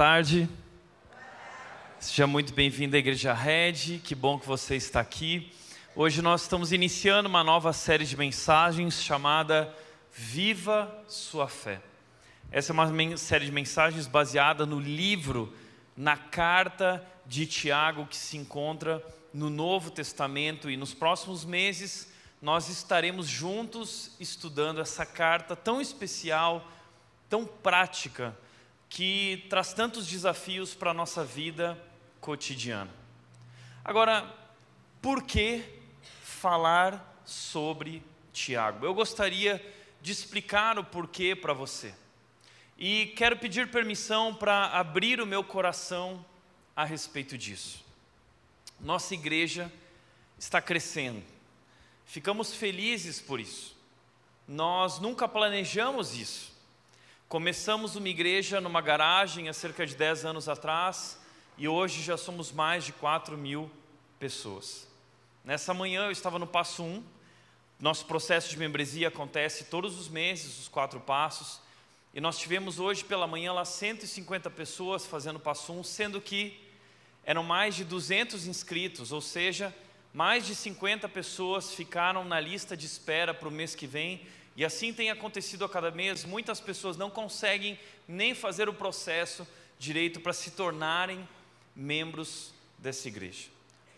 Tarde. 0.00 0.48
Seja 1.98 2.26
muito 2.26 2.54
bem-vindo 2.54 2.96
à 2.96 2.98
Igreja 2.98 3.34
Red. 3.34 4.00
Que 4.02 4.14
bom 4.14 4.38
que 4.38 4.46
você 4.46 4.74
está 4.74 4.98
aqui. 4.98 5.52
Hoje 5.94 6.22
nós 6.22 6.40
estamos 6.40 6.72
iniciando 6.72 7.28
uma 7.28 7.44
nova 7.44 7.70
série 7.74 8.06
de 8.06 8.16
mensagens 8.16 9.02
chamada 9.02 9.70
Viva 10.10 10.90
Sua 11.06 11.48
Fé. 11.48 11.82
Essa 12.50 12.72
é 12.72 12.72
uma 12.72 13.16
série 13.18 13.44
de 13.44 13.52
mensagens 13.52 14.06
baseada 14.06 14.64
no 14.64 14.80
livro, 14.80 15.54
na 15.94 16.16
carta 16.16 17.06
de 17.26 17.44
Tiago 17.44 18.06
que 18.06 18.16
se 18.16 18.38
encontra 18.38 19.04
no 19.34 19.50
Novo 19.50 19.90
Testamento 19.90 20.70
e 20.70 20.78
nos 20.78 20.94
próximos 20.94 21.44
meses 21.44 22.10
nós 22.40 22.70
estaremos 22.70 23.26
juntos 23.26 24.12
estudando 24.18 24.80
essa 24.80 25.04
carta 25.04 25.54
tão 25.54 25.78
especial, 25.78 26.66
tão 27.28 27.44
prática 27.44 28.34
que 28.90 29.46
traz 29.48 29.72
tantos 29.72 30.06
desafios 30.06 30.74
para 30.74 30.90
a 30.90 30.94
nossa 30.94 31.24
vida 31.24 31.80
cotidiana. 32.20 32.90
Agora, 33.84 34.28
por 35.00 35.22
que 35.22 35.62
falar 36.22 37.22
sobre 37.24 38.02
Tiago? 38.32 38.84
Eu 38.84 38.92
gostaria 38.92 39.64
de 40.02 40.10
explicar 40.10 40.76
o 40.76 40.84
porquê 40.84 41.36
para 41.36 41.52
você. 41.52 41.94
E 42.76 43.06
quero 43.16 43.36
pedir 43.36 43.70
permissão 43.70 44.34
para 44.34 44.66
abrir 44.66 45.20
o 45.20 45.26
meu 45.26 45.44
coração 45.44 46.24
a 46.74 46.84
respeito 46.84 47.38
disso. 47.38 47.84
Nossa 48.80 49.14
igreja 49.14 49.70
está 50.36 50.60
crescendo. 50.60 51.22
Ficamos 52.04 52.54
felizes 52.54 53.20
por 53.20 53.38
isso. 53.38 53.76
Nós 54.48 54.98
nunca 54.98 55.28
planejamos 55.28 56.16
isso. 56.16 56.52
Começamos 57.30 57.94
uma 57.94 58.08
igreja 58.08 58.60
numa 58.60 58.80
garagem 58.80 59.48
há 59.48 59.52
cerca 59.52 59.86
de 59.86 59.94
10 59.94 60.24
anos 60.24 60.48
atrás 60.48 61.16
e 61.56 61.68
hoje 61.68 62.02
já 62.02 62.16
somos 62.16 62.50
mais 62.50 62.84
de 62.84 62.92
4 62.92 63.38
mil 63.38 63.70
pessoas. 64.18 64.88
Nessa 65.44 65.72
manhã 65.72 66.06
eu 66.06 66.10
estava 66.10 66.40
no 66.40 66.46
passo 66.48 66.82
1, 66.82 67.04
nosso 67.78 68.04
processo 68.06 68.50
de 68.50 68.58
membresia 68.58 69.06
acontece 69.06 69.66
todos 69.66 69.96
os 69.96 70.08
meses, 70.08 70.58
os 70.58 70.66
quatro 70.66 70.98
passos, 70.98 71.60
e 72.12 72.20
nós 72.20 72.36
tivemos 72.36 72.80
hoje 72.80 73.04
pela 73.04 73.28
manhã 73.28 73.52
lá 73.52 73.64
150 73.64 74.50
pessoas 74.50 75.06
fazendo 75.06 75.38
passo 75.38 75.72
1, 75.72 75.84
sendo 75.84 76.20
que 76.20 76.60
eram 77.24 77.44
mais 77.44 77.76
de 77.76 77.84
200 77.84 78.48
inscritos, 78.48 79.12
ou 79.12 79.20
seja, 79.20 79.72
mais 80.12 80.44
de 80.44 80.56
50 80.56 81.08
pessoas 81.08 81.72
ficaram 81.72 82.24
na 82.24 82.40
lista 82.40 82.76
de 82.76 82.86
espera 82.86 83.32
para 83.32 83.46
o 83.46 83.52
mês 83.52 83.76
que 83.76 83.86
vem 83.86 84.26
e 84.56 84.64
assim 84.64 84.92
tem 84.92 85.10
acontecido 85.10 85.64
a 85.64 85.68
cada 85.68 85.90
mês, 85.90 86.24
muitas 86.24 86.60
pessoas 86.60 86.96
não 86.96 87.10
conseguem 87.10 87.78
nem 88.06 88.34
fazer 88.34 88.68
o 88.68 88.74
processo 88.74 89.46
direito 89.78 90.20
para 90.20 90.32
se 90.32 90.50
tornarem 90.50 91.26
membros 91.74 92.52
dessa 92.78 93.08
igreja. 93.08 93.48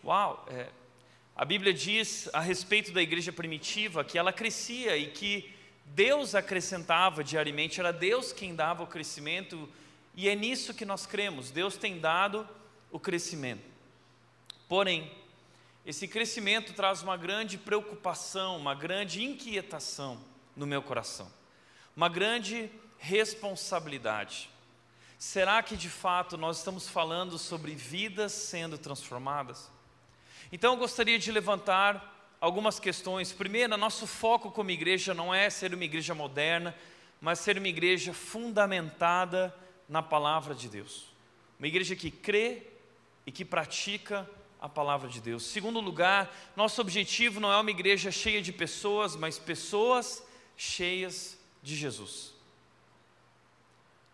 Uau! 0.03 0.45
É, 0.49 0.69
a 1.35 1.43
Bíblia 1.43 1.73
diz 1.73 2.29
a 2.31 2.39
respeito 2.39 2.91
da 2.91 3.01
igreja 3.01 3.33
primitiva 3.33 4.03
que 4.03 4.17
ela 4.17 4.31
crescia 4.31 4.95
e 4.95 5.07
que 5.07 5.51
Deus 5.85 6.35
acrescentava 6.35 7.23
diariamente, 7.23 7.79
era 7.79 7.91
Deus 7.91 8.31
quem 8.31 8.55
dava 8.55 8.83
o 8.83 8.87
crescimento, 8.87 9.67
e 10.15 10.29
é 10.29 10.35
nisso 10.35 10.73
que 10.73 10.85
nós 10.85 11.05
cremos, 11.05 11.51
Deus 11.51 11.75
tem 11.75 11.99
dado 11.99 12.47
o 12.91 12.99
crescimento. 12.99 13.63
Porém, 14.69 15.11
esse 15.85 16.07
crescimento 16.07 16.73
traz 16.73 17.01
uma 17.01 17.17
grande 17.17 17.57
preocupação, 17.57 18.55
uma 18.55 18.75
grande 18.75 19.23
inquietação 19.23 20.32
no 20.55 20.65
meu 20.65 20.81
coração. 20.81 21.31
Uma 21.95 22.09
grande 22.09 22.69
responsabilidade. 22.97 24.49
Será 25.17 25.61
que 25.63 25.77
de 25.77 25.89
fato 25.89 26.37
nós 26.37 26.57
estamos 26.57 26.87
falando 26.87 27.37
sobre 27.37 27.73
vidas 27.75 28.31
sendo 28.31 28.77
transformadas? 28.77 29.71
Então 30.51 30.73
eu 30.73 30.77
gostaria 30.77 31.17
de 31.17 31.31
levantar 31.31 32.35
algumas 32.39 32.79
questões. 32.79 33.31
Primeiro, 33.31 33.77
nosso 33.77 34.05
foco 34.05 34.51
como 34.51 34.69
igreja 34.69 35.13
não 35.13 35.33
é 35.33 35.49
ser 35.49 35.73
uma 35.73 35.85
igreja 35.85 36.13
moderna, 36.13 36.75
mas 37.21 37.39
ser 37.39 37.57
uma 37.57 37.69
igreja 37.69 38.13
fundamentada 38.13 39.55
na 39.87 40.03
palavra 40.03 40.53
de 40.53 40.67
Deus. 40.67 41.05
Uma 41.57 41.67
igreja 41.67 41.95
que 41.95 42.11
crê 42.11 42.63
e 43.25 43.31
que 43.31 43.45
pratica 43.45 44.29
a 44.59 44.67
palavra 44.67 45.09
de 45.09 45.21
Deus. 45.21 45.43
Segundo 45.43 45.79
lugar, 45.79 46.33
nosso 46.55 46.81
objetivo 46.81 47.39
não 47.39 47.51
é 47.51 47.57
uma 47.57 47.71
igreja 47.71 48.11
cheia 48.11 48.41
de 48.41 48.51
pessoas, 48.51 49.15
mas 49.15 49.39
pessoas 49.39 50.23
cheias 50.57 51.37
de 51.61 51.75
Jesus. 51.75 52.33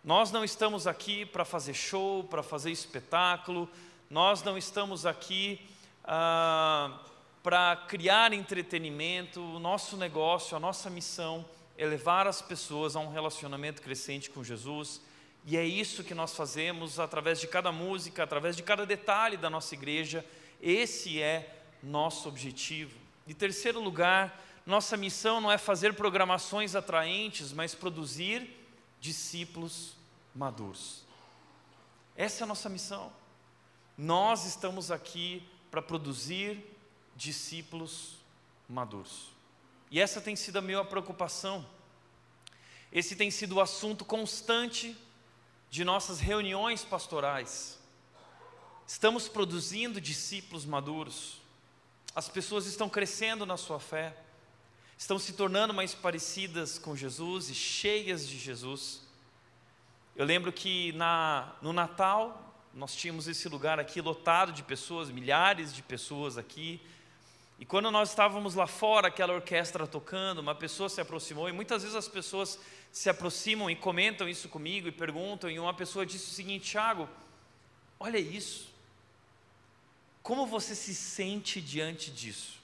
Nós 0.02 0.30
não 0.30 0.42
estamos 0.42 0.86
aqui 0.86 1.26
para 1.26 1.44
fazer 1.44 1.74
show, 1.74 2.24
para 2.24 2.42
fazer 2.42 2.70
espetáculo, 2.70 3.68
nós 4.08 4.42
não 4.42 4.56
estamos 4.56 5.04
aqui 5.04 5.60
ah, 6.04 6.98
para 7.42 7.76
criar 7.88 8.32
entretenimento. 8.32 9.40
O 9.40 9.58
nosso 9.58 9.96
negócio, 9.96 10.56
a 10.56 10.60
nossa 10.60 10.88
missão 10.88 11.44
é 11.76 11.86
levar 11.86 12.26
as 12.26 12.42
pessoas 12.42 12.96
a 12.96 13.00
um 13.00 13.10
relacionamento 13.10 13.80
crescente 13.82 14.30
com 14.30 14.42
Jesus. 14.42 15.00
E 15.46 15.56
é 15.56 15.64
isso 15.64 16.04
que 16.04 16.14
nós 16.14 16.34
fazemos 16.34 16.98
através 16.98 17.40
de 17.40 17.46
cada 17.46 17.70
música, 17.70 18.22
através 18.22 18.56
de 18.56 18.62
cada 18.62 18.84
detalhe 18.84 19.36
da 19.36 19.48
nossa 19.48 19.74
igreja. 19.74 20.24
Esse 20.60 21.20
é 21.22 21.62
nosso 21.82 22.28
objetivo. 22.28 22.98
Em 23.26 23.32
terceiro 23.32 23.80
lugar, 23.80 24.38
nossa 24.70 24.96
missão 24.96 25.40
não 25.40 25.50
é 25.50 25.58
fazer 25.58 25.94
programações 25.94 26.74
atraentes, 26.74 27.52
mas 27.52 27.74
produzir 27.74 28.48
discípulos 29.00 29.94
maduros. 30.34 31.02
Essa 32.16 32.42
é 32.42 32.44
a 32.44 32.46
nossa 32.46 32.68
missão. 32.68 33.12
Nós 33.98 34.46
estamos 34.46 34.90
aqui 34.90 35.46
para 35.70 35.82
produzir 35.82 36.64
discípulos 37.16 38.14
maduros. 38.68 39.30
E 39.90 40.00
essa 40.00 40.20
tem 40.20 40.36
sido 40.36 40.58
a 40.58 40.62
minha 40.62 40.84
preocupação. 40.84 41.66
Esse 42.92 43.16
tem 43.16 43.30
sido 43.30 43.56
o 43.56 43.60
assunto 43.60 44.04
constante 44.04 44.96
de 45.68 45.84
nossas 45.84 46.20
reuniões 46.20 46.84
pastorais. 46.84 47.78
Estamos 48.86 49.28
produzindo 49.28 50.00
discípulos 50.00 50.64
maduros. 50.64 51.40
As 52.14 52.28
pessoas 52.28 52.66
estão 52.66 52.88
crescendo 52.88 53.44
na 53.44 53.56
sua 53.56 53.80
fé 53.80 54.16
estão 55.00 55.18
se 55.18 55.32
tornando 55.32 55.72
mais 55.72 55.94
parecidas 55.94 56.78
com 56.78 56.94
Jesus 56.94 57.48
e 57.48 57.54
cheias 57.54 58.28
de 58.28 58.38
Jesus. 58.38 59.00
Eu 60.14 60.26
lembro 60.26 60.52
que 60.52 60.92
na, 60.92 61.54
no 61.62 61.72
Natal, 61.72 62.54
nós 62.74 62.94
tínhamos 62.94 63.26
esse 63.26 63.48
lugar 63.48 63.80
aqui 63.80 64.02
lotado 64.02 64.52
de 64.52 64.62
pessoas, 64.62 65.10
milhares 65.10 65.72
de 65.72 65.82
pessoas 65.82 66.36
aqui. 66.36 66.78
E 67.58 67.64
quando 67.64 67.90
nós 67.90 68.10
estávamos 68.10 68.54
lá 68.54 68.66
fora, 68.66 69.08
aquela 69.08 69.32
orquestra 69.32 69.86
tocando, 69.86 70.40
uma 70.40 70.54
pessoa 70.54 70.90
se 70.90 71.00
aproximou, 71.00 71.48
e 71.48 71.52
muitas 71.52 71.80
vezes 71.82 71.96
as 71.96 72.06
pessoas 72.06 72.58
se 72.92 73.08
aproximam 73.08 73.70
e 73.70 73.76
comentam 73.76 74.28
isso 74.28 74.50
comigo 74.50 74.86
e 74.86 74.92
perguntam, 74.92 75.50
e 75.50 75.58
uma 75.58 75.72
pessoa 75.72 76.04
disse 76.04 76.30
o 76.30 76.34
seguinte: 76.34 76.72
Tiago, 76.72 77.08
olha 77.98 78.18
isso, 78.18 78.68
como 80.22 80.46
você 80.46 80.74
se 80.74 80.94
sente 80.94 81.58
diante 81.58 82.10
disso? 82.10 82.59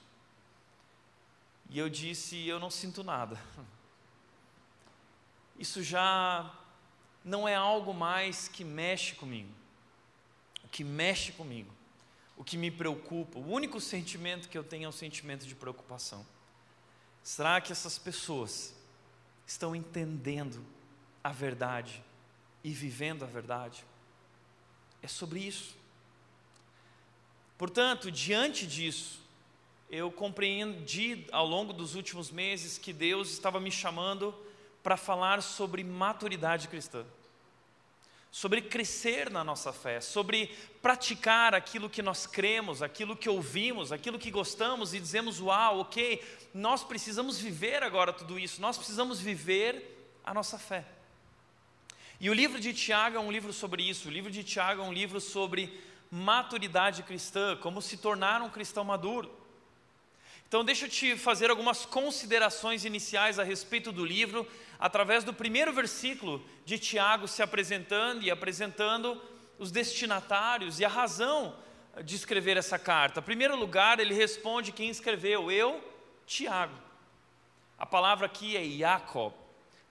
E 1.69 1.77
eu 1.77 1.89
disse: 1.89 2.47
Eu 2.47 2.59
não 2.59 2.69
sinto 2.69 3.03
nada. 3.03 3.39
Isso 5.59 5.81
já 5.81 6.53
não 7.23 7.47
é 7.47 7.55
algo 7.55 7.93
mais 7.93 8.47
que 8.47 8.63
mexe 8.63 9.15
comigo. 9.15 9.51
O 10.63 10.67
que 10.69 10.83
mexe 10.83 11.31
comigo, 11.31 11.71
o 12.35 12.43
que 12.43 12.57
me 12.57 12.69
preocupa, 12.69 13.39
o 13.39 13.51
único 13.51 13.79
sentimento 13.79 14.49
que 14.49 14.57
eu 14.57 14.63
tenho 14.63 14.85
é 14.85 14.87
o 14.87 14.91
sentimento 14.91 15.45
de 15.45 15.55
preocupação. 15.55 16.25
Será 17.23 17.59
que 17.59 17.71
essas 17.71 17.97
pessoas 17.97 18.73
estão 19.45 19.75
entendendo 19.75 20.63
a 21.23 21.31
verdade 21.31 22.03
e 22.63 22.71
vivendo 22.71 23.23
a 23.23 23.27
verdade? 23.27 23.83
É 25.01 25.07
sobre 25.07 25.39
isso. 25.39 25.75
Portanto, 27.57 28.11
diante 28.11 28.67
disso, 28.67 29.19
eu 29.89 30.11
compreendi 30.11 31.25
ao 31.31 31.45
longo 31.45 31.71
dos 31.71 31.95
últimos 31.95 32.29
meses 32.29 32.77
que 32.77 32.91
Deus 32.91 33.31
estava 33.31 33.59
me 33.59 33.71
chamando 33.71 34.35
para 34.83 34.97
falar 34.97 35.41
sobre 35.41 35.83
maturidade 35.83 36.67
cristã, 36.67 37.05
sobre 38.29 38.61
crescer 38.61 39.29
na 39.29 39.43
nossa 39.43 39.71
fé, 39.71 40.01
sobre 40.01 40.47
praticar 40.81 41.55
aquilo 41.55 41.89
que 41.89 42.01
nós 42.01 42.27
cremos, 42.27 42.81
aquilo 42.81 43.15
que 43.15 43.29
ouvimos, 43.29 43.91
aquilo 43.91 44.19
que 44.19 44.29
gostamos 44.29 44.93
e 44.93 44.99
dizemos: 44.99 45.39
Uau, 45.39 45.79
ok, 45.79 46.21
nós 46.53 46.83
precisamos 46.83 47.39
viver 47.39 47.81
agora 47.81 48.11
tudo 48.11 48.37
isso, 48.37 48.61
nós 48.61 48.77
precisamos 48.77 49.19
viver 49.19 50.11
a 50.23 50.33
nossa 50.33 50.57
fé. 50.57 50.85
E 52.19 52.29
o 52.29 52.33
livro 52.33 52.59
de 52.59 52.73
Tiago 52.73 53.15
é 53.15 53.19
um 53.19 53.31
livro 53.31 53.53
sobre 53.53 53.83
isso, 53.83 54.09
o 54.09 54.11
livro 54.11 54.31
de 54.31 54.43
Tiago 54.43 54.81
é 54.81 54.83
um 54.83 54.93
livro 54.93 55.21
sobre 55.21 55.81
maturidade 56.11 57.03
cristã, 57.03 57.55
como 57.55 57.81
se 57.81 57.97
tornar 57.97 58.41
um 58.41 58.49
cristão 58.49 58.83
maduro. 58.83 59.36
Então, 60.47 60.63
deixa 60.63 60.85
eu 60.85 60.89
te 60.89 61.17
fazer 61.17 61.49
algumas 61.49 61.85
considerações 61.85 62.85
iniciais 62.85 63.37
a 63.37 63.43
respeito 63.43 63.91
do 63.91 64.05
livro, 64.05 64.47
através 64.79 65.25
do 65.25 65.33
primeiro 65.33 65.73
versículo 65.73 66.41
de 66.63 66.79
Tiago 66.79 67.27
se 67.27 67.43
apresentando 67.43 68.23
e 68.23 68.31
apresentando 68.31 69.21
os 69.59 69.71
destinatários 69.71 70.79
e 70.79 70.85
a 70.85 70.87
razão 70.87 71.53
de 72.01 72.15
escrever 72.15 72.55
essa 72.55 72.79
carta. 72.79 73.19
Em 73.19 73.23
primeiro 73.23 73.57
lugar, 73.57 73.99
ele 73.99 74.13
responde 74.13 74.71
quem 74.71 74.89
escreveu, 74.89 75.51
eu, 75.51 75.83
Tiago. 76.25 76.75
A 77.77 77.85
palavra 77.85 78.27
aqui 78.27 78.55
é 78.55 78.63
Jacob. 78.63 79.33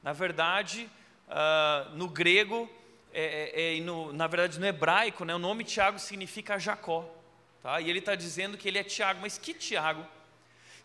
Na 0.02 0.14
verdade, 0.14 0.88
uh, 1.28 1.94
no 1.96 2.08
grego, 2.08 2.66
é, 3.12 3.74
é, 3.74 3.76
é, 3.76 3.80
no, 3.80 4.10
na 4.10 4.26
verdade 4.26 4.58
no 4.58 4.66
hebraico, 4.66 5.24
né, 5.24 5.34
o 5.34 5.38
nome 5.38 5.64
Tiago 5.64 5.98
significa 5.98 6.58
Jacó. 6.58 7.04
Tá? 7.62 7.78
E 7.78 7.90
ele 7.90 7.98
está 7.98 8.14
dizendo 8.14 8.56
que 8.56 8.68
ele 8.68 8.78
é 8.78 8.84
Tiago, 8.84 9.20
mas 9.20 9.36
que 9.36 9.52
Tiago? 9.52 10.15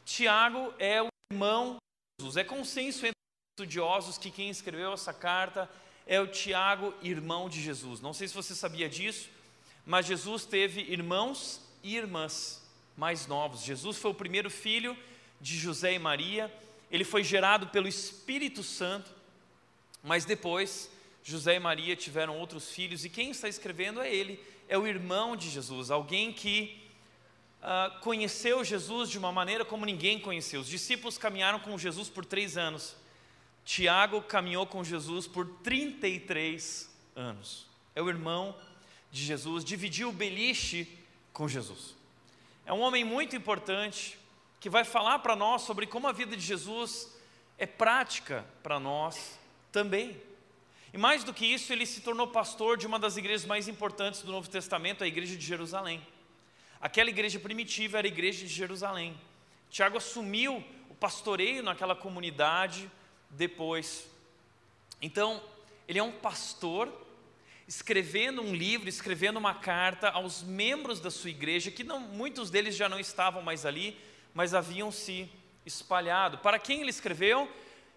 Tiago 0.06 0.74
é 0.78 1.02
o 1.02 1.08
irmão 1.32 1.76
de 1.76 2.24
Jesus. 2.24 2.38
É 2.38 2.44
consenso 2.44 3.06
entre 3.06 3.12
os 3.12 3.64
estudiosos 3.64 4.18
que 4.18 4.32
quem 4.32 4.50
escreveu 4.50 4.94
essa 4.94 5.14
carta 5.14 5.70
é 6.06 6.20
o 6.20 6.28
Tiago, 6.28 6.94
irmão 7.02 7.48
de 7.48 7.62
Jesus. 7.62 8.02
Não 8.02 8.14
sei 8.14 8.28
se 8.28 8.34
você 8.34 8.56
sabia 8.56 8.90
disso, 8.90 9.30
mas 9.86 10.06
Jesus 10.06 10.46
teve 10.46 10.82
irmãos 10.82 11.62
e 11.84 11.96
irmãs 11.96 12.62
mais 12.98 13.28
novos. 13.28 13.64
Jesus 13.64 13.98
foi 13.98 14.12
o 14.12 14.16
primeiro 14.16 14.50
filho 14.50 14.98
de 15.40 15.58
José 15.58 15.94
e 15.94 16.00
Maria. 16.00 16.54
Ele 16.90 17.04
foi 17.04 17.24
gerado 17.24 17.68
pelo 17.68 17.88
Espírito 17.88 18.64
Santo, 18.64 19.12
mas 20.04 20.26
depois 20.26 20.92
José 21.24 21.56
e 21.56 21.60
Maria 21.60 21.96
tiveram 21.96 22.38
outros 22.38 22.72
filhos, 22.72 23.06
e 23.06 23.10
quem 23.10 23.30
está 23.30 23.48
escrevendo 23.48 24.02
é 24.02 24.14
ele, 24.14 24.44
é 24.68 24.78
o 24.78 24.88
irmão 24.88 25.36
de 25.36 25.50
Jesus, 25.50 25.92
alguém 25.92 26.34
que 26.34 26.81
uh, 27.62 28.00
conheceu 28.00 28.64
Jesus 28.64 29.10
de 29.10 29.18
uma 29.18 29.32
maneira 29.32 29.64
como 29.64 29.86
ninguém 29.86 30.20
conheceu. 30.20 30.62
Os 30.62 30.68
discípulos 30.68 31.18
caminharam 31.18 31.60
com 31.60 31.78
Jesus 31.78 32.10
por 32.10 32.26
três 32.26 32.58
anos. 32.58 32.96
Tiago 33.64 34.22
caminhou 34.22 34.66
com 34.66 34.84
Jesus 34.84 35.28
por 35.28 35.48
33 35.64 36.90
anos. 37.16 37.68
É 37.96 38.02
o 38.02 38.10
irmão 38.10 38.56
de 39.12 39.24
Jesus, 39.24 39.64
dividiu 39.64 40.10
o 40.10 40.14
beliche 40.14 40.98
com 41.34 41.48
Jesus. 41.48 41.96
É 42.66 42.74
um 42.74 42.80
homem 42.80 43.04
muito 43.04 43.36
importante 43.36 44.18
que 44.60 44.70
vai 44.70 44.84
falar 44.84 45.20
para 45.20 45.36
nós 45.36 45.64
sobre 45.64 45.86
como 45.86 46.08
a 46.08 46.12
vida 46.12 46.36
de 46.36 46.44
Jesus 46.44 47.14
é 47.58 47.66
prática 47.66 48.46
para 48.64 48.80
nós 48.80 49.40
também. 49.72 50.20
E 50.94 50.98
mais 50.98 51.24
do 51.24 51.34
que 51.34 51.46
isso, 51.46 51.72
ele 51.72 51.86
se 51.86 52.02
tornou 52.02 52.28
pastor 52.28 52.78
de 52.78 52.86
uma 52.86 53.00
das 53.00 53.18
igrejas 53.18 53.46
mais 53.46 53.68
importantes 53.68 54.22
do 54.22 54.32
Novo 54.32 54.50
Testamento, 54.50 55.04
a 55.04 55.08
igreja 55.08 55.36
de 55.36 55.46
Jerusalém. 55.46 56.02
Aquela 56.82 57.12
igreja 57.12 57.40
primitiva 57.40 58.00
era 58.00 58.08
a 58.08 58.10
igreja 58.10 58.46
de 58.46 58.52
Jerusalém. 58.52 59.16
Tiago 59.70 59.98
assumiu 59.98 60.64
o 60.90 60.96
pastoreio 60.96 61.62
naquela 61.62 61.96
comunidade 61.96 62.90
depois. 63.30 64.10
Então, 65.00 65.42
ele 65.88 66.00
é 66.00 66.04
um 66.04 66.12
pastor 66.12 66.92
escrevendo 67.68 68.42
um 68.42 68.54
livro, 68.54 68.90
escrevendo 68.90 69.38
uma 69.38 69.54
carta 69.54 70.10
aos 70.10 70.42
membros 70.42 71.00
da 71.00 71.12
sua 71.12 71.30
igreja, 71.30 71.70
que 71.70 71.84
não, 71.84 72.00
muitos 72.00 72.50
deles 72.50 72.76
já 72.76 72.90
não 72.90 73.00
estavam 73.00 73.42
mais 73.42 73.66
ali, 73.66 73.96
mas 74.34 74.54
haviam 74.54 74.92
se 74.92 75.30
espalhado. 75.66 76.40
Para 76.40 76.58
quem 76.58 76.82
ele 76.82 76.90
escreveu? 76.90 77.50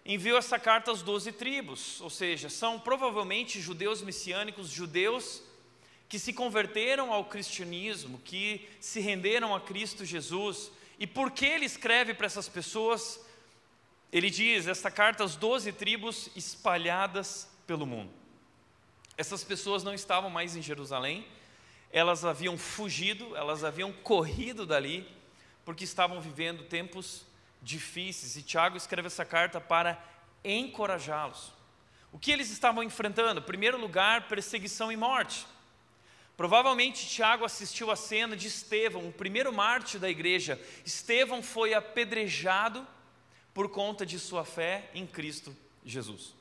Enviou 0.05 0.37
essa 0.37 0.59
carta 0.59 0.91
às 0.91 1.01
doze 1.01 1.31
tribos, 1.31 1.99
ou 2.01 2.09
seja, 2.11 2.49
são 2.49 2.79
provavelmente 2.79 3.59
judeus 3.59 4.03
messiânicos, 4.03 4.69
judeus 4.69 5.41
que 6.07 6.19
se 6.19 6.33
converteram 6.33 7.11
ao 7.11 7.25
cristianismo, 7.25 8.19
que 8.19 8.67
se 8.79 8.99
renderam 8.99 9.55
a 9.55 9.59
Cristo 9.59 10.05
Jesus. 10.05 10.71
E 10.99 11.07
por 11.07 11.31
que 11.31 11.45
ele 11.45 11.65
escreve 11.65 12.13
para 12.13 12.27
essas 12.27 12.47
pessoas? 12.47 13.19
Ele 14.11 14.29
diz: 14.29 14.67
esta 14.67 14.91
carta 14.91 15.23
às 15.23 15.35
doze 15.35 15.71
tribos 15.71 16.29
espalhadas 16.35 17.49
pelo 17.65 17.85
mundo. 17.85 18.11
Essas 19.17 19.43
pessoas 19.43 19.83
não 19.83 19.93
estavam 19.93 20.29
mais 20.29 20.55
em 20.55 20.61
Jerusalém, 20.61 21.25
elas 21.91 22.25
haviam 22.25 22.57
fugido, 22.57 23.35
elas 23.35 23.63
haviam 23.63 23.91
corrido 23.91 24.65
dali, 24.65 25.07
porque 25.63 25.83
estavam 25.83 26.19
vivendo 26.21 26.65
tempos 26.65 27.25
difíceis. 27.61 28.35
E 28.35 28.43
Tiago 28.43 28.77
escreve 28.77 29.07
essa 29.07 29.25
carta 29.25 29.59
para 29.59 30.01
encorajá-los. 30.43 31.53
O 32.11 32.19
que 32.19 32.31
eles 32.31 32.51
estavam 32.51 32.83
enfrentando? 32.83 33.39
Em 33.39 33.43
primeiro 33.43 33.79
lugar, 33.79 34.27
perseguição 34.27 34.91
e 34.91 34.97
morte. 34.97 35.45
Provavelmente 36.37 37.07
Tiago 37.07 37.45
assistiu 37.45 37.89
a 37.89 37.95
cena 37.95 38.35
de 38.35 38.47
Estevão, 38.47 39.07
o 39.07 39.13
primeiro 39.13 39.53
mártir 39.53 39.99
da 39.99 40.09
igreja. 40.09 40.59
Estevão 40.85 41.41
foi 41.41 41.73
apedrejado 41.73 42.85
por 43.53 43.69
conta 43.69 44.05
de 44.05 44.19
sua 44.19 44.43
fé 44.43 44.89
em 44.93 45.07
Cristo 45.07 45.55
Jesus. 45.85 46.33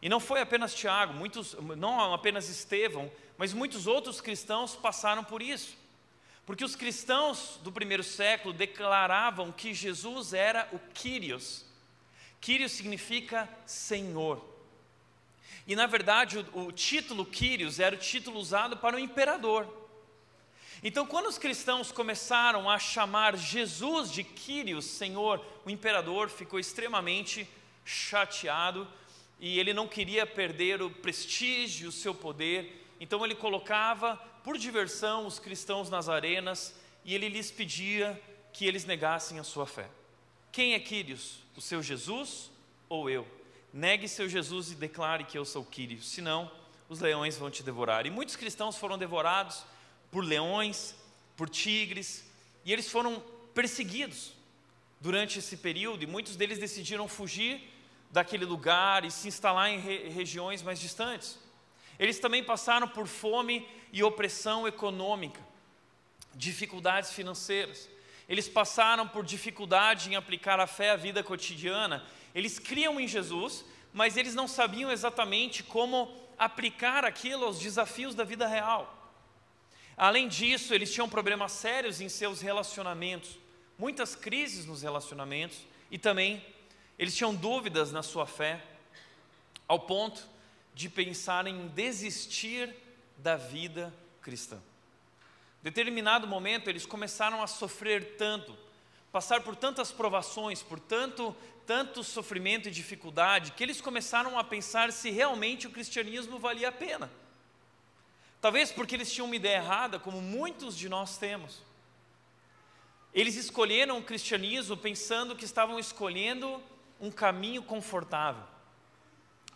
E 0.00 0.08
não 0.08 0.20
foi 0.20 0.40
apenas 0.40 0.74
Tiago, 0.74 1.12
muitos, 1.14 1.54
não 1.76 2.14
apenas 2.14 2.48
Estevão, 2.48 3.10
mas 3.36 3.52
muitos 3.52 3.86
outros 3.86 4.20
cristãos 4.20 4.76
passaram 4.76 5.24
por 5.24 5.42
isso. 5.42 5.76
Porque 6.44 6.64
os 6.64 6.76
cristãos 6.76 7.58
do 7.62 7.70
primeiro 7.72 8.02
século 8.02 8.52
declaravam 8.52 9.52
que 9.52 9.72
Jesus 9.72 10.32
era 10.32 10.68
o 10.72 10.78
Kyrios. 10.92 11.64
Kyrios 12.40 12.72
significa 12.72 13.48
Senhor. 13.64 14.51
E 15.66 15.76
na 15.76 15.86
verdade 15.86 16.38
o, 16.38 16.66
o 16.66 16.72
título 16.72 17.24
Quírios 17.24 17.78
era 17.78 17.94
o 17.94 17.98
título 17.98 18.38
usado 18.38 18.76
para 18.76 18.96
o 18.96 18.98
imperador. 18.98 19.82
Então, 20.84 21.06
quando 21.06 21.28
os 21.28 21.38
cristãos 21.38 21.92
começaram 21.92 22.68
a 22.68 22.76
chamar 22.76 23.36
Jesus 23.36 24.10
de 24.10 24.24
Quírios, 24.24 24.84
Senhor, 24.84 25.40
o 25.64 25.70
imperador 25.70 26.28
ficou 26.28 26.58
extremamente 26.58 27.48
chateado 27.84 28.88
e 29.38 29.60
ele 29.60 29.72
não 29.72 29.86
queria 29.86 30.26
perder 30.26 30.82
o 30.82 30.90
prestígio, 30.90 31.88
o 31.88 31.92
seu 31.92 32.12
poder. 32.12 32.84
Então, 32.98 33.24
ele 33.24 33.36
colocava 33.36 34.16
por 34.42 34.58
diversão 34.58 35.24
os 35.24 35.38
cristãos 35.38 35.88
nas 35.88 36.08
arenas 36.08 36.74
e 37.04 37.14
ele 37.14 37.28
lhes 37.28 37.48
pedia 37.48 38.20
que 38.52 38.66
eles 38.66 38.84
negassem 38.84 39.38
a 39.38 39.44
sua 39.44 39.66
fé. 39.66 39.88
Quem 40.50 40.74
é 40.74 40.80
Quírios? 40.80 41.38
O 41.56 41.60
seu 41.60 41.80
Jesus 41.80 42.50
ou 42.88 43.08
eu? 43.08 43.24
Negue 43.72 44.06
seu 44.06 44.28
Jesus 44.28 44.70
e 44.70 44.74
declare 44.74 45.24
que 45.24 45.38
eu 45.38 45.46
sou 45.46 45.64
Quírio, 45.64 46.02
senão 46.02 46.50
os 46.90 47.00
leões 47.00 47.38
vão 47.38 47.50
te 47.50 47.62
devorar. 47.62 48.06
E 48.06 48.10
muitos 48.10 48.36
cristãos 48.36 48.76
foram 48.76 48.98
devorados 48.98 49.64
por 50.10 50.22
leões, 50.22 50.94
por 51.34 51.48
tigres, 51.48 52.30
e 52.66 52.72
eles 52.72 52.90
foram 52.90 53.22
perseguidos 53.54 54.34
durante 55.00 55.38
esse 55.38 55.56
período, 55.56 56.02
e 56.02 56.06
muitos 56.06 56.36
deles 56.36 56.58
decidiram 56.58 57.08
fugir 57.08 57.66
daquele 58.10 58.44
lugar 58.44 59.06
e 59.06 59.10
se 59.10 59.26
instalar 59.26 59.70
em 59.70 59.78
re 59.78 60.10
regiões 60.10 60.62
mais 60.62 60.78
distantes. 60.78 61.38
Eles 61.98 62.18
também 62.18 62.44
passaram 62.44 62.86
por 62.86 63.06
fome 63.06 63.66
e 63.90 64.02
opressão 64.02 64.68
econômica, 64.68 65.40
dificuldades 66.34 67.12
financeiras. 67.12 67.88
Eles 68.28 68.48
passaram 68.48 69.08
por 69.08 69.24
dificuldade 69.24 70.10
em 70.10 70.16
aplicar 70.16 70.60
a 70.60 70.66
fé 70.66 70.90
à 70.90 70.96
vida 70.96 71.22
cotidiana 71.22 72.04
eles 72.34 72.58
criam 72.58 73.00
em 73.00 73.06
Jesus, 73.06 73.64
mas 73.92 74.16
eles 74.16 74.34
não 74.34 74.48
sabiam 74.48 74.90
exatamente 74.90 75.62
como 75.62 76.12
aplicar 76.38 77.04
aquilo 77.04 77.44
aos 77.44 77.58
desafios 77.58 78.14
da 78.14 78.24
vida 78.24 78.46
real. 78.46 78.98
Além 79.96 80.28
disso, 80.28 80.74
eles 80.74 80.92
tinham 80.92 81.08
problemas 81.08 81.52
sérios 81.52 82.00
em 82.00 82.08
seus 82.08 82.40
relacionamentos, 82.40 83.38
muitas 83.78 84.16
crises 84.16 84.64
nos 84.64 84.82
relacionamentos 84.82 85.58
e 85.90 85.98
também 85.98 86.44
eles 86.98 87.14
tinham 87.14 87.34
dúvidas 87.34 87.92
na 87.92 88.02
sua 88.02 88.26
fé, 88.26 88.62
ao 89.68 89.80
ponto 89.80 90.26
de 90.74 90.88
pensar 90.88 91.46
em 91.46 91.68
desistir 91.68 92.74
da 93.18 93.36
vida 93.36 93.92
cristã. 94.20 94.60
Determinado 95.62 96.26
momento, 96.26 96.68
eles 96.68 96.84
começaram 96.86 97.42
a 97.42 97.46
sofrer 97.46 98.16
tanto, 98.16 98.56
passar 99.12 99.42
por 99.42 99.54
tantas 99.54 99.92
provações, 99.92 100.62
por 100.62 100.80
tanto, 100.80 101.36
tanto 101.66 102.02
sofrimento 102.02 102.68
e 102.68 102.70
dificuldade, 102.70 103.52
que 103.52 103.62
eles 103.62 103.80
começaram 103.80 104.38
a 104.38 104.44
pensar 104.44 104.92
se 104.92 105.10
realmente 105.10 105.66
o 105.66 105.70
cristianismo 105.70 106.38
valia 106.38 106.68
a 106.68 106.72
pena. 106.72 107.10
Talvez 108.40 108.72
porque 108.72 108.96
eles 108.96 109.12
tinham 109.12 109.26
uma 109.26 109.36
ideia 109.36 109.56
errada, 109.56 109.98
como 109.98 110.20
muitos 110.20 110.76
de 110.76 110.88
nós 110.88 111.16
temos. 111.16 111.60
Eles 113.14 113.36
escolheram 113.36 113.98
o 113.98 114.02
cristianismo 114.02 114.76
pensando 114.76 115.36
que 115.36 115.44
estavam 115.44 115.78
escolhendo 115.78 116.62
um 117.00 117.10
caminho 117.10 117.62
confortável, 117.62 118.44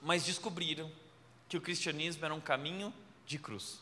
mas 0.01 0.25
descobriram 0.25 0.91
que 1.49 1.57
o 1.57 1.61
cristianismo 1.61 2.25
era 2.25 2.35
um 2.35 2.41
caminho 2.41 2.93
de 3.25 3.39
cruz. 3.39 3.81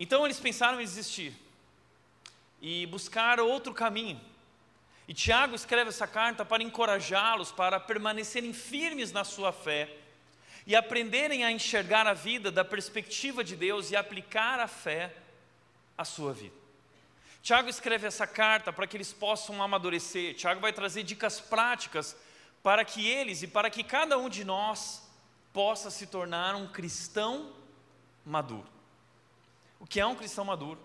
Então 0.00 0.24
eles 0.24 0.40
pensaram 0.40 0.80
em 0.80 0.84
desistir 0.84 1.34
e 2.60 2.86
buscar 2.86 3.40
outro 3.40 3.74
caminho. 3.74 4.20
E 5.08 5.14
Tiago 5.14 5.54
escreve 5.54 5.88
essa 5.88 6.06
carta 6.06 6.44
para 6.44 6.62
encorajá-los 6.62 7.50
para 7.50 7.80
permanecerem 7.80 8.52
firmes 8.52 9.10
na 9.10 9.24
sua 9.24 9.52
fé 9.52 9.96
e 10.66 10.76
aprenderem 10.76 11.44
a 11.44 11.50
enxergar 11.50 12.06
a 12.06 12.12
vida 12.12 12.52
da 12.52 12.62
perspectiva 12.62 13.42
de 13.42 13.56
Deus 13.56 13.90
e 13.90 13.96
aplicar 13.96 14.60
a 14.60 14.68
fé 14.68 15.16
à 15.96 16.04
sua 16.04 16.34
vida. 16.34 16.54
Tiago 17.42 17.70
escreve 17.70 18.06
essa 18.06 18.26
carta 18.26 18.70
para 18.70 18.86
que 18.86 18.98
eles 18.98 19.10
possam 19.10 19.62
amadurecer. 19.62 20.34
Tiago 20.34 20.60
vai 20.60 20.74
trazer 20.74 21.04
dicas 21.04 21.40
práticas 21.40 22.14
para 22.62 22.84
que 22.84 23.08
eles 23.08 23.42
e 23.42 23.46
para 23.46 23.70
que 23.70 23.82
cada 23.82 24.18
um 24.18 24.28
de 24.28 24.44
nós 24.44 25.08
possa 25.54 25.90
se 25.90 26.06
tornar 26.08 26.54
um 26.54 26.68
cristão 26.68 27.54
maduro. 28.26 28.68
O 29.80 29.86
que 29.86 30.00
é 30.00 30.04
um 30.04 30.14
cristão 30.14 30.44
maduro? 30.44 30.78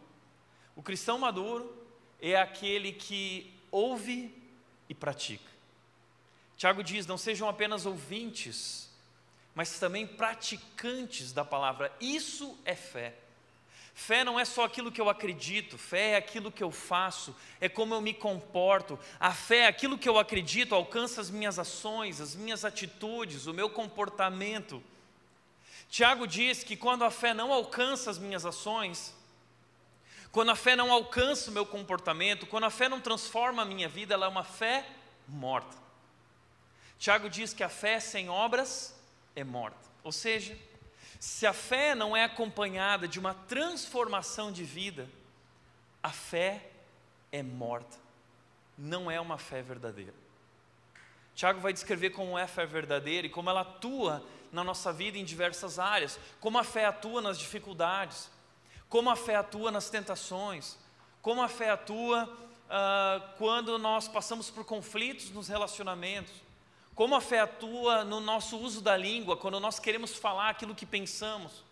O 0.77 0.81
cristão 0.81 1.19
maduro 1.19 1.85
é 2.21 2.37
aquele 2.37 2.93
que 2.93 3.52
ouve 3.73 4.31
e 4.87 4.93
pratica. 4.93 5.51
Tiago 6.55 6.83
diz: 6.83 7.05
não 7.05 7.17
sejam 7.17 7.49
apenas 7.49 7.85
ouvintes, 7.85 8.89
mas 9.55 9.79
também 9.79 10.07
praticantes 10.07 11.33
da 11.33 11.43
palavra. 11.43 11.91
Isso 11.99 12.57
é 12.63 12.75
fé. 12.75 13.15
Fé 13.95 14.23
não 14.23 14.39
é 14.39 14.45
só 14.45 14.63
aquilo 14.63 14.91
que 14.91 14.99
eu 14.99 15.07
acredito, 15.07 15.77
fé 15.77 16.11
é 16.11 16.15
aquilo 16.15 16.51
que 16.51 16.63
eu 16.63 16.71
faço, 16.71 17.35
é 17.61 17.69
como 17.69 17.93
eu 17.93 18.01
me 18.01 18.13
comporto. 18.13 18.97
A 19.19 19.31
fé 19.31 19.59
é 19.59 19.67
aquilo 19.67 19.99
que 19.99 20.09
eu 20.09 20.17
acredito, 20.17 20.73
alcança 20.73 21.21
as 21.21 21.29
minhas 21.29 21.59
ações, 21.59 22.19
as 22.19 22.35
minhas 22.35 22.65
atitudes, 22.65 23.45
o 23.45 23.53
meu 23.53 23.69
comportamento. 23.69 24.81
Tiago 25.89 26.25
diz 26.25 26.63
que 26.63 26.75
quando 26.75 27.03
a 27.03 27.11
fé 27.11 27.35
não 27.35 27.53
alcança 27.53 28.09
as 28.09 28.17
minhas 28.17 28.47
ações, 28.47 29.13
quando 30.33 30.49
a 30.49 30.55
fé 30.55 30.75
não 30.75 30.91
alcança 30.91 31.51
o 31.51 31.53
meu 31.53 31.63
comportamento, 31.63 32.47
quando 32.47 32.63
a 32.63 32.71
fé 32.71 32.89
não 32.89 32.99
transforma 32.99 33.61
a 33.61 33.65
minha 33.65 33.87
vida, 33.87 34.15
ela 34.15 34.25
é 34.25 34.29
uma 34.29 34.43
fé 34.43 34.83
morta. 35.27 35.77
Tiago 36.97 37.29
diz 37.29 37.53
que 37.53 37.63
a 37.63 37.69
fé 37.69 37.99
sem 37.99 38.29
obras 38.29 38.99
é 39.35 39.43
morta. 39.43 39.77
Ou 40.03 40.11
seja, 40.11 40.57
se 41.19 41.45
a 41.45 41.53
fé 41.53 41.93
não 41.93 42.17
é 42.17 42.23
acompanhada 42.23 43.07
de 43.07 43.19
uma 43.19 43.35
transformação 43.35 44.51
de 44.51 44.63
vida, 44.63 45.07
a 46.01 46.09
fé 46.09 46.67
é 47.31 47.43
morta, 47.43 47.95
não 48.75 49.11
é 49.11 49.21
uma 49.21 49.37
fé 49.37 49.61
verdadeira. 49.61 50.15
Tiago 51.35 51.59
vai 51.59 51.73
descrever 51.73 52.09
como 52.09 52.39
é 52.39 52.41
a 52.41 52.47
fé 52.47 52.65
verdadeira 52.65 53.27
e 53.27 53.29
como 53.29 53.51
ela 53.51 53.61
atua 53.61 54.25
na 54.51 54.63
nossa 54.63 54.91
vida 54.91 55.15
em 55.15 55.23
diversas 55.23 55.77
áreas, 55.77 56.19
como 56.39 56.57
a 56.57 56.63
fé 56.63 56.85
atua 56.85 57.21
nas 57.21 57.37
dificuldades, 57.37 58.31
como 58.93 59.09
a 59.09 59.15
fé 59.15 59.35
atua 59.35 59.71
nas 59.71 59.89
tentações, 59.89 60.77
como 61.19 61.41
a 61.41 61.47
fé 61.47 61.71
atua 61.71 62.25
uh, 62.25 63.37
quando 63.39 63.79
nós 63.79 64.07
passamos 64.07 64.51
por 64.51 64.63
conflitos 64.63 65.31
nos 65.31 65.47
relacionamentos, 65.47 66.31
como 66.93 67.15
a 67.15 67.19
fé 67.19 67.39
atua 67.39 68.03
no 68.03 68.19
nosso 68.19 68.55
uso 68.55 68.81
da 68.81 68.95
língua, 68.95 69.35
quando 69.35 69.59
nós 69.59 69.79
queremos 69.79 70.15
falar 70.15 70.49
aquilo 70.49 70.75
que 70.75 70.85
pensamos, 70.85 71.63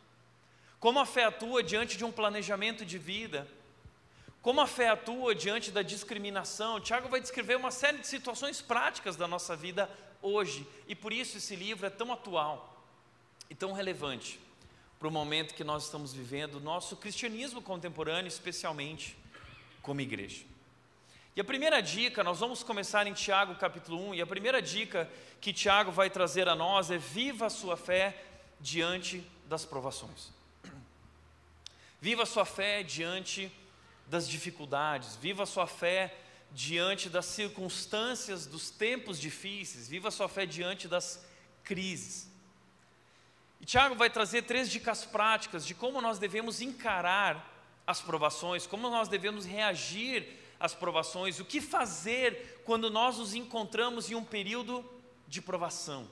como 0.80 1.00
a 1.00 1.06
fé 1.06 1.26
atua 1.26 1.62
diante 1.62 1.96
de 1.96 2.04
um 2.04 2.12
planejamento 2.12 2.84
de 2.84 2.98
vida, 2.98 3.48
como 4.42 4.60
a 4.60 4.66
fé 4.66 4.90
atua 4.90 5.36
diante 5.36 5.70
da 5.70 5.84
discriminação. 5.84 6.82
Tiago 6.82 7.08
vai 7.08 7.22
descrever 7.22 7.56
uma 7.56 7.70
série 7.70 8.00
de 8.00 8.08
situações 8.08 8.64
práticas 8.64 9.16
da 9.16 9.28
nossa 9.28 9.56
vida 9.56 9.88
hoje, 10.24 10.68
e 10.88 10.96
por 10.96 11.14
isso 11.14 11.38
esse 11.38 11.56
livro 11.56 11.86
é 11.86 11.92
tão 11.92 12.12
atual 12.12 12.84
e 13.48 13.54
tão 13.54 13.74
relevante 13.74 14.40
para 15.02 15.08
o 15.08 15.12
momento 15.12 15.56
que 15.56 15.64
nós 15.64 15.86
estamos 15.86 16.14
vivendo, 16.14 16.60
nosso 16.60 16.96
cristianismo 16.96 17.60
contemporâneo, 17.60 18.28
especialmente 18.28 19.18
como 19.82 20.00
igreja. 20.00 20.46
E 21.36 21.42
a 21.42 21.44
primeira 21.44 21.82
dica, 21.82 22.24
nós 22.24 22.40
vamos 22.40 22.62
começar 22.62 23.08
em 23.08 23.14
Tiago 23.14 23.56
capítulo 23.56 24.10
1, 24.10 24.14
e 24.14 24.22
a 24.22 24.28
primeira 24.28 24.62
dica 24.62 25.10
que 25.42 25.52
Tiago 25.52 25.92
vai 25.92 26.08
trazer 26.08 26.48
a 26.48 26.56
nós 26.56 26.92
é: 26.92 27.00
viva 27.00 27.48
a 27.48 27.50
sua 27.50 27.76
fé 27.76 28.16
diante 28.60 29.28
das 29.48 29.66
provações. 29.66 30.30
Viva 32.00 32.22
a 32.22 32.28
sua 32.28 32.46
fé 32.46 32.84
diante 32.84 33.52
das 34.06 34.30
dificuldades, 34.30 35.16
viva 35.16 35.42
a 35.42 35.48
sua 35.48 35.66
fé 35.66 36.16
diante 36.52 37.10
das 37.10 37.26
circunstâncias 37.26 38.46
dos 38.46 38.70
tempos 38.70 39.20
difíceis, 39.20 39.88
viva 39.88 40.10
a 40.10 40.12
sua 40.12 40.30
fé 40.30 40.46
diante 40.46 40.88
das 40.88 41.26
crises. 41.64 42.31
E 43.62 43.66
Tiago 43.66 43.94
vai 43.94 44.10
trazer 44.10 44.42
três 44.42 44.70
dicas 44.70 45.06
práticas 45.06 45.64
de 45.64 45.76
como 45.76 46.02
nós 46.02 46.18
devemos 46.18 46.62
encarar 46.62 47.48
as 47.86 48.02
provações, 48.02 48.66
como 48.66 48.90
nós 48.90 49.08
devemos 49.08 49.46
reagir 49.46 50.28
as 50.60 50.74
provações, 50.74 51.40
o 51.40 51.46
que 51.46 51.62
fazer 51.62 52.64
quando 52.66 52.90
nós 52.90 53.20
nos 53.20 53.36
encontramos 53.36 54.10
em 54.10 54.16
um 54.16 54.24
período 54.24 54.84
de 55.28 55.42
provação. 55.42 56.10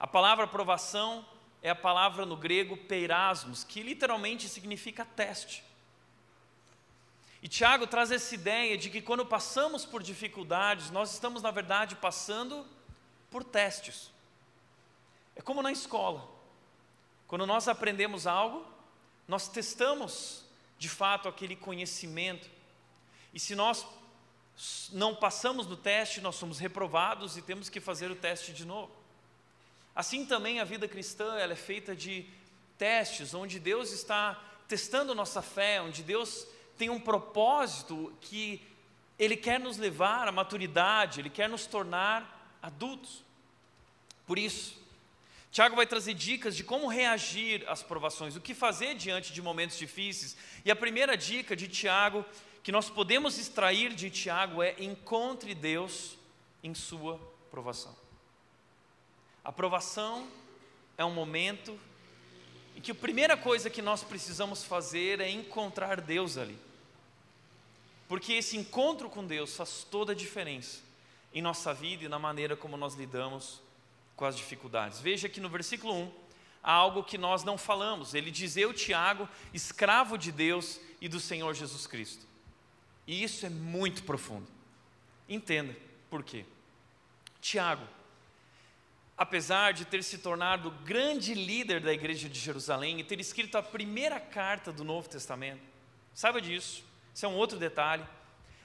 A 0.00 0.06
palavra 0.06 0.48
provação 0.48 1.24
é 1.62 1.70
a 1.70 1.76
palavra 1.76 2.26
no 2.26 2.36
grego 2.36 2.76
peirasmos, 2.76 3.62
que 3.62 3.82
literalmente 3.82 4.48
significa 4.48 5.04
teste. 5.04 5.62
E 7.40 7.48
Tiago 7.48 7.86
traz 7.86 8.10
essa 8.10 8.34
ideia 8.34 8.76
de 8.76 8.90
que 8.90 9.00
quando 9.00 9.24
passamos 9.24 9.86
por 9.86 10.02
dificuldades, 10.02 10.90
nós 10.90 11.12
estamos, 11.12 11.40
na 11.40 11.50
verdade, 11.50 11.94
passando 11.94 12.66
por 13.30 13.44
testes. 13.44 14.10
É 15.36 15.42
como 15.42 15.62
na 15.62 15.72
escola. 15.72 16.28
Quando 17.26 17.46
nós 17.46 17.68
aprendemos 17.68 18.26
algo, 18.26 18.66
nós 19.28 19.48
testamos 19.48 20.44
de 20.78 20.88
fato 20.88 21.28
aquele 21.28 21.54
conhecimento, 21.54 22.48
e 23.32 23.38
se 23.38 23.54
nós 23.54 23.86
não 24.92 25.14
passamos 25.14 25.66
no 25.66 25.76
teste, 25.76 26.20
nós 26.20 26.36
somos 26.36 26.58
reprovados 26.58 27.36
e 27.36 27.42
temos 27.42 27.68
que 27.68 27.80
fazer 27.80 28.10
o 28.10 28.16
teste 28.16 28.52
de 28.52 28.64
novo. 28.64 28.90
Assim 29.94 30.24
também 30.26 30.60
a 30.60 30.64
vida 30.64 30.88
cristã 30.88 31.36
ela 31.36 31.52
é 31.52 31.56
feita 31.56 31.94
de 31.94 32.26
testes, 32.78 33.34
onde 33.34 33.60
Deus 33.60 33.92
está 33.92 34.42
testando 34.66 35.14
nossa 35.14 35.42
fé, 35.42 35.80
onde 35.82 36.02
Deus 36.02 36.46
tem 36.78 36.88
um 36.88 36.98
propósito 36.98 38.12
que 38.20 38.66
Ele 39.18 39.36
quer 39.36 39.60
nos 39.60 39.76
levar 39.76 40.26
à 40.26 40.32
maturidade, 40.32 41.20
Ele 41.20 41.28
quer 41.28 41.48
nos 41.48 41.66
tornar 41.66 42.58
adultos. 42.62 43.22
Por 44.26 44.38
isso, 44.38 44.79
Tiago 45.50 45.74
vai 45.74 45.86
trazer 45.86 46.14
dicas 46.14 46.54
de 46.54 46.62
como 46.62 46.86
reagir 46.86 47.64
às 47.68 47.82
provações, 47.82 48.36
o 48.36 48.40
que 48.40 48.54
fazer 48.54 48.94
diante 48.94 49.32
de 49.32 49.42
momentos 49.42 49.76
difíceis. 49.76 50.36
E 50.64 50.70
a 50.70 50.76
primeira 50.76 51.16
dica 51.16 51.56
de 51.56 51.66
Tiago 51.66 52.24
que 52.62 52.70
nós 52.70 52.88
podemos 52.88 53.38
extrair 53.38 53.92
de 53.94 54.10
Tiago 54.10 54.62
é: 54.62 54.76
encontre 54.78 55.54
Deus 55.54 56.16
em 56.62 56.72
sua 56.74 57.18
provação. 57.50 57.96
A 59.44 59.50
provação 59.50 60.28
é 60.96 61.04
um 61.04 61.12
momento 61.12 61.78
em 62.76 62.80
que 62.80 62.92
a 62.92 62.94
primeira 62.94 63.36
coisa 63.36 63.68
que 63.68 63.82
nós 63.82 64.04
precisamos 64.04 64.62
fazer 64.62 65.20
é 65.20 65.28
encontrar 65.28 66.00
Deus 66.00 66.36
ali. 66.36 66.56
Porque 68.06 68.34
esse 68.34 68.56
encontro 68.56 69.08
com 69.10 69.26
Deus 69.26 69.56
faz 69.56 69.86
toda 69.90 70.12
a 70.12 70.14
diferença 70.14 70.80
em 71.32 71.42
nossa 71.42 71.72
vida 71.72 72.04
e 72.04 72.08
na 72.08 72.18
maneira 72.18 72.56
como 72.56 72.76
nós 72.76 72.94
lidamos 72.94 73.60
com 74.20 74.26
as 74.26 74.36
dificuldades. 74.36 75.00
Veja 75.00 75.30
que 75.30 75.40
no 75.40 75.48
versículo 75.48 75.94
1 75.94 76.12
há 76.62 76.72
algo 76.72 77.02
que 77.02 77.16
nós 77.16 77.42
não 77.42 77.56
falamos. 77.56 78.12
Ele 78.12 78.30
diz: 78.30 78.54
Eu, 78.54 78.74
Tiago, 78.74 79.26
escravo 79.54 80.18
de 80.18 80.30
Deus 80.30 80.78
e 81.00 81.08
do 81.08 81.18
Senhor 81.18 81.54
Jesus 81.54 81.86
Cristo. 81.86 82.26
E 83.06 83.24
isso 83.24 83.46
é 83.46 83.48
muito 83.48 84.02
profundo. 84.02 84.46
Entenda 85.26 85.74
por 86.10 86.22
quê. 86.22 86.44
Tiago, 87.40 87.88
apesar 89.16 89.72
de 89.72 89.86
ter 89.86 90.04
se 90.04 90.18
tornado 90.18 90.70
grande 90.84 91.32
líder 91.32 91.80
da 91.80 91.90
igreja 91.90 92.28
de 92.28 92.38
Jerusalém 92.38 93.00
e 93.00 93.04
ter 93.04 93.18
escrito 93.20 93.56
a 93.56 93.62
primeira 93.62 94.20
carta 94.20 94.70
do 94.70 94.84
Novo 94.84 95.08
Testamento, 95.08 95.62
saiba 96.12 96.42
disso, 96.42 96.84
isso 97.14 97.24
é 97.24 97.28
um 97.28 97.36
outro 97.36 97.58
detalhe. 97.58 98.04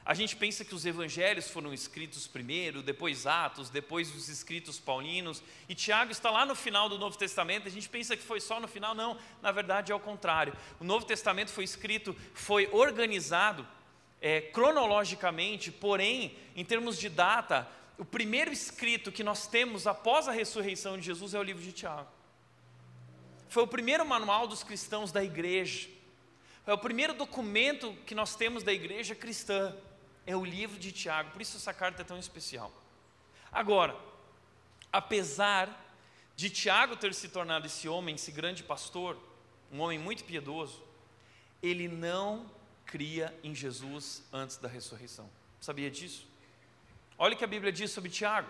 A 0.05 0.13
gente 0.13 0.35
pensa 0.35 0.63
que 0.63 0.75
os 0.75 0.85
evangelhos 0.85 1.49
foram 1.49 1.73
escritos 1.73 2.27
primeiro, 2.27 2.83
depois 2.83 3.25
Atos, 3.25 3.71
depois 3.71 4.13
os 4.13 4.29
escritos 4.29 4.79
paulinos, 4.79 5.41
e 5.67 5.73
Tiago 5.73 6.11
está 6.11 6.29
lá 6.29 6.45
no 6.45 6.53
final 6.53 6.87
do 6.87 6.99
Novo 6.99 7.17
Testamento. 7.17 7.67
A 7.67 7.71
gente 7.71 7.89
pensa 7.89 8.15
que 8.15 8.21
foi 8.21 8.39
só 8.39 8.59
no 8.59 8.67
final, 8.67 8.93
não, 8.93 9.17
na 9.41 9.51
verdade 9.51 9.91
é 9.91 9.95
o 9.95 9.99
contrário. 9.99 10.53
O 10.79 10.83
Novo 10.83 11.07
Testamento 11.07 11.49
foi 11.49 11.63
escrito, 11.63 12.15
foi 12.35 12.69
organizado 12.71 13.67
é, 14.21 14.41
cronologicamente, 14.41 15.71
porém, 15.71 16.37
em 16.55 16.63
termos 16.63 16.99
de 16.99 17.09
data, 17.09 17.67
o 17.97 18.05
primeiro 18.05 18.53
escrito 18.53 19.11
que 19.11 19.23
nós 19.23 19.47
temos 19.47 19.87
após 19.87 20.27
a 20.27 20.31
ressurreição 20.31 20.99
de 20.99 21.05
Jesus 21.05 21.33
é 21.33 21.39
o 21.39 21.43
livro 21.43 21.63
de 21.63 21.71
Tiago. 21.71 22.09
Foi 23.49 23.63
o 23.63 23.67
primeiro 23.67 24.05
manual 24.05 24.47
dos 24.47 24.63
cristãos 24.63 25.11
da 25.11 25.23
igreja. 25.23 25.89
É 26.67 26.73
o 26.73 26.77
primeiro 26.77 27.15
documento 27.15 27.95
que 28.05 28.13
nós 28.13 28.35
temos 28.35 28.61
da 28.61 28.71
igreja 28.71 29.15
cristã 29.15 29.75
é 30.25 30.35
o 30.35 30.43
livro 30.43 30.79
de 30.79 30.91
Tiago, 30.91 31.31
por 31.31 31.41
isso 31.41 31.57
essa 31.57 31.73
carta 31.73 32.01
é 32.01 32.05
tão 32.05 32.17
especial. 32.17 32.71
Agora, 33.51 33.95
apesar 34.91 35.69
de 36.35 36.49
Tiago 36.49 36.95
ter 36.95 37.13
se 37.13 37.29
tornado 37.29 37.67
esse 37.67 37.87
homem, 37.87 38.15
esse 38.15 38.31
grande 38.31 38.63
pastor, 38.63 39.17
um 39.71 39.79
homem 39.81 39.97
muito 39.97 40.23
piedoso, 40.23 40.81
ele 41.61 41.87
não 41.87 42.49
cria 42.85 43.37
em 43.43 43.55
Jesus 43.55 44.23
antes 44.31 44.57
da 44.57 44.67
ressurreição. 44.67 45.29
Sabia 45.59 45.89
disso? 45.89 46.27
Olha 47.17 47.33
o 47.33 47.37
que 47.37 47.43
a 47.43 47.47
Bíblia 47.47 47.71
diz 47.71 47.91
sobre 47.91 48.09
Tiago. 48.09 48.49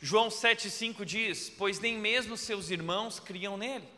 João 0.00 0.28
7,5 0.28 1.04
diz: 1.04 1.50
Pois 1.50 1.78
nem 1.78 1.96
mesmo 1.96 2.36
seus 2.36 2.70
irmãos 2.70 3.18
criam 3.18 3.56
nele. 3.56 3.88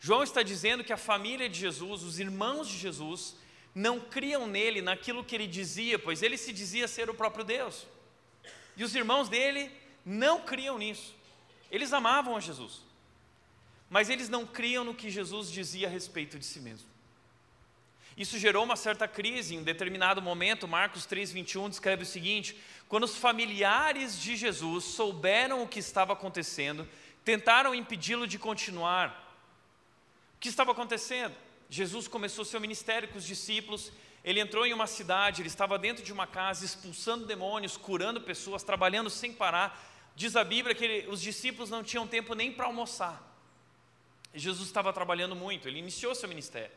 João 0.00 0.22
está 0.22 0.42
dizendo 0.42 0.82
que 0.82 0.92
a 0.92 0.96
família 0.96 1.48
de 1.48 1.60
Jesus, 1.60 2.02
os 2.02 2.18
irmãos 2.18 2.66
de 2.66 2.78
Jesus, 2.78 3.36
não 3.74 4.00
criam 4.00 4.46
nele, 4.46 4.82
naquilo 4.82 5.24
que 5.24 5.34
ele 5.34 5.46
dizia, 5.46 5.98
pois 5.98 6.22
ele 6.22 6.36
se 6.36 6.52
dizia 6.52 6.88
ser 6.88 7.08
o 7.08 7.14
próprio 7.14 7.44
Deus. 7.44 7.86
E 8.76 8.84
os 8.84 8.94
irmãos 8.94 9.28
dele 9.28 9.70
não 10.04 10.40
criam 10.40 10.78
nisso. 10.78 11.14
Eles 11.70 11.92
amavam 11.92 12.36
a 12.36 12.40
Jesus, 12.40 12.82
mas 13.88 14.10
eles 14.10 14.28
não 14.28 14.46
criam 14.46 14.84
no 14.84 14.94
que 14.94 15.08
Jesus 15.08 15.50
dizia 15.50 15.86
a 15.86 15.90
respeito 15.90 16.38
de 16.38 16.44
si 16.44 16.60
mesmo. 16.60 16.88
Isso 18.16 18.38
gerou 18.38 18.64
uma 18.64 18.76
certa 18.76 19.06
crise. 19.06 19.54
Em 19.54 19.60
um 19.60 19.62
determinado 19.62 20.20
momento, 20.20 20.68
Marcos 20.68 21.06
3,21 21.06 21.70
descreve 21.70 22.02
o 22.02 22.06
seguinte: 22.06 22.56
quando 22.88 23.04
os 23.04 23.16
familiares 23.16 24.20
de 24.20 24.36
Jesus 24.36 24.84
souberam 24.84 25.62
o 25.62 25.68
que 25.68 25.78
estava 25.78 26.12
acontecendo, 26.12 26.86
tentaram 27.24 27.74
impedi-lo 27.74 28.26
de 28.26 28.38
continuar. 28.38 29.38
O 30.36 30.40
que 30.40 30.48
estava 30.48 30.72
acontecendo? 30.72 31.34
Jesus 31.70 32.08
começou 32.08 32.44
seu 32.44 32.60
ministério 32.60 33.08
com 33.08 33.16
os 33.16 33.24
discípulos. 33.24 33.92
Ele 34.24 34.40
entrou 34.40 34.66
em 34.66 34.72
uma 34.72 34.88
cidade, 34.88 35.40
ele 35.40 35.48
estava 35.48 35.78
dentro 35.78 36.02
de 36.02 36.12
uma 36.12 36.26
casa, 36.26 36.64
expulsando 36.64 37.24
demônios, 37.24 37.76
curando 37.76 38.20
pessoas, 38.20 38.64
trabalhando 38.64 39.08
sem 39.08 39.32
parar. 39.32 39.80
Diz 40.16 40.34
a 40.34 40.42
Bíblia 40.42 40.74
que 40.74 40.84
ele, 40.84 41.08
os 41.08 41.22
discípulos 41.22 41.70
não 41.70 41.84
tinham 41.84 42.08
tempo 42.08 42.34
nem 42.34 42.52
para 42.52 42.66
almoçar. 42.66 43.22
Jesus 44.34 44.66
estava 44.66 44.92
trabalhando 44.92 45.36
muito, 45.36 45.68
ele 45.68 45.78
iniciou 45.78 46.12
seu 46.12 46.28
ministério. 46.28 46.76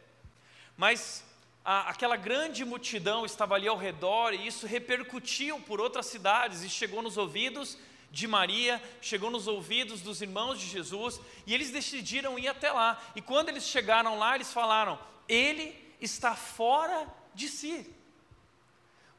Mas 0.78 1.26
a, 1.66 1.90
aquela 1.90 2.16
grande 2.16 2.64
multidão 2.64 3.26
estava 3.26 3.56
ali 3.56 3.68
ao 3.68 3.78
redor 3.78 4.34
e 4.34 4.46
isso 4.46 4.68
repercutiu 4.68 5.60
por 5.62 5.82
outras 5.82 6.06
cidades 6.06 6.62
e 6.62 6.70
chegou 6.70 7.02
nos 7.02 7.18
ouvidos 7.18 7.80
de 8.14 8.28
Maria, 8.28 8.80
chegou 9.02 9.32
nos 9.32 9.48
ouvidos 9.48 10.00
dos 10.02 10.22
irmãos 10.22 10.60
de 10.60 10.68
Jesus, 10.68 11.20
e 11.48 11.54
eles 11.54 11.72
decidiram 11.72 12.38
ir 12.38 12.48
até 12.48 12.72
lá. 12.72 13.02
E 13.16 13.22
quando 13.24 13.50
eles 13.50 13.64
chegaram 13.64 14.20
lá, 14.20 14.36
eles 14.36 14.54
falaram: 14.54 15.00
Ele 15.28 15.76
está 16.00 16.36
fora 16.36 17.12
de 17.34 17.50
si. 17.50 17.92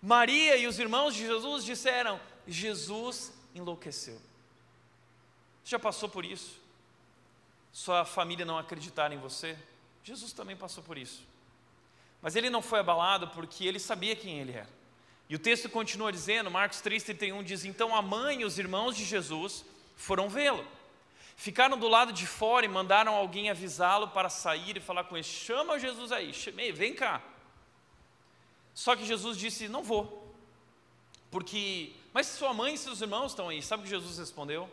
Maria 0.01 0.57
e 0.57 0.69
os 0.69 0.79
irmãos 0.79 1.13
de 1.13 1.27
Jesus 1.27 1.65
disseram: 1.65 2.21
Jesus 2.47 3.33
enlouqueceu. 3.53 4.23
Já 5.65 5.77
passou 5.77 6.09
por 6.09 6.25
isso? 6.25 6.57
Sua 7.73 8.05
família 8.05 8.47
não 8.47 8.57
acreditar 8.57 9.11
em 9.11 9.19
você? 9.19 9.59
Jesus 10.05 10.33
também 10.33 10.57
passou 10.57 10.85
por 10.85 10.97
isso. 10.97 11.27
Mas 12.23 12.37
ele 12.37 12.49
não 12.49 12.63
foi 12.63 12.79
abalado 12.79 13.27
porque 13.31 13.67
ele 13.67 13.81
sabia 13.81 14.15
quem 14.15 14.39
ele 14.39 14.53
era. 14.53 14.84
E 15.29 15.35
o 15.35 15.39
texto 15.39 15.69
continua 15.69 16.13
dizendo, 16.13 16.51
Marcos 16.51 16.83
3,31 16.83 17.43
diz: 17.43 17.65
Então 17.65 17.95
a 17.95 18.03
mãe 18.03 18.43
e 18.43 18.45
os 18.45 18.59
irmãos 18.59 18.97
de 18.97 19.05
Jesus 19.05 19.65
foram 19.97 20.29
vê-lo. 20.29 20.67
Ficaram 21.37 21.79
do 21.79 21.89
lado 21.89 22.13
de 22.13 22.27
fora 22.27 22.65
e 22.65 22.69
mandaram 22.69 23.15
alguém 23.15 23.51
avisá-lo 23.51 24.09
para 24.09 24.29
sair 24.29 24.77
e 24.77 24.81
falar 24.81 25.05
com 25.05 25.17
ele: 25.17 25.25
Chama 25.25 25.79
Jesus 25.79 26.13
aí, 26.13 26.33
vem 26.73 26.95
cá. 26.95 27.23
Só 28.75 28.95
que 28.95 29.05
Jesus 29.05 29.39
disse: 29.39 29.69
Não 29.69 29.83
vou. 29.83 30.23
Porque, 31.31 31.93
mas 32.13 32.27
sua 32.27 32.55
mãe 32.55 32.75
e 32.75 32.79
seus 32.79 33.01
irmãos 33.01 33.33
estão 33.33 33.49
aí. 33.49 33.61
Sabe 33.63 33.81
o 33.81 33.85
que 33.85 33.91
Jesus 33.91 34.19
respondeu? 34.19 34.71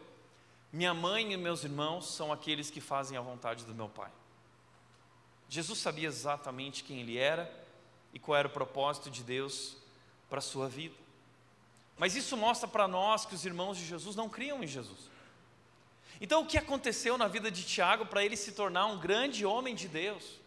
Minha 0.71 0.93
mãe 0.93 1.33
e 1.33 1.37
meus 1.37 1.63
irmãos 1.63 2.13
são 2.13 2.31
aqueles 2.31 2.69
que 2.69 2.79
fazem 2.79 3.17
a 3.17 3.21
vontade 3.21 3.65
do 3.65 3.73
meu 3.73 3.89
Pai. 3.89 4.11
Jesus 5.49 5.79
sabia 5.79 6.07
exatamente 6.07 6.83
quem 6.83 7.01
ele 7.01 7.17
era 7.17 7.51
e 8.13 8.19
qual 8.19 8.37
era 8.37 8.47
o 8.47 8.51
propósito 8.51 9.09
de 9.09 9.23
Deus 9.23 9.80
para 10.31 10.39
a 10.39 10.41
sua 10.41 10.69
vida. 10.69 10.95
Mas 11.97 12.15
isso 12.15 12.37
mostra 12.37 12.69
para 12.69 12.87
nós 12.87 13.25
que 13.25 13.35
os 13.35 13.45
irmãos 13.45 13.77
de 13.77 13.85
Jesus 13.85 14.15
não 14.15 14.29
criam 14.29 14.63
em 14.63 14.67
Jesus. 14.67 15.11
Então, 16.21 16.41
o 16.41 16.45
que 16.45 16.57
aconteceu 16.57 17.17
na 17.17 17.27
vida 17.27 17.51
de 17.51 17.65
Tiago 17.65 18.05
para 18.05 18.23
ele 18.23 18.37
se 18.37 18.53
tornar 18.53 18.85
um 18.85 18.97
grande 18.97 19.45
homem 19.45 19.75
de 19.75 19.89
Deus 19.89 20.39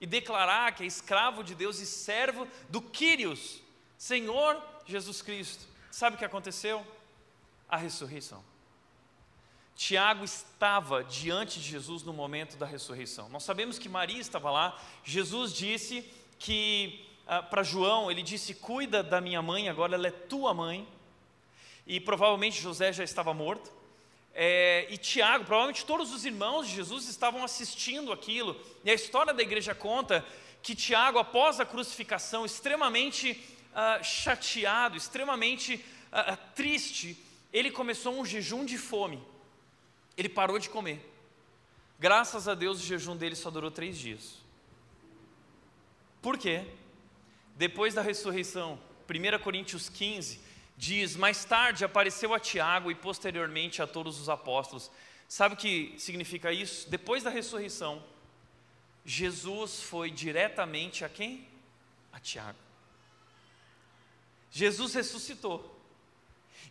e 0.00 0.06
declarar 0.06 0.74
que 0.74 0.82
é 0.82 0.86
escravo 0.86 1.44
de 1.44 1.54
Deus 1.54 1.78
e 1.78 1.86
servo 1.86 2.48
do 2.68 2.82
Quírios, 2.82 3.62
Senhor 3.96 4.60
Jesus 4.84 5.22
Cristo? 5.22 5.64
Sabe 5.92 6.16
o 6.16 6.18
que 6.18 6.24
aconteceu? 6.24 6.84
A 7.68 7.76
ressurreição. 7.76 8.42
Tiago 9.76 10.24
estava 10.24 11.04
diante 11.04 11.60
de 11.60 11.68
Jesus 11.68 12.02
no 12.02 12.12
momento 12.12 12.56
da 12.56 12.66
ressurreição. 12.66 13.28
Nós 13.28 13.44
sabemos 13.44 13.78
que 13.78 13.88
Maria 13.88 14.20
estava 14.20 14.50
lá. 14.50 14.76
Jesus 15.04 15.52
disse 15.52 16.02
que 16.36 17.06
ah, 17.32 17.44
para 17.44 17.62
João, 17.62 18.10
ele 18.10 18.24
disse: 18.24 18.54
Cuida 18.54 19.04
da 19.04 19.20
minha 19.20 19.40
mãe, 19.40 19.68
agora 19.68 19.94
ela 19.94 20.08
é 20.08 20.10
tua 20.10 20.52
mãe. 20.52 20.84
E 21.86 22.00
provavelmente 22.00 22.60
José 22.60 22.92
já 22.92 23.04
estava 23.04 23.32
morto. 23.32 23.70
É, 24.34 24.88
e 24.90 24.98
Tiago, 24.98 25.44
provavelmente 25.44 25.86
todos 25.86 26.12
os 26.12 26.24
irmãos 26.24 26.66
de 26.66 26.74
Jesus 26.74 27.08
estavam 27.08 27.44
assistindo 27.44 28.12
aquilo. 28.12 28.60
E 28.82 28.90
a 28.90 28.94
história 28.94 29.32
da 29.32 29.44
igreja 29.44 29.76
conta 29.76 30.26
que 30.60 30.74
Tiago, 30.74 31.20
após 31.20 31.60
a 31.60 31.64
crucificação, 31.64 32.44
extremamente 32.44 33.40
ah, 33.72 34.02
chateado, 34.02 34.96
extremamente 34.96 35.84
ah, 36.10 36.36
triste, 36.36 37.16
ele 37.52 37.70
começou 37.70 38.12
um 38.12 38.26
jejum 38.26 38.64
de 38.64 38.76
fome. 38.76 39.22
Ele 40.16 40.28
parou 40.28 40.58
de 40.58 40.68
comer. 40.68 41.08
Graças 41.96 42.48
a 42.48 42.56
Deus, 42.56 42.80
o 42.80 42.84
jejum 42.84 43.16
dele 43.16 43.36
só 43.36 43.52
durou 43.52 43.70
três 43.70 43.96
dias. 43.96 44.34
Por 46.20 46.36
quê? 46.36 46.66
Depois 47.60 47.92
da 47.92 48.00
ressurreição, 48.00 48.80
1 49.06 49.38
Coríntios 49.42 49.90
15 49.90 50.40
diz: 50.78 51.14
Mais 51.14 51.44
tarde 51.44 51.84
apareceu 51.84 52.32
a 52.32 52.40
Tiago 52.40 52.90
e 52.90 52.94
posteriormente 52.94 53.82
a 53.82 53.86
todos 53.86 54.18
os 54.18 54.30
apóstolos. 54.30 54.90
Sabe 55.28 55.54
o 55.54 55.58
que 55.58 55.94
significa 55.98 56.50
isso? 56.50 56.88
Depois 56.88 57.22
da 57.22 57.28
ressurreição, 57.28 58.02
Jesus 59.04 59.82
foi 59.82 60.10
diretamente 60.10 61.04
a 61.04 61.08
quem? 61.10 61.46
A 62.10 62.18
Tiago. 62.18 62.56
Jesus 64.50 64.94
ressuscitou. 64.94 65.78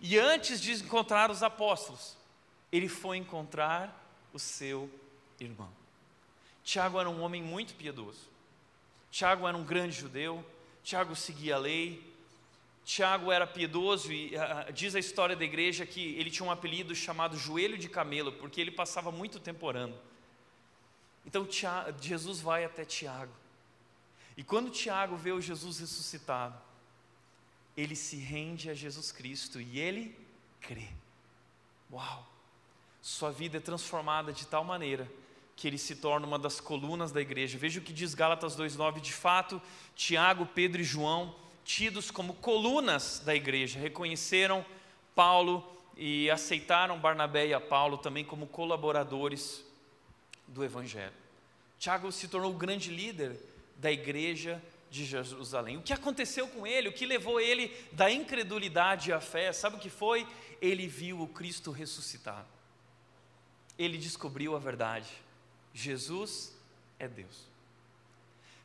E 0.01 0.17
antes 0.17 0.59
de 0.59 0.71
encontrar 0.71 1.29
os 1.29 1.43
apóstolos, 1.43 2.17
ele 2.71 2.89
foi 2.89 3.17
encontrar 3.17 4.11
o 4.33 4.39
seu 4.39 4.89
irmão. 5.39 5.69
Tiago 6.63 6.99
era 6.99 7.07
um 7.07 7.21
homem 7.21 7.43
muito 7.43 7.75
piedoso. 7.75 8.27
Tiago 9.11 9.47
era 9.47 9.55
um 9.55 9.63
grande 9.63 9.95
judeu, 9.95 10.43
Tiago 10.89 11.15
seguia 11.15 11.53
a 11.53 11.59
lei, 11.59 12.03
Tiago 12.83 13.31
era 13.31 13.45
piedoso 13.45 14.11
e 14.11 14.33
uh, 14.35 14.73
diz 14.73 14.95
a 14.95 14.99
história 14.99 15.35
da 15.35 15.45
igreja 15.45 15.85
que 15.85 16.15
ele 16.15 16.31
tinha 16.31 16.43
um 16.43 16.49
apelido 16.49 16.95
chamado 16.95 17.37
joelho 17.37 17.77
de 17.77 17.87
camelo, 17.87 18.31
porque 18.31 18.59
ele 18.59 18.71
passava 18.71 19.11
muito 19.11 19.39
tempo 19.39 19.67
orando. 19.67 19.95
Então 21.27 21.45
Tiago, 21.45 21.95
Jesus 22.01 22.41
vai 22.41 22.65
até 22.65 22.83
Tiago. 22.83 23.31
E 24.35 24.43
quando 24.43 24.71
Tiago 24.71 25.15
vê 25.15 25.31
o 25.31 25.39
Jesus 25.39 25.77
ressuscitado, 25.77 26.59
ele 27.77 27.95
se 27.95 28.15
rende 28.15 28.67
a 28.67 28.73
Jesus 28.73 29.11
Cristo 29.11 29.61
e 29.61 29.79
ele 29.79 30.17
crê. 30.59 30.89
Uau! 31.91 32.27
Sua 32.99 33.31
vida 33.31 33.57
é 33.57 33.61
transformada 33.61 34.33
de 34.33 34.47
tal 34.47 34.63
maneira 34.63 35.07
que 35.59 35.67
ele 35.67 35.77
se 35.77 35.97
torna 35.97 36.25
uma 36.25 36.39
das 36.39 36.61
colunas 36.61 37.11
da 37.11 37.19
igreja. 37.19 37.57
Veja 37.57 37.81
o 37.81 37.83
que 37.83 37.91
diz 37.91 38.13
Gálatas 38.13 38.55
2:9, 38.55 39.01
de 39.01 39.11
fato, 39.11 39.61
Tiago, 39.93 40.45
Pedro 40.45 40.79
e 40.79 40.85
João, 40.85 41.35
tidos 41.65 42.09
como 42.09 42.33
colunas 42.35 43.21
da 43.25 43.35
igreja, 43.35 43.77
reconheceram 43.77 44.65
Paulo 45.13 45.61
e 45.97 46.31
aceitaram 46.31 46.97
Barnabé 46.97 47.47
e 47.47 47.53
a 47.53 47.59
Paulo 47.59 47.97
também 47.97 48.23
como 48.23 48.47
colaboradores 48.47 49.61
do 50.47 50.63
evangelho. 50.63 51.11
Tiago 51.77 52.09
se 52.09 52.29
tornou 52.29 52.51
o 52.51 52.57
grande 52.57 52.89
líder 52.89 53.35
da 53.75 53.91
igreja 53.91 54.63
de 54.89 55.05
Jerusalém. 55.05 55.75
O 55.75 55.81
que 55.81 55.91
aconteceu 55.91 56.47
com 56.47 56.65
ele? 56.65 56.87
O 56.87 56.93
que 56.93 57.05
levou 57.05 57.37
ele 57.37 57.69
da 57.91 58.09
incredulidade 58.09 59.11
à 59.11 59.19
fé? 59.19 59.51
Sabe 59.51 59.75
o 59.75 59.79
que 59.79 59.89
foi? 59.89 60.25
Ele 60.61 60.87
viu 60.87 61.19
o 61.19 61.27
Cristo 61.27 61.69
ressuscitar. 61.69 62.45
Ele 63.77 63.97
descobriu 63.97 64.55
a 64.55 64.59
verdade. 64.59 65.09
Jesus 65.73 66.53
é 66.97 67.07
Deus. 67.07 67.47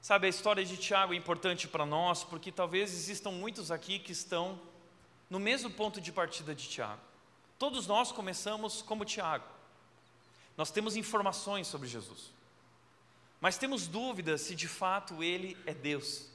Sabe, 0.00 0.26
a 0.26 0.30
história 0.30 0.64
de 0.64 0.76
Tiago 0.76 1.14
é 1.14 1.16
importante 1.16 1.66
para 1.66 1.86
nós, 1.86 2.24
porque 2.24 2.52
talvez 2.52 2.92
existam 2.92 3.30
muitos 3.30 3.70
aqui 3.70 3.98
que 3.98 4.12
estão 4.12 4.60
no 5.30 5.40
mesmo 5.40 5.70
ponto 5.70 6.00
de 6.00 6.12
partida 6.12 6.54
de 6.54 6.68
Tiago. 6.68 7.00
Todos 7.58 7.86
nós 7.86 8.12
começamos 8.12 8.82
como 8.82 9.04
Tiago. 9.04 9.46
Nós 10.56 10.70
temos 10.70 10.94
informações 10.94 11.66
sobre 11.66 11.88
Jesus, 11.88 12.30
mas 13.40 13.58
temos 13.58 13.86
dúvidas 13.86 14.42
se 14.42 14.54
de 14.54 14.68
fato 14.68 15.22
ele 15.22 15.56
é 15.66 15.72
Deus. 15.72 16.28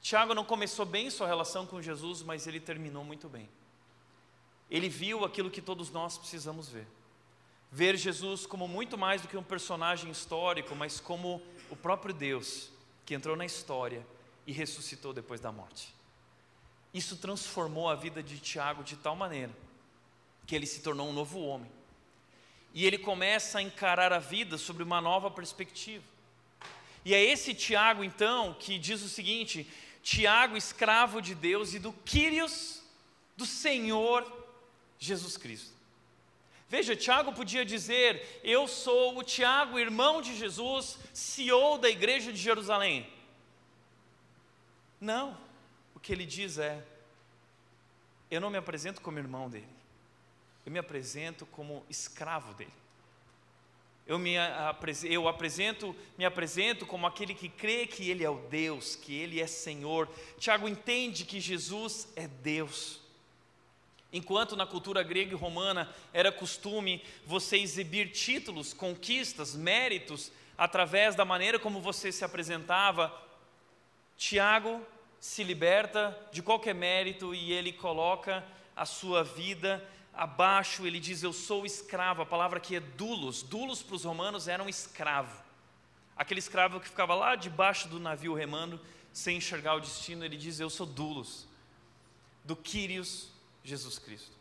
Tiago 0.00 0.34
não 0.34 0.44
começou 0.44 0.86
bem 0.86 1.10
sua 1.10 1.26
relação 1.26 1.66
com 1.66 1.82
Jesus, 1.82 2.22
mas 2.22 2.46
ele 2.46 2.58
terminou 2.58 3.04
muito 3.04 3.28
bem. 3.28 3.48
Ele 4.70 4.88
viu 4.88 5.24
aquilo 5.24 5.50
que 5.50 5.60
todos 5.60 5.90
nós 5.90 6.16
precisamos 6.16 6.68
ver. 6.68 6.86
Ver 7.72 7.96
Jesus 7.96 8.46
como 8.46 8.66
muito 8.66 8.98
mais 8.98 9.22
do 9.22 9.28
que 9.28 9.36
um 9.36 9.42
personagem 9.42 10.10
histórico, 10.10 10.74
mas 10.74 10.98
como 10.98 11.40
o 11.70 11.76
próprio 11.76 12.12
Deus 12.12 12.70
que 13.06 13.14
entrou 13.14 13.36
na 13.36 13.46
história 13.46 14.04
e 14.46 14.52
ressuscitou 14.52 15.12
depois 15.12 15.40
da 15.40 15.52
morte. 15.52 15.94
Isso 16.92 17.16
transformou 17.16 17.88
a 17.88 17.94
vida 17.94 18.22
de 18.22 18.38
Tiago 18.38 18.82
de 18.82 18.96
tal 18.96 19.14
maneira 19.14 19.52
que 20.46 20.56
ele 20.56 20.66
se 20.66 20.80
tornou 20.80 21.08
um 21.08 21.12
novo 21.12 21.38
homem. 21.40 21.70
E 22.74 22.84
ele 22.84 22.98
começa 22.98 23.58
a 23.58 23.62
encarar 23.62 24.12
a 24.12 24.18
vida 24.18 24.58
sobre 24.58 24.82
uma 24.82 25.00
nova 25.00 25.30
perspectiva. 25.30 26.04
E 27.04 27.14
é 27.14 27.22
esse 27.22 27.54
Tiago, 27.54 28.02
então, 28.02 28.54
que 28.54 28.78
diz 28.78 29.02
o 29.02 29.08
seguinte: 29.08 29.68
Tiago, 30.02 30.56
escravo 30.56 31.20
de 31.22 31.34
Deus 31.34 31.72
e 31.74 31.78
do 31.78 31.92
Quírios 31.92 32.82
do 33.36 33.46
Senhor 33.46 34.24
Jesus 34.98 35.36
Cristo. 35.36 35.79
Veja, 36.70 36.94
Tiago 36.94 37.32
podia 37.32 37.64
dizer: 37.64 38.40
Eu 38.44 38.68
sou 38.68 39.18
o 39.18 39.24
Tiago, 39.24 39.76
irmão 39.76 40.22
de 40.22 40.36
Jesus, 40.36 40.98
CEO 41.12 41.76
da 41.78 41.90
igreja 41.90 42.32
de 42.32 42.38
Jerusalém. 42.38 43.12
Não, 45.00 45.36
o 45.96 45.98
que 45.98 46.12
ele 46.12 46.24
diz 46.24 46.58
é: 46.58 46.80
Eu 48.30 48.40
não 48.40 48.50
me 48.50 48.56
apresento 48.56 49.00
como 49.00 49.18
irmão 49.18 49.50
dele, 49.50 49.66
eu 50.64 50.70
me 50.70 50.78
apresento 50.78 51.44
como 51.44 51.84
escravo 51.90 52.54
dele. 52.54 52.72
Eu 54.06 54.18
me, 54.18 54.34
eu 55.04 55.28
apresento, 55.28 55.94
me 56.16 56.24
apresento 56.24 56.86
como 56.86 57.06
aquele 57.06 57.34
que 57.34 57.48
crê 57.48 57.86
que 57.86 58.10
Ele 58.10 58.24
é 58.24 58.30
o 58.30 58.38
Deus, 58.48 58.96
que 58.96 59.14
Ele 59.14 59.40
é 59.40 59.46
Senhor. 59.46 60.08
Tiago 60.36 60.68
entende 60.68 61.24
que 61.24 61.38
Jesus 61.38 62.08
é 62.16 62.26
Deus. 62.26 63.00
Enquanto 64.12 64.56
na 64.56 64.66
cultura 64.66 65.02
grega 65.02 65.32
e 65.32 65.36
romana 65.36 65.88
era 66.12 66.32
costume 66.32 67.02
você 67.24 67.58
exibir 67.58 68.10
títulos, 68.10 68.72
conquistas, 68.72 69.54
méritos, 69.54 70.32
através 70.58 71.14
da 71.14 71.24
maneira 71.24 71.58
como 71.58 71.80
você 71.80 72.10
se 72.10 72.24
apresentava, 72.24 73.14
Tiago 74.16 74.84
se 75.20 75.44
liberta 75.44 76.16
de 76.32 76.42
qualquer 76.42 76.74
mérito 76.74 77.34
e 77.34 77.52
ele 77.52 77.72
coloca 77.72 78.44
a 78.74 78.84
sua 78.84 79.22
vida 79.22 79.86
abaixo, 80.12 80.86
ele 80.86 80.98
diz: 80.98 81.22
Eu 81.22 81.32
sou 81.32 81.64
escravo. 81.64 82.22
A 82.22 82.26
palavra 82.26 82.58
aqui 82.58 82.76
é 82.76 82.80
dulos. 82.80 83.42
Dulos 83.42 83.82
para 83.82 83.94
os 83.94 84.04
romanos 84.04 84.48
era 84.48 84.62
um 84.62 84.68
escravo. 84.68 85.40
Aquele 86.16 86.40
escravo 86.40 86.80
que 86.80 86.88
ficava 86.88 87.14
lá 87.14 87.36
debaixo 87.36 87.88
do 87.88 88.00
navio 88.00 88.34
remando, 88.34 88.80
sem 89.12 89.36
enxergar 89.36 89.74
o 89.74 89.80
destino, 89.80 90.24
ele 90.24 90.36
diz: 90.36 90.58
Eu 90.58 90.68
sou 90.68 90.86
dulos, 90.86 91.46
do 92.44 92.56
Quírios 92.56 93.30
Jesus 93.62 93.98
Cristo. 93.98 94.32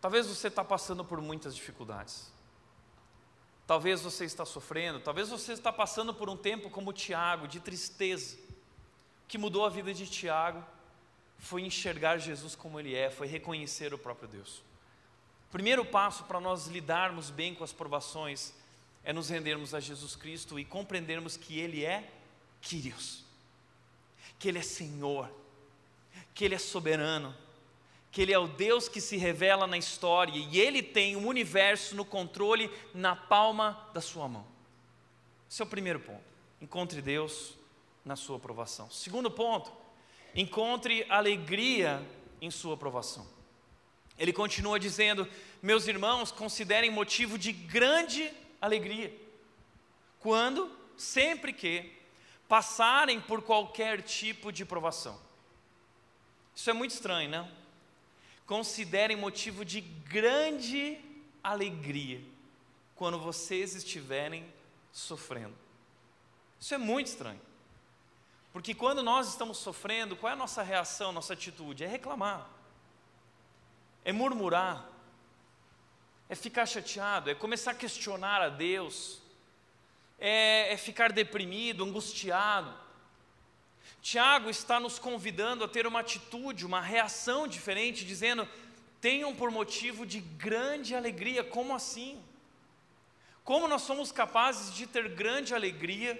Talvez 0.00 0.26
você 0.26 0.48
está 0.48 0.64
passando 0.64 1.04
por 1.04 1.20
muitas 1.20 1.54
dificuldades. 1.54 2.30
Talvez 3.66 4.00
você 4.00 4.24
está 4.24 4.46
sofrendo, 4.46 5.00
talvez 5.00 5.28
você 5.28 5.52
está 5.52 5.72
passando 5.72 6.14
por 6.14 6.30
um 6.30 6.36
tempo 6.36 6.70
como 6.70 6.92
Tiago, 6.92 7.46
de 7.46 7.60
tristeza. 7.60 8.36
O 9.24 9.28
que 9.28 9.36
mudou 9.36 9.66
a 9.66 9.68
vida 9.68 9.92
de 9.92 10.06
Tiago 10.06 10.64
foi 11.38 11.62
enxergar 11.62 12.18
Jesus 12.18 12.54
como 12.54 12.80
ele 12.80 12.94
é, 12.94 13.10
foi 13.10 13.26
reconhecer 13.26 13.92
o 13.92 13.98
próprio 13.98 14.28
Deus. 14.28 14.62
O 15.48 15.52
primeiro 15.52 15.84
passo 15.84 16.24
para 16.24 16.40
nós 16.40 16.66
lidarmos 16.66 17.30
bem 17.30 17.54
com 17.54 17.64
as 17.64 17.72
provações 17.72 18.54
é 19.04 19.12
nos 19.12 19.28
rendermos 19.28 19.74
a 19.74 19.80
Jesus 19.80 20.14
Cristo 20.14 20.58
e 20.58 20.64
compreendermos 20.64 21.36
que 21.36 21.58
Ele 21.58 21.84
é 21.84 22.10
Quírios, 22.60 23.24
que 24.38 24.48
Ele 24.48 24.58
é 24.58 24.62
Senhor, 24.62 25.30
que 26.38 26.44
Ele 26.44 26.54
é 26.54 26.58
soberano, 26.58 27.34
que 28.12 28.22
Ele 28.22 28.32
é 28.32 28.38
o 28.38 28.46
Deus 28.46 28.88
que 28.88 29.00
se 29.00 29.16
revela 29.16 29.66
na 29.66 29.76
história 29.76 30.32
e 30.36 30.60
Ele 30.60 30.84
tem 30.84 31.16
o 31.16 31.26
universo 31.26 31.96
no 31.96 32.04
controle 32.04 32.70
na 32.94 33.16
palma 33.16 33.90
da 33.92 34.00
sua 34.00 34.28
mão. 34.28 34.46
Esse 35.50 35.60
é 35.60 35.64
o 35.64 35.68
primeiro 35.68 35.98
ponto. 35.98 36.22
Encontre 36.62 37.02
Deus 37.02 37.54
na 38.04 38.14
sua 38.14 38.36
aprovação. 38.36 38.88
Segundo 38.88 39.28
ponto, 39.28 39.72
encontre 40.32 41.04
alegria 41.08 42.00
em 42.40 42.52
sua 42.52 42.74
aprovação. 42.74 43.26
Ele 44.16 44.32
continua 44.32 44.78
dizendo: 44.78 45.26
Meus 45.60 45.88
irmãos, 45.88 46.30
considerem 46.30 46.88
motivo 46.88 47.36
de 47.36 47.50
grande 47.50 48.32
alegria, 48.60 49.12
quando, 50.20 50.70
sempre 50.96 51.52
que, 51.52 51.92
passarem 52.48 53.20
por 53.20 53.42
qualquer 53.42 54.02
tipo 54.02 54.52
de 54.52 54.64
provação. 54.64 55.26
Isso 56.58 56.70
é 56.70 56.72
muito 56.72 56.90
estranho, 56.90 57.30
não? 57.30 57.48
Considerem 58.44 59.16
motivo 59.16 59.64
de 59.64 59.80
grande 59.80 61.00
alegria 61.40 62.20
quando 62.96 63.16
vocês 63.16 63.76
estiverem 63.76 64.44
sofrendo. 64.90 65.54
Isso 66.58 66.74
é 66.74 66.78
muito 66.78 67.06
estranho. 67.06 67.40
Porque 68.52 68.74
quando 68.74 69.04
nós 69.04 69.28
estamos 69.28 69.58
sofrendo, 69.58 70.16
qual 70.16 70.30
é 70.30 70.32
a 70.32 70.36
nossa 70.36 70.60
reação, 70.60 71.12
nossa 71.12 71.34
atitude? 71.34 71.84
É 71.84 71.86
reclamar, 71.86 72.50
é 74.04 74.12
murmurar, 74.12 74.84
é 76.28 76.34
ficar 76.34 76.66
chateado, 76.66 77.30
é 77.30 77.36
começar 77.36 77.70
a 77.70 77.74
questionar 77.74 78.42
a 78.42 78.48
Deus, 78.48 79.22
é, 80.18 80.72
é 80.72 80.76
ficar 80.76 81.12
deprimido, 81.12 81.84
angustiado. 81.84 82.87
Tiago 84.10 84.48
está 84.48 84.80
nos 84.80 84.98
convidando 84.98 85.62
a 85.62 85.68
ter 85.68 85.86
uma 85.86 86.00
atitude, 86.00 86.64
uma 86.64 86.80
reação 86.80 87.46
diferente, 87.46 88.06
dizendo: 88.06 88.48
tenham 89.02 89.36
por 89.36 89.50
motivo 89.50 90.06
de 90.06 90.18
grande 90.18 90.94
alegria. 90.94 91.44
Como 91.44 91.74
assim? 91.74 92.18
Como 93.44 93.68
nós 93.68 93.82
somos 93.82 94.10
capazes 94.10 94.72
de 94.72 94.86
ter 94.86 95.10
grande 95.10 95.54
alegria 95.54 96.18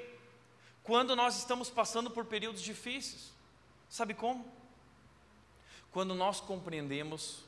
quando 0.82 1.16
nós 1.16 1.38
estamos 1.38 1.70
passando 1.70 2.10
por 2.10 2.26
períodos 2.26 2.60
difíceis. 2.60 3.32
Sabe 3.88 4.12
como? 4.12 4.44
Quando 5.90 6.14
nós 6.14 6.40
compreendemos 6.42 7.42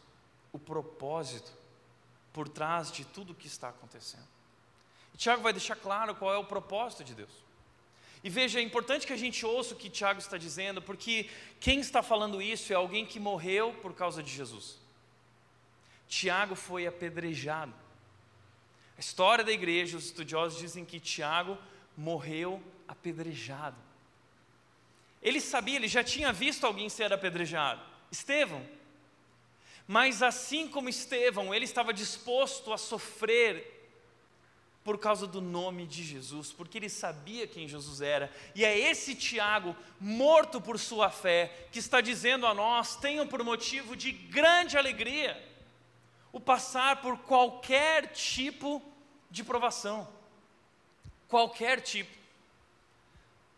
o 0.55 0.59
propósito 0.59 1.53
por 2.33 2.49
trás 2.49 2.91
de 2.91 3.05
tudo 3.05 3.35
o 3.35 3.37
que 3.37 3.47
está 3.47 3.69
acontecendo. 3.69 4.27
E 5.13 5.19
Tiago 5.19 5.43
vai 5.43 5.53
deixar 5.53 5.77
claro 5.77 6.15
qual 6.15 6.33
é 6.33 6.39
o 6.39 6.47
propósito 6.47 7.05
de 7.05 7.15
Deus. 7.15 7.50
E 8.23 8.29
veja, 8.29 8.61
é 8.61 8.63
importante 8.63 9.07
que 9.07 9.13
a 9.13 9.17
gente 9.17 9.45
ouça 9.47 9.75
o 9.75 9.77
que 9.77 9.89
Tiago 9.89 10.19
está 10.19 10.37
dizendo, 10.37 10.83
porque 10.83 11.29
quem 11.59 11.81
está 11.81 12.03
falando 12.03 12.43
isso 12.43 12.73
é 12.73 12.77
alguém 12.77 13.07
que 13.07 13.19
morreu 13.19 13.73
por 13.81 13.95
causa 13.95 14.23
de 14.23 14.31
Jesus. 14.31 14.79
Tiago 16.07 16.55
foi 16.55 16.87
apedrejado. 16.87 17.73
A 18.97 19.01
história 19.01 19.43
da 19.43 19.53
igreja, 19.53 19.97
os 19.97 20.05
estudiosos 20.07 20.59
dizem 20.59 20.85
que 20.85 21.01
Tiago 21.01 21.57
morreu 21.97 22.63
apedrejado. 22.87 23.77
Ele 25.23 25.41
sabia, 25.41 25.77
ele 25.77 25.89
já 25.89 26.05
tinha 26.05 26.33
visto 26.33 26.65
alguém 26.65 26.89
ser 26.89 27.13
apedrejado, 27.13 27.83
Estevão. 28.11 28.67
Mas 29.87 30.23
assim 30.23 30.69
como 30.69 30.89
Estevão, 30.89 31.55
ele 31.55 31.65
estava 31.65 31.93
disposto 31.93 32.73
a 32.73 32.79
sofrer 32.79 33.80
por 34.83 34.99
causa 34.99 35.27
do 35.27 35.41
nome 35.41 35.87
de 35.87 36.03
Jesus, 36.03 36.53
porque 36.53 36.79
ele 36.79 36.89
sabia 36.89 37.47
quem 37.47 37.69
Jesus 37.69 38.01
era. 38.01 38.33
E 38.55 38.65
é 38.65 38.79
esse 38.79 39.15
Tiago, 39.15 39.77
morto 40.01 40.61
por 40.61 40.79
sua 40.79 41.11
fé, 41.11 41.67
que 41.71 41.79
está 41.79 42.01
dizendo 42.01 42.47
a 42.47 42.55
nós: 42.55 42.97
tenham 42.97 43.27
por 43.27 43.43
motivo 43.45 43.95
de 43.95 44.11
grande 44.11 44.79
alegria 44.79 45.41
o 46.33 46.41
passar 46.41 47.01
por 47.03 47.19
qualquer 47.19 48.13
tipo 48.13 48.83
de 49.31 49.45
provação. 49.45 50.09
Qualquer 51.29 51.81
tipo. 51.81 52.19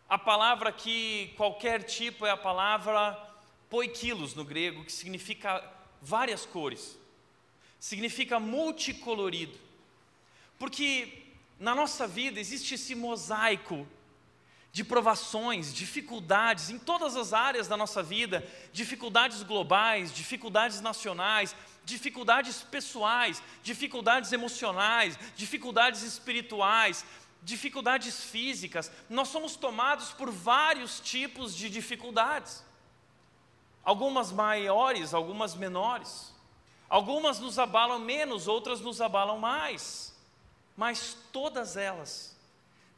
A 0.09 0.17
palavra 0.17 0.71
que 0.71 1.33
qualquer 1.37 1.83
tipo 1.83 2.25
é 2.25 2.31
a 2.31 2.37
palavra 2.37 3.17
poikilos 3.69 4.35
no 4.35 4.45
grego, 4.45 4.85
que 4.85 4.91
significa 4.91 5.63
várias 5.99 6.45
cores, 6.45 6.95
significa 7.79 8.39
multicolorido, 8.39 9.57
porque 10.63 11.25
na 11.59 11.75
nossa 11.75 12.07
vida 12.07 12.39
existe 12.39 12.75
esse 12.75 12.95
mosaico 12.95 13.85
de 14.71 14.81
provações, 14.81 15.73
dificuldades 15.73 16.69
em 16.69 16.79
todas 16.79 17.17
as 17.17 17.33
áreas 17.33 17.67
da 17.67 17.75
nossa 17.75 18.01
vida, 18.01 18.49
dificuldades 18.71 19.43
globais, 19.43 20.13
dificuldades 20.13 20.79
nacionais, 20.79 21.53
dificuldades 21.83 22.63
pessoais, 22.63 23.43
dificuldades 23.61 24.31
emocionais, 24.31 25.19
dificuldades 25.35 26.01
espirituais, 26.01 27.03
dificuldades 27.41 28.23
físicas. 28.23 28.89
Nós 29.09 29.27
somos 29.27 29.57
tomados 29.57 30.13
por 30.13 30.31
vários 30.31 30.97
tipos 31.01 31.53
de 31.53 31.69
dificuldades. 31.69 32.63
Algumas 33.83 34.31
maiores, 34.31 35.13
algumas 35.13 35.55
menores. 35.55 36.33
Algumas 36.87 37.37
nos 37.37 37.59
abalam 37.59 37.99
menos, 37.99 38.47
outras 38.47 38.79
nos 38.79 39.01
abalam 39.01 39.37
mais. 39.37 40.12
Mas 40.75 41.17
todas 41.31 41.77
elas 41.77 42.35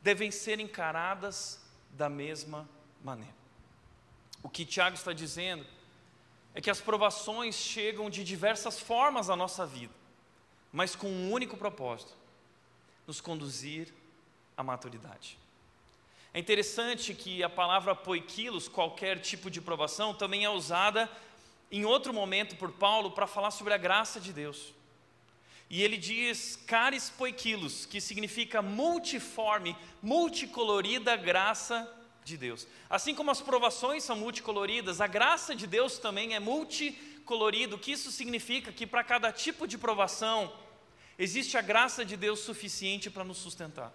devem 0.01 0.31
ser 0.31 0.59
encaradas 0.59 1.59
da 1.89 2.07
mesma 2.07 2.69
maneira. 3.03 3.35
O 4.43 4.49
que 4.49 4.65
Tiago 4.65 4.95
está 4.95 5.11
dizendo 5.11 5.65
é 6.53 6.61
que 6.61 6.69
as 6.69 6.79
provações 6.79 7.55
chegam 7.55 8.09
de 8.09 8.23
diversas 8.23 8.79
formas 8.79 9.29
à 9.29 9.35
nossa 9.35 9.65
vida, 9.65 9.93
mas 10.71 10.95
com 10.95 11.07
um 11.07 11.31
único 11.31 11.57
propósito: 11.57 12.13
nos 13.07 13.19
conduzir 13.19 13.91
à 14.55 14.63
maturidade. 14.63 15.37
É 16.31 16.39
interessante 16.39 17.13
que 17.13 17.41
a 17.41 17.49
palavra 17.49 17.95
poiquilos, 17.95 18.67
qualquer 18.67 19.19
tipo 19.19 19.49
de 19.49 19.59
provação, 19.59 20.13
também 20.13 20.45
é 20.45 20.49
usada 20.49 21.09
em 21.71 21.85
outro 21.85 22.13
momento 22.13 22.55
por 22.55 22.71
Paulo 22.73 23.11
para 23.11 23.25
falar 23.25 23.51
sobre 23.51 23.73
a 23.73 23.77
graça 23.77 24.19
de 24.19 24.31
Deus. 24.31 24.74
E 25.69 25.81
ele 25.81 25.97
diz 25.97 26.55
caris 26.67 27.09
poiquilos, 27.09 27.85
que 27.85 27.99
significa 27.99 28.61
multiforme, 28.61 29.75
multicolorida 30.01 31.15
graça 31.15 31.91
de 32.23 32.37
Deus. 32.37 32.67
Assim 32.89 33.15
como 33.15 33.31
as 33.31 33.41
provações 33.41 34.03
são 34.03 34.15
multicoloridas, 34.15 35.01
a 35.01 35.07
graça 35.07 35.55
de 35.55 35.65
Deus 35.65 35.97
também 35.97 36.35
é 36.35 36.39
multicolorida. 36.39 37.75
O 37.75 37.79
que 37.79 37.91
isso 37.91 38.11
significa? 38.11 38.71
Que 38.71 38.85
para 38.85 39.03
cada 39.03 39.31
tipo 39.31 39.67
de 39.67 39.77
provação, 39.77 40.53
existe 41.17 41.57
a 41.57 41.61
graça 41.61 42.05
de 42.05 42.15
Deus 42.15 42.39
suficiente 42.39 43.09
para 43.09 43.23
nos 43.23 43.37
sustentar. 43.37 43.91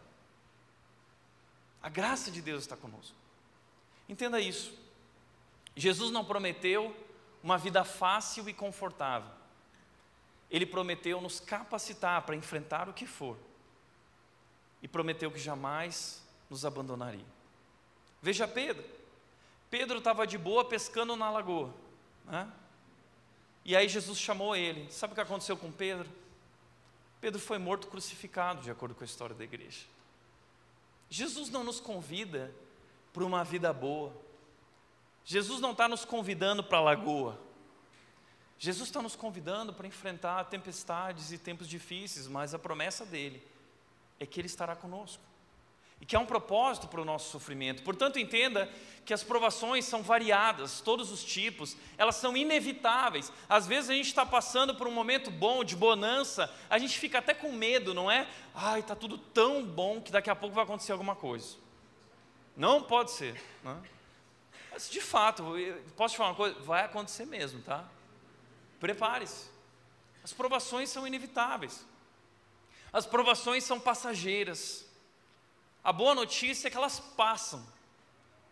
A 1.82 1.88
graça 1.88 2.30
de 2.30 2.42
Deus 2.42 2.62
está 2.62 2.76
conosco. 2.76 3.16
Entenda 4.08 4.40
isso. 4.40 4.72
Jesus 5.76 6.10
não 6.10 6.24
prometeu 6.24 6.94
uma 7.42 7.56
vida 7.56 7.84
fácil 7.84 8.48
e 8.48 8.52
confortável. 8.52 9.39
Ele 10.50 10.66
prometeu 10.66 11.20
nos 11.20 11.38
capacitar 11.38 12.22
para 12.22 12.34
enfrentar 12.34 12.88
o 12.88 12.92
que 12.92 13.06
for. 13.06 13.36
E 14.82 14.88
prometeu 14.88 15.30
que 15.30 15.38
jamais 15.38 16.22
nos 16.48 16.64
abandonaria. 16.64 17.24
Veja 18.20 18.48
Pedro. 18.48 18.84
Pedro 19.70 19.98
estava 19.98 20.26
de 20.26 20.36
boa 20.36 20.64
pescando 20.64 21.14
na 21.14 21.30
lagoa. 21.30 21.72
Né? 22.24 22.50
E 23.64 23.76
aí 23.76 23.88
Jesus 23.88 24.18
chamou 24.18 24.56
ele. 24.56 24.90
Sabe 24.90 25.12
o 25.12 25.14
que 25.14 25.20
aconteceu 25.20 25.56
com 25.56 25.70
Pedro? 25.70 26.08
Pedro 27.20 27.38
foi 27.38 27.58
morto 27.58 27.86
crucificado, 27.86 28.62
de 28.62 28.70
acordo 28.70 28.94
com 28.94 29.04
a 29.04 29.06
história 29.06 29.34
da 29.34 29.44
igreja. 29.44 29.86
Jesus 31.08 31.50
não 31.50 31.62
nos 31.62 31.78
convida 31.78 32.52
para 33.12 33.24
uma 33.24 33.44
vida 33.44 33.72
boa. 33.72 34.12
Jesus 35.24 35.60
não 35.60 35.72
está 35.72 35.86
nos 35.86 36.04
convidando 36.04 36.64
para 36.64 36.78
a 36.78 36.82
lagoa. 36.82 37.38
Jesus 38.62 38.90
está 38.90 39.00
nos 39.00 39.16
convidando 39.16 39.72
para 39.72 39.86
enfrentar 39.86 40.44
tempestades 40.44 41.32
e 41.32 41.38
tempos 41.38 41.66
difíceis, 41.66 42.28
mas 42.28 42.52
a 42.52 42.58
promessa 42.58 43.06
dele 43.06 43.42
é 44.20 44.26
que 44.26 44.38
ele 44.38 44.48
estará 44.48 44.76
conosco 44.76 45.22
e 45.98 46.04
que 46.04 46.14
há 46.14 46.20
um 46.20 46.26
propósito 46.26 46.86
para 46.86 47.00
o 47.00 47.04
nosso 47.04 47.30
sofrimento. 47.30 47.82
Portanto, 47.82 48.18
entenda 48.18 48.70
que 49.06 49.14
as 49.14 49.24
provações 49.24 49.86
são 49.86 50.02
variadas, 50.02 50.82
todos 50.82 51.10
os 51.10 51.24
tipos, 51.24 51.74
elas 51.96 52.16
são 52.16 52.36
inevitáveis. 52.36 53.32
Às 53.48 53.66
vezes 53.66 53.88
a 53.88 53.94
gente 53.94 54.08
está 54.08 54.26
passando 54.26 54.74
por 54.74 54.86
um 54.86 54.92
momento 54.92 55.30
bom, 55.30 55.64
de 55.64 55.74
bonança, 55.74 56.54
a 56.68 56.76
gente 56.76 56.98
fica 56.98 57.18
até 57.18 57.32
com 57.32 57.50
medo, 57.52 57.94
não 57.94 58.10
é? 58.10 58.28
Ai, 58.54 58.80
está 58.80 58.94
tudo 58.94 59.16
tão 59.16 59.64
bom 59.64 60.02
que 60.02 60.12
daqui 60.12 60.28
a 60.28 60.36
pouco 60.36 60.54
vai 60.54 60.64
acontecer 60.64 60.92
alguma 60.92 61.16
coisa. 61.16 61.56
Não 62.54 62.82
pode 62.82 63.10
ser. 63.12 63.42
Não 63.64 63.72
é? 63.72 63.76
Mas 64.70 64.90
de 64.90 65.00
fato, 65.00 65.54
posso 65.96 66.12
te 66.12 66.18
falar 66.18 66.30
uma 66.30 66.36
coisa? 66.36 66.60
Vai 66.60 66.84
acontecer 66.84 67.24
mesmo, 67.24 67.62
tá? 67.62 67.88
Prepare-se. 68.80 69.50
As 70.24 70.32
provações 70.32 70.88
são 70.88 71.06
inevitáveis. 71.06 71.86
As 72.92 73.06
provações 73.06 73.62
são 73.62 73.78
passageiras. 73.78 74.84
A 75.84 75.92
boa 75.92 76.14
notícia 76.14 76.66
é 76.66 76.70
que 76.70 76.76
elas 76.76 76.98
passam. 76.98 77.64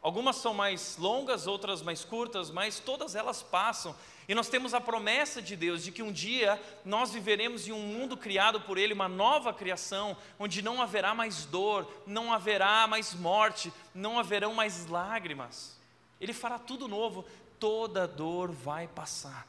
Algumas 0.01 0.37
são 0.37 0.55
mais 0.55 0.97
longas, 0.97 1.47
outras 1.47 1.83
mais 1.83 2.05
curtas, 2.05 2.51
mas 2.51 2.79
todas 2.79 3.17
elas 3.17 3.43
passam. 3.43 3.97
E 4.29 4.35
nós 4.35 4.49
temos 4.49 4.73
a 4.75 4.81
promessa 4.81 5.43
de 5.43 5.57
Deus 5.57 5.83
de 5.83 5.91
que 5.91 6.03
um 6.03 6.12
dia 6.12 6.61
nós 6.85 7.11
viveremos 7.11 7.67
em 7.67 7.73
um 7.73 7.81
mundo 7.81 8.17
criado 8.17 8.61
por 8.61 8.79
Ele, 8.79 8.93
uma 8.93 9.09
nova 9.09 9.53
criação, 9.53 10.17
onde 10.38 10.62
não 10.62 10.81
haverá 10.81 11.14
mais 11.14 11.47
dor, 11.47 11.91
não 12.07 12.33
haverá 12.33 12.87
mais 12.87 13.12
morte, 13.12 13.73
não 13.95 14.19
haverão 14.19 14.55
mais 14.55 14.87
lágrimas. 14.87 15.77
Ele 16.21 16.33
fará 16.33 16.59
tudo 16.59 16.87
novo, 16.87 17.25
toda 17.59 18.07
dor 18.07 18.53
vai 18.53 18.87
passar. 18.87 19.47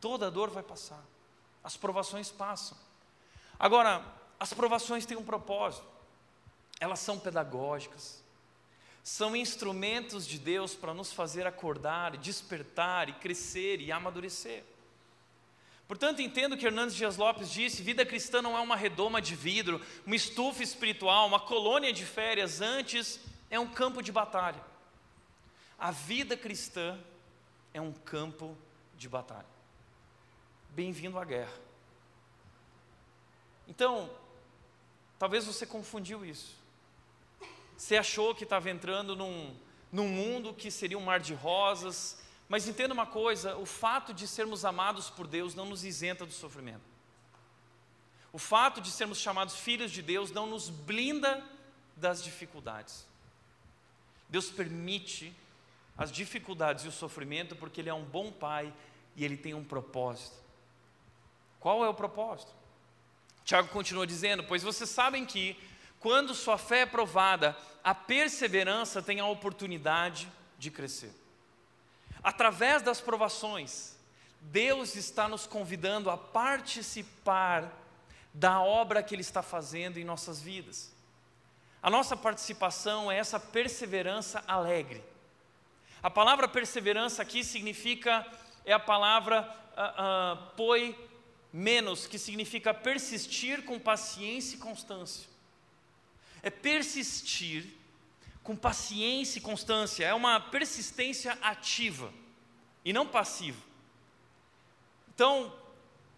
Toda 0.00 0.30
dor 0.30 0.50
vai 0.50 0.62
passar. 0.62 1.02
As 1.62 1.76
provações 1.76 2.30
passam. 2.30 2.76
Agora, 3.58 4.04
as 4.38 4.52
provações 4.52 5.04
têm 5.04 5.16
um 5.16 5.24
propósito. 5.24 5.86
Elas 6.78 7.00
são 7.00 7.18
pedagógicas. 7.18 8.22
São 9.02 9.34
instrumentos 9.34 10.26
de 10.26 10.38
Deus 10.38 10.74
para 10.74 10.94
nos 10.94 11.12
fazer 11.12 11.46
acordar, 11.46 12.16
despertar 12.16 13.08
e 13.08 13.14
crescer 13.14 13.80
e 13.80 13.90
amadurecer. 13.90 14.62
Portanto, 15.88 16.20
entendo 16.20 16.56
que 16.56 16.66
Hernandes 16.66 16.94
Dias 16.94 17.16
Lopes 17.16 17.50
disse: 17.50 17.82
vida 17.82 18.04
cristã 18.04 18.42
não 18.42 18.56
é 18.56 18.60
uma 18.60 18.76
redoma 18.76 19.20
de 19.20 19.34
vidro, 19.34 19.80
uma 20.06 20.14
estufa 20.14 20.62
espiritual, 20.62 21.26
uma 21.26 21.40
colônia 21.40 21.92
de 21.92 22.04
férias, 22.04 22.60
antes 22.60 23.18
é 23.50 23.58
um 23.58 23.66
campo 23.66 24.02
de 24.02 24.12
batalha. 24.12 24.62
A 25.78 25.90
vida 25.90 26.36
cristã 26.36 26.98
é 27.72 27.80
um 27.80 27.92
campo 27.92 28.56
de 28.96 29.08
batalha 29.08 29.57
bem-vindo 30.70 31.18
à 31.18 31.24
guerra. 31.24 31.52
Então, 33.66 34.10
talvez 35.18 35.44
você 35.44 35.66
confundiu 35.66 36.24
isso. 36.24 36.56
Você 37.76 37.96
achou 37.96 38.34
que 38.34 38.44
estava 38.44 38.70
entrando 38.70 39.14
num, 39.14 39.54
num 39.92 40.08
mundo 40.08 40.54
que 40.54 40.70
seria 40.70 40.98
um 40.98 41.04
mar 41.04 41.20
de 41.20 41.34
rosas, 41.34 42.20
mas 42.48 42.66
entenda 42.66 42.94
uma 42.94 43.06
coisa: 43.06 43.56
o 43.56 43.66
fato 43.66 44.14
de 44.14 44.26
sermos 44.26 44.64
amados 44.64 45.10
por 45.10 45.26
Deus 45.26 45.54
não 45.54 45.66
nos 45.66 45.84
isenta 45.84 46.24
do 46.24 46.32
sofrimento. 46.32 46.88
O 48.32 48.38
fato 48.38 48.80
de 48.80 48.90
sermos 48.90 49.18
chamados 49.18 49.56
filhos 49.56 49.90
de 49.90 50.02
Deus 50.02 50.30
não 50.30 50.46
nos 50.46 50.68
blinda 50.68 51.44
das 51.96 52.22
dificuldades. 52.22 53.06
Deus 54.28 54.50
permite 54.50 55.34
as 55.96 56.12
dificuldades 56.12 56.84
e 56.84 56.88
o 56.88 56.92
sofrimento 56.92 57.56
porque 57.56 57.80
Ele 57.80 57.88
é 57.88 57.94
um 57.94 58.04
bom 58.04 58.30
Pai 58.30 58.72
e 59.16 59.24
Ele 59.24 59.36
tem 59.36 59.54
um 59.54 59.64
propósito. 59.64 60.36
Qual 61.60 61.84
é 61.84 61.88
o 61.88 61.94
propósito? 61.94 62.52
Tiago 63.44 63.68
continua 63.68 64.06
dizendo: 64.06 64.44
Pois 64.44 64.62
vocês 64.62 64.90
sabem 64.90 65.24
que, 65.24 65.56
quando 65.98 66.34
sua 66.34 66.58
fé 66.58 66.80
é 66.80 66.86
provada, 66.86 67.56
a 67.82 67.94
perseverança 67.94 69.02
tem 69.02 69.20
a 69.20 69.26
oportunidade 69.26 70.30
de 70.58 70.70
crescer. 70.70 71.12
Através 72.22 72.82
das 72.82 73.00
provações, 73.00 73.96
Deus 74.40 74.94
está 74.96 75.28
nos 75.28 75.46
convidando 75.46 76.10
a 76.10 76.16
participar 76.16 77.72
da 78.34 78.60
obra 78.60 79.02
que 79.02 79.14
Ele 79.14 79.22
está 79.22 79.42
fazendo 79.42 79.98
em 79.98 80.04
nossas 80.04 80.40
vidas. 80.40 80.92
A 81.82 81.88
nossa 81.88 82.16
participação 82.16 83.10
é 83.10 83.18
essa 83.18 83.40
perseverança 83.40 84.42
alegre. 84.46 85.02
A 86.02 86.10
palavra 86.10 86.46
perseverança 86.46 87.22
aqui 87.22 87.42
significa, 87.42 88.26
é 88.64 88.72
a 88.72 88.78
palavra 88.78 89.42
uh, 89.72 90.34
uh, 90.34 90.56
poi 90.56 91.07
menos, 91.52 92.06
que 92.06 92.18
significa 92.18 92.74
persistir 92.74 93.64
com 93.64 93.78
paciência 93.78 94.56
e 94.56 94.58
constância. 94.58 95.28
É 96.42 96.50
persistir 96.50 97.66
com 98.42 98.56
paciência 98.56 99.38
e 99.38 99.42
constância, 99.42 100.04
é 100.04 100.14
uma 100.14 100.40
persistência 100.40 101.36
ativa 101.42 102.12
e 102.84 102.92
não 102.92 103.06
passiva. 103.06 103.62
Então, 105.14 105.52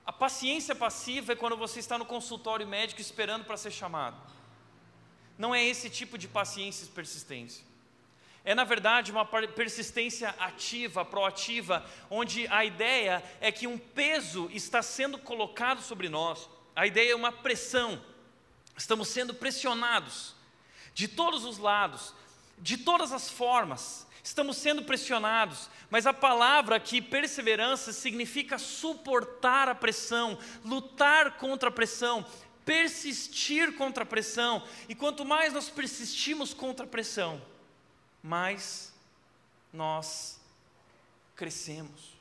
a 0.05 0.13
paciência 0.13 0.75
passiva 0.75 1.33
é 1.33 1.37
quando 1.37 1.57
você 1.57 1.81
está 1.81 1.97
no 1.97 2.05
consultório 2.05 2.67
médico 2.67 3.01
esperando 3.01 3.45
para 3.45 3.57
ser 3.57 3.71
chamado. 3.71 4.21
Não 5.39 5.55
é 5.55 5.65
esse 5.65 5.89
tipo 5.89 6.19
de 6.19 6.29
paciência 6.29 6.85
e 6.85 6.89
persistência. 6.89 7.65
É, 8.51 8.55
na 8.55 8.65
verdade, 8.65 9.13
uma 9.13 9.25
persistência 9.25 10.35
ativa, 10.37 11.05
proativa, 11.05 11.87
onde 12.11 12.49
a 12.49 12.65
ideia 12.65 13.23
é 13.41 13.53
que 13.53 13.65
um 13.65 13.79
peso 13.79 14.51
está 14.53 14.83
sendo 14.83 15.19
colocado 15.19 15.81
sobre 15.81 16.09
nós, 16.09 16.51
a 16.75 16.85
ideia 16.85 17.13
é 17.13 17.15
uma 17.15 17.31
pressão, 17.31 18.05
estamos 18.77 19.07
sendo 19.07 19.33
pressionados 19.33 20.35
de 20.93 21.07
todos 21.07 21.45
os 21.45 21.59
lados, 21.59 22.13
de 22.59 22.77
todas 22.77 23.13
as 23.13 23.31
formas, 23.31 24.05
estamos 24.21 24.57
sendo 24.57 24.83
pressionados, 24.83 25.71
mas 25.89 26.05
a 26.05 26.13
palavra 26.13 26.75
aqui, 26.75 27.01
perseverança, 27.01 27.93
significa 27.93 28.59
suportar 28.59 29.69
a 29.69 29.77
pressão, 29.77 30.37
lutar 30.65 31.37
contra 31.37 31.69
a 31.69 31.73
pressão, 31.73 32.27
persistir 32.65 33.77
contra 33.77 34.03
a 34.03 34.07
pressão, 34.07 34.61
e 34.89 34.95
quanto 34.97 35.25
mais 35.25 35.53
nós 35.53 35.69
persistimos 35.69 36.53
contra 36.53 36.85
a 36.85 36.89
pressão, 36.89 37.41
mais 38.23 38.93
nós 39.73 40.41
crescemos. 41.35 42.15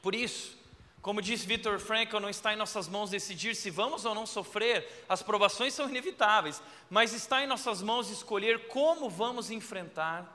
Por 0.00 0.14
isso, 0.14 0.56
como 1.04 1.20
diz 1.20 1.44
Victor 1.44 1.78
Frankl, 1.78 2.18
não 2.18 2.30
está 2.30 2.54
em 2.54 2.56
nossas 2.56 2.88
mãos 2.88 3.10
decidir 3.10 3.54
se 3.54 3.70
vamos 3.70 4.04
ou 4.06 4.14
não 4.14 4.26
sofrer, 4.26 5.04
as 5.06 5.22
provações 5.22 5.74
são 5.74 5.88
inevitáveis, 5.88 6.62
mas 6.88 7.12
está 7.12 7.42
em 7.42 7.46
nossas 7.46 7.82
mãos 7.82 8.08
escolher 8.08 8.68
como 8.68 9.10
vamos 9.10 9.50
enfrentar 9.50 10.26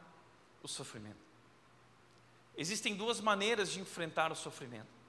o 0.61 0.67
sofrimento. 0.67 1.17
Existem 2.55 2.95
duas 2.95 3.19
maneiras 3.19 3.71
de 3.71 3.79
enfrentar 3.79 4.31
o 4.31 4.35
sofrimento. 4.35 4.99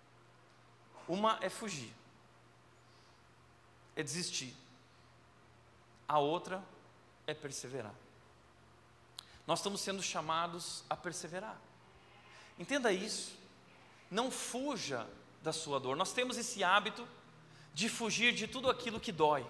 Uma 1.07 1.39
é 1.43 1.51
fugir, 1.51 1.93
é 3.97 4.03
desistir. 4.03 4.55
A 6.09 6.19
outra 6.19 6.65
é 7.27 7.35
perseverar. 7.35 7.95
Nós 9.51 9.59
estamos 9.59 9.81
sendo 9.81 10.01
chamados 10.01 10.85
a 10.89 10.97
perseverar. 10.97 11.61
Entenda 12.57 12.93
isso. 12.93 13.37
Não 14.09 14.31
fuja 14.31 15.05
da 15.43 15.53
sua 15.53 15.81
dor. 15.81 15.97
Nós 15.97 16.13
temos 16.13 16.39
esse 16.39 16.63
hábito 16.63 17.05
de 17.75 17.89
fugir 17.89 18.33
de 18.33 18.47
tudo 18.47 18.71
aquilo 18.71 19.01
que 19.01 19.11
dói. 19.11 19.45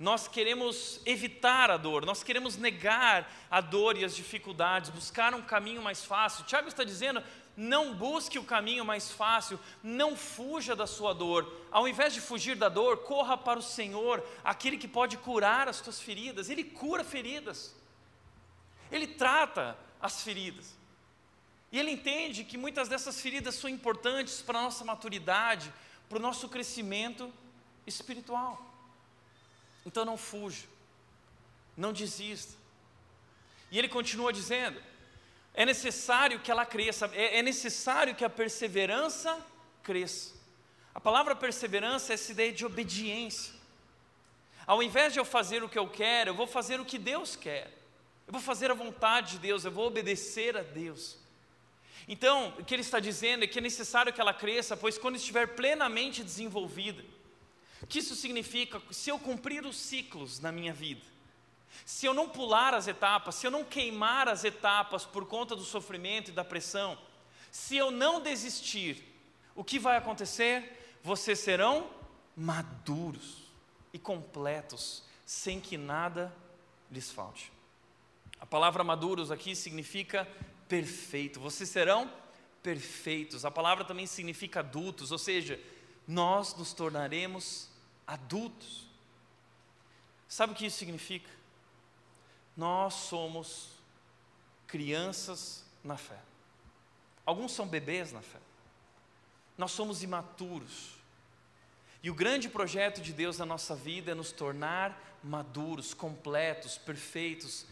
Nós 0.00 0.26
queremos 0.26 1.00
evitar 1.06 1.70
a 1.70 1.76
dor, 1.76 2.04
nós 2.04 2.24
queremos 2.24 2.56
negar 2.56 3.32
a 3.48 3.60
dor 3.60 3.96
e 3.96 4.04
as 4.04 4.16
dificuldades, 4.16 4.90
buscar 4.90 5.32
um 5.32 5.42
caminho 5.42 5.80
mais 5.80 6.04
fácil. 6.04 6.44
Tiago 6.46 6.66
está 6.66 6.82
dizendo: 6.82 7.22
não 7.56 7.94
busque 7.94 8.38
o 8.38 8.44
caminho 8.44 8.84
mais 8.84 9.10
fácil, 9.10 9.58
não 9.82 10.16
fuja 10.16 10.74
da 10.74 10.86
sua 10.86 11.12
dor. 11.12 11.50
Ao 11.70 11.86
invés 11.86 12.12
de 12.12 12.20
fugir 12.20 12.56
da 12.56 12.68
dor, 12.68 12.98
corra 12.98 13.36
para 13.36 13.58
o 13.58 13.62
Senhor, 13.62 14.24
aquele 14.42 14.76
que 14.76 14.88
pode 14.88 15.16
curar 15.16 15.68
as 15.68 15.80
tuas 15.80 16.00
feridas. 16.00 16.48
Ele 16.48 16.64
cura 16.64 17.04
feridas, 17.04 17.74
ele 18.90 19.06
trata 19.06 19.78
as 20.00 20.22
feridas. 20.22 20.74
E 21.70 21.78
ele 21.78 21.90
entende 21.90 22.44
que 22.44 22.56
muitas 22.56 22.88
dessas 22.88 23.20
feridas 23.20 23.56
são 23.56 23.68
importantes 23.68 24.40
para 24.40 24.58
a 24.58 24.62
nossa 24.62 24.84
maturidade, 24.84 25.72
para 26.08 26.18
o 26.18 26.20
nosso 26.22 26.48
crescimento 26.48 27.32
espiritual. 27.86 28.64
Então 29.84 30.04
não 30.04 30.16
fuja, 30.16 30.66
não 31.76 31.92
desista. 31.92 32.54
E 33.70 33.78
ele 33.78 33.88
continua 33.88 34.32
dizendo: 34.32 34.80
é 35.54 35.64
necessário 35.64 36.40
que 36.40 36.50
ela 36.50 36.66
cresça, 36.66 37.08
é, 37.14 37.38
é 37.38 37.42
necessário 37.42 38.14
que 38.14 38.24
a 38.24 38.30
perseverança 38.30 39.38
cresça. 39.82 40.34
A 40.92 41.00
palavra 41.00 41.36
perseverança 41.36 42.12
é 42.12 42.14
essa 42.14 42.32
ideia 42.32 42.52
de 42.52 42.66
obediência. 42.66 43.54
Ao 44.66 44.82
invés 44.82 45.12
de 45.12 45.20
eu 45.20 45.24
fazer 45.24 45.62
o 45.62 45.68
que 45.68 45.78
eu 45.78 45.88
quero, 45.88 46.30
eu 46.30 46.34
vou 46.34 46.46
fazer 46.46 46.80
o 46.80 46.84
que 46.84 46.98
Deus 46.98 47.36
quer. 47.36 47.70
Eu 48.26 48.32
vou 48.32 48.40
fazer 48.40 48.70
a 48.70 48.74
vontade 48.74 49.32
de 49.32 49.38
Deus, 49.38 49.64
eu 49.64 49.70
vou 49.70 49.86
obedecer 49.86 50.56
a 50.56 50.62
Deus. 50.62 51.18
Então, 52.08 52.54
o 52.58 52.64
que 52.64 52.74
ele 52.74 52.82
está 52.82 52.98
dizendo 52.98 53.44
é 53.44 53.46
que 53.46 53.58
é 53.58 53.62
necessário 53.62 54.12
que 54.12 54.20
ela 54.20 54.34
cresça, 54.34 54.76
pois 54.76 54.98
quando 54.98 55.16
estiver 55.16 55.54
plenamente 55.54 56.22
desenvolvida, 56.22 57.04
o 57.80 57.86
que 57.86 57.98
isso 57.98 58.14
significa? 58.14 58.80
Se 58.90 59.10
eu 59.10 59.18
cumprir 59.18 59.64
os 59.64 59.76
ciclos 59.76 60.40
na 60.40 60.50
minha 60.50 60.72
vida, 60.72 61.13
se 61.84 62.06
eu 62.06 62.14
não 62.14 62.28
pular 62.28 62.74
as 62.74 62.86
etapas, 62.86 63.34
se 63.34 63.46
eu 63.46 63.50
não 63.50 63.64
queimar 63.64 64.28
as 64.28 64.44
etapas 64.44 65.04
por 65.04 65.26
conta 65.26 65.56
do 65.56 65.64
sofrimento 65.64 66.30
e 66.30 66.34
da 66.34 66.44
pressão, 66.44 66.98
se 67.50 67.76
eu 67.76 67.90
não 67.90 68.20
desistir, 68.20 69.02
o 69.54 69.62
que 69.62 69.78
vai 69.78 69.96
acontecer? 69.96 70.98
Vocês 71.02 71.38
serão 71.38 71.90
maduros 72.36 73.44
e 73.92 73.98
completos, 73.98 75.04
sem 75.24 75.60
que 75.60 75.76
nada 75.76 76.34
lhes 76.90 77.10
falte. 77.10 77.52
A 78.40 78.46
palavra 78.46 78.82
maduros 78.82 79.30
aqui 79.30 79.54
significa 79.54 80.28
perfeito. 80.68 81.38
Vocês 81.40 81.68
serão 81.68 82.10
perfeitos. 82.62 83.44
A 83.44 83.50
palavra 83.50 83.84
também 83.84 84.06
significa 84.06 84.60
adultos, 84.60 85.12
ou 85.12 85.18
seja, 85.18 85.60
nós 86.06 86.54
nos 86.56 86.72
tornaremos 86.72 87.68
adultos. 88.06 88.86
Sabe 90.28 90.52
o 90.52 90.56
que 90.56 90.66
isso 90.66 90.78
significa? 90.78 91.30
Nós 92.56 92.94
somos 92.94 93.70
crianças 94.66 95.64
na 95.82 95.96
fé. 95.96 96.18
Alguns 97.26 97.52
são 97.52 97.66
bebês 97.66 98.12
na 98.12 98.22
fé. 98.22 98.38
Nós 99.56 99.70
somos 99.70 100.02
imaturos. 100.02 100.94
E 102.02 102.10
o 102.10 102.14
grande 102.14 102.48
projeto 102.48 103.00
de 103.00 103.12
Deus 103.12 103.38
na 103.38 103.46
nossa 103.46 103.74
vida 103.74 104.12
é 104.12 104.14
nos 104.14 104.30
tornar 104.30 105.18
maduros, 105.22 105.94
completos, 105.94 106.76
perfeitos, 106.76 107.66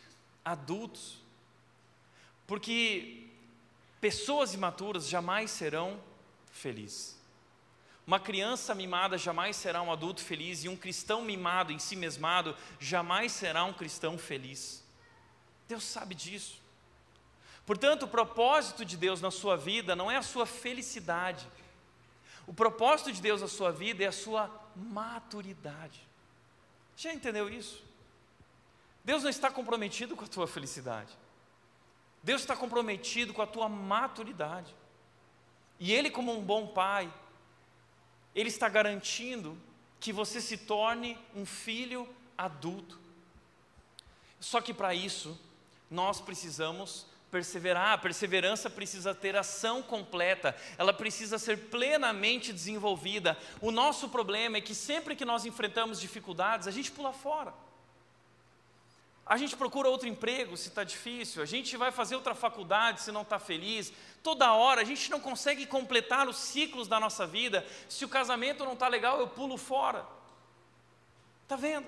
adultos. 0.44 1.18
Porque 2.46 3.26
pessoas 4.00 4.54
imaturas 4.54 5.06
jamais 5.08 5.50
serão 5.50 6.00
felizes. 6.50 7.21
Uma 8.06 8.18
criança 8.18 8.74
mimada 8.74 9.16
jamais 9.16 9.56
será 9.56 9.80
um 9.80 9.92
adulto 9.92 10.22
feliz, 10.22 10.64
e 10.64 10.68
um 10.68 10.76
cristão 10.76 11.22
mimado, 11.22 11.72
em 11.72 11.78
si 11.78 11.94
mesmado, 11.94 12.56
jamais 12.80 13.32
será 13.32 13.64
um 13.64 13.72
cristão 13.72 14.18
feliz. 14.18 14.82
Deus 15.68 15.84
sabe 15.84 16.14
disso. 16.14 16.60
Portanto, 17.64 18.02
o 18.04 18.08
propósito 18.08 18.84
de 18.84 18.96
Deus 18.96 19.20
na 19.20 19.30
sua 19.30 19.56
vida 19.56 19.94
não 19.94 20.10
é 20.10 20.16
a 20.16 20.22
sua 20.22 20.44
felicidade. 20.44 21.46
O 22.46 22.52
propósito 22.52 23.12
de 23.12 23.22
Deus 23.22 23.40
na 23.40 23.48
sua 23.48 23.70
vida 23.70 24.02
é 24.02 24.08
a 24.08 24.12
sua 24.12 24.50
maturidade. 24.74 26.00
Já 26.96 27.12
entendeu 27.12 27.48
isso? 27.48 27.82
Deus 29.04 29.22
não 29.22 29.30
está 29.30 29.50
comprometido 29.50 30.16
com 30.16 30.24
a 30.24 30.28
tua 30.28 30.46
felicidade. 30.46 31.16
Deus 32.22 32.40
está 32.40 32.56
comprometido 32.56 33.32
com 33.32 33.42
a 33.42 33.46
tua 33.46 33.68
maturidade. 33.68 34.74
E 35.78 35.92
Ele, 35.92 36.10
como 36.10 36.36
um 36.36 36.42
bom 36.42 36.68
pai, 36.68 37.12
Ele 38.34 38.48
está 38.48 38.68
garantindo 38.68 39.58
que 40.00 40.12
você 40.12 40.40
se 40.40 40.56
torne 40.56 41.18
um 41.34 41.46
filho 41.46 42.08
adulto. 42.36 42.98
Só 44.40 44.60
que 44.60 44.74
para 44.74 44.94
isso, 44.94 45.38
nós 45.90 46.20
precisamos 46.20 47.06
perseverar. 47.30 47.92
A 47.92 47.98
perseverança 47.98 48.68
precisa 48.68 49.14
ter 49.14 49.36
ação 49.36 49.82
completa, 49.82 50.54
ela 50.76 50.92
precisa 50.92 51.38
ser 51.38 51.68
plenamente 51.70 52.52
desenvolvida. 52.52 53.38
O 53.60 53.70
nosso 53.70 54.08
problema 54.08 54.58
é 54.58 54.60
que 54.60 54.74
sempre 54.74 55.16
que 55.16 55.24
nós 55.24 55.46
enfrentamos 55.46 56.00
dificuldades, 56.00 56.66
a 56.66 56.70
gente 56.70 56.90
pula 56.90 57.12
fora. 57.12 57.54
A 59.24 59.36
gente 59.36 59.56
procura 59.56 59.88
outro 59.88 60.08
emprego 60.08 60.56
se 60.56 60.68
está 60.68 60.82
difícil, 60.82 61.42
a 61.42 61.46
gente 61.46 61.76
vai 61.76 61.92
fazer 61.92 62.16
outra 62.16 62.34
faculdade 62.34 63.00
se 63.00 63.12
não 63.12 63.22
está 63.22 63.38
feliz. 63.38 63.92
Toda 64.22 64.52
hora 64.52 64.80
a 64.80 64.84
gente 64.84 65.10
não 65.10 65.20
consegue 65.20 65.64
completar 65.64 66.28
os 66.28 66.36
ciclos 66.36 66.88
da 66.88 66.98
nossa 66.98 67.26
vida. 67.26 67.64
Se 67.88 68.04
o 68.04 68.08
casamento 68.08 68.64
não 68.64 68.72
está 68.72 68.88
legal, 68.88 69.20
eu 69.20 69.28
pulo 69.28 69.56
fora. 69.56 70.04
Está 71.44 71.54
vendo? 71.54 71.86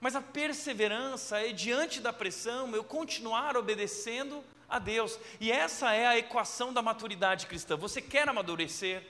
Mas 0.00 0.14
a 0.14 0.22
perseverança 0.22 1.40
é 1.40 1.52
diante 1.52 2.00
da 2.00 2.12
pressão, 2.12 2.72
eu 2.74 2.84
continuar 2.84 3.56
obedecendo 3.56 4.44
a 4.68 4.78
Deus. 4.78 5.18
E 5.40 5.50
essa 5.50 5.92
é 5.92 6.06
a 6.06 6.16
equação 6.16 6.72
da 6.72 6.80
maturidade 6.80 7.46
cristã. 7.46 7.76
Você 7.76 8.00
quer 8.00 8.28
amadurecer? 8.28 9.02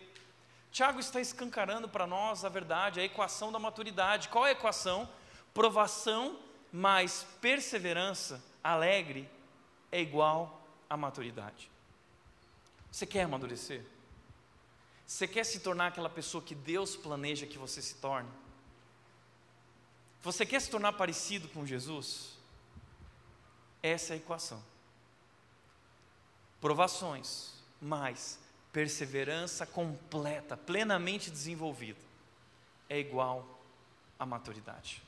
Tiago 0.70 1.00
está 1.00 1.20
escancarando 1.20 1.88
para 1.88 2.06
nós 2.06 2.44
a 2.44 2.48
verdade, 2.48 3.00
a 3.00 3.04
equação 3.04 3.52
da 3.52 3.58
maturidade. 3.58 4.28
Qual 4.28 4.46
é 4.46 4.50
a 4.50 4.52
equação? 4.52 5.08
Provação 5.52 6.38
mas 6.72 7.26
perseverança 7.40 8.42
alegre 8.62 9.28
é 9.90 10.00
igual 10.00 10.62
a 10.88 10.96
maturidade. 10.96 11.70
Você 12.90 13.06
quer 13.06 13.22
amadurecer? 13.22 13.84
Você 15.06 15.26
quer 15.26 15.44
se 15.44 15.60
tornar 15.60 15.88
aquela 15.88 16.10
pessoa 16.10 16.42
que 16.42 16.54
Deus 16.54 16.94
planeja 16.96 17.46
que 17.46 17.56
você 17.56 17.80
se 17.80 17.94
torne? 17.94 18.28
Você 20.22 20.44
quer 20.44 20.60
se 20.60 20.70
tornar 20.70 20.92
parecido 20.92 21.48
com 21.48 21.64
Jesus? 21.64 22.36
Essa 23.82 24.12
é 24.12 24.14
a 24.14 24.16
equação. 24.16 24.62
Provações, 26.60 27.54
mais 27.80 28.38
perseverança 28.72 29.64
completa, 29.64 30.56
plenamente 30.56 31.30
desenvolvida, 31.30 32.00
é 32.88 32.98
igual 32.98 33.46
a 34.18 34.26
maturidade. 34.26 35.02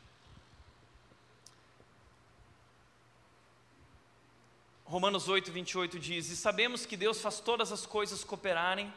Romanos 4.90 5.28
8, 5.28 5.50
28 5.50 5.98
diz: 5.98 6.28
E 6.28 6.36
sabemos 6.36 6.84
que 6.84 6.96
Deus 6.96 7.22
faz 7.22 7.40
todas 7.40 7.72
as 7.72 7.86
coisas 7.86 8.22
cooperarem 8.22 8.92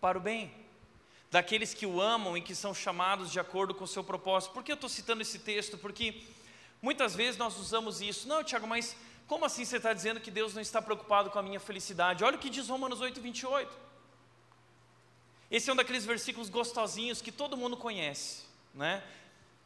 para 0.00 0.16
o 0.16 0.20
bem, 0.20 0.52
daqueles 1.30 1.74
que 1.74 1.86
o 1.86 2.00
amam 2.00 2.36
e 2.36 2.42
que 2.42 2.54
são 2.54 2.72
chamados 2.72 3.32
de 3.32 3.40
acordo 3.40 3.74
com 3.74 3.84
o 3.84 3.88
seu 3.88 4.04
propósito. 4.04 4.52
Por 4.52 4.62
que 4.62 4.70
eu 4.70 4.74
estou 4.74 4.88
citando 4.88 5.22
esse 5.22 5.40
texto? 5.40 5.76
Porque 5.76 6.22
Muitas 6.82 7.14
vezes 7.14 7.36
nós 7.36 7.58
usamos 7.58 8.00
isso. 8.00 8.26
Não, 8.26 8.42
Tiago, 8.42 8.66
mas 8.66 8.96
como 9.26 9.44
assim 9.44 9.64
você 9.64 9.76
está 9.76 9.92
dizendo 9.92 10.20
que 10.20 10.30
Deus 10.30 10.54
não 10.54 10.62
está 10.62 10.80
preocupado 10.80 11.30
com 11.30 11.38
a 11.38 11.42
minha 11.42 11.60
felicidade? 11.60 12.24
Olha 12.24 12.36
o 12.36 12.40
que 12.40 12.48
diz 12.48 12.68
Romanos 12.68 13.00
8, 13.00 13.20
28. 13.20 13.90
Esse 15.50 15.68
é 15.68 15.72
um 15.72 15.76
daqueles 15.76 16.06
versículos 16.06 16.48
gostosinhos 16.48 17.20
que 17.20 17.30
todo 17.30 17.56
mundo 17.56 17.76
conhece, 17.76 18.44
né? 18.74 19.02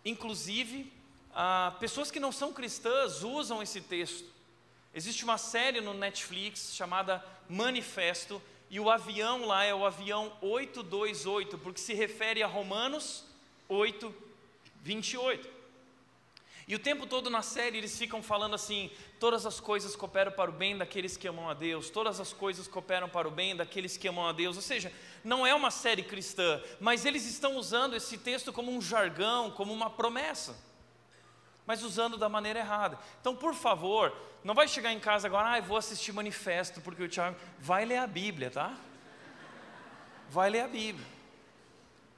Inclusive, 0.04 0.92
ah, 1.32 1.74
pessoas 1.78 2.10
que 2.10 2.18
não 2.18 2.32
são 2.32 2.52
cristãs 2.52 3.22
usam 3.22 3.62
esse 3.62 3.80
texto. 3.80 4.33
Existe 4.94 5.24
uma 5.24 5.36
série 5.36 5.80
no 5.80 5.92
Netflix 5.92 6.72
chamada 6.74 7.24
Manifesto, 7.48 8.40
e 8.70 8.78
o 8.78 8.88
avião 8.88 9.44
lá 9.44 9.64
é 9.64 9.74
o 9.74 9.84
avião 9.84 10.32
828, 10.40 11.58
porque 11.58 11.80
se 11.80 11.94
refere 11.94 12.42
a 12.42 12.46
Romanos 12.46 13.24
8, 13.68 14.14
28. 14.82 15.48
E 16.66 16.74
o 16.74 16.78
tempo 16.78 17.06
todo 17.06 17.28
na 17.28 17.42
série 17.42 17.78
eles 17.78 17.98
ficam 17.98 18.22
falando 18.22 18.54
assim: 18.54 18.90
todas 19.20 19.44
as 19.44 19.60
coisas 19.60 19.94
cooperam 19.94 20.32
para 20.32 20.50
o 20.50 20.54
bem 20.54 20.78
daqueles 20.78 21.16
que 21.16 21.28
amam 21.28 21.48
a 21.48 21.54
Deus, 21.54 21.90
todas 21.90 22.20
as 22.20 22.32
coisas 22.32 22.66
cooperam 22.66 23.08
para 23.08 23.28
o 23.28 23.30
bem 23.30 23.54
daqueles 23.54 23.96
que 23.96 24.08
amam 24.08 24.26
a 24.26 24.32
Deus. 24.32 24.56
Ou 24.56 24.62
seja, 24.62 24.92
não 25.22 25.46
é 25.46 25.54
uma 25.54 25.70
série 25.70 26.02
cristã, 26.02 26.62
mas 26.80 27.04
eles 27.04 27.26
estão 27.26 27.56
usando 27.56 27.94
esse 27.96 28.16
texto 28.16 28.52
como 28.52 28.72
um 28.72 28.80
jargão, 28.80 29.50
como 29.50 29.72
uma 29.72 29.90
promessa, 29.90 30.56
mas 31.66 31.82
usando 31.82 32.16
da 32.16 32.28
maneira 32.28 32.58
errada. 32.58 32.98
Então, 33.20 33.34
por 33.34 33.54
favor, 33.54 34.14
não 34.42 34.54
vai 34.54 34.68
chegar 34.68 34.92
em 34.92 35.00
casa 35.00 35.26
agora, 35.26 35.56
ah, 35.56 35.60
vou 35.60 35.76
assistir 35.76 36.12
manifesto, 36.12 36.80
porque 36.80 37.02
o 37.02 37.08
Tiago 37.08 37.36
vai 37.58 37.84
ler 37.84 37.98
a 37.98 38.06
Bíblia, 38.06 38.50
tá? 38.50 38.76
Vai 40.28 40.50
ler 40.50 40.60
a 40.60 40.68
Bíblia. 40.68 41.06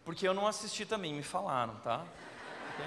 Porque 0.05 0.27
eu 0.27 0.35
não 0.35 0.47
assisti 0.47 0.85
também, 0.85 1.15
me 1.15 1.23
falaram, 1.23 1.75
tá? 1.77 2.05
Okay? 2.75 2.87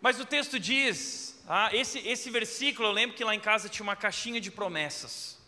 Mas 0.00 0.18
o 0.18 0.24
texto 0.24 0.58
diz, 0.58 1.40
ah, 1.46 1.70
esse, 1.72 2.00
esse 2.00 2.28
versículo, 2.28 2.88
eu 2.88 2.92
lembro 2.92 3.16
que 3.16 3.24
lá 3.24 3.34
em 3.34 3.40
casa 3.40 3.68
tinha 3.68 3.84
uma 3.84 3.94
caixinha 3.94 4.40
de 4.40 4.50
promessas. 4.50 5.38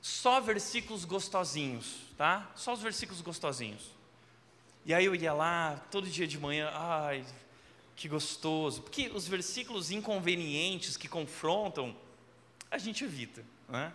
Só 0.00 0.40
versículos 0.40 1.04
gostosinhos, 1.04 1.96
tá? 2.16 2.48
Só 2.54 2.72
os 2.72 2.80
versículos 2.80 3.20
gostosinhos. 3.20 3.90
E 4.84 4.92
aí 4.92 5.04
eu 5.04 5.14
ia 5.14 5.32
lá, 5.32 5.80
todo 5.90 6.08
dia 6.08 6.26
de 6.26 6.38
manhã, 6.38 6.70
ai, 6.72 7.24
que 8.02 8.08
gostoso. 8.08 8.82
Porque 8.82 9.12
os 9.14 9.28
versículos 9.28 9.92
inconvenientes 9.92 10.96
que 10.96 11.06
confrontam, 11.06 11.96
a 12.68 12.76
gente 12.76 13.04
evita, 13.04 13.44
né? 13.68 13.92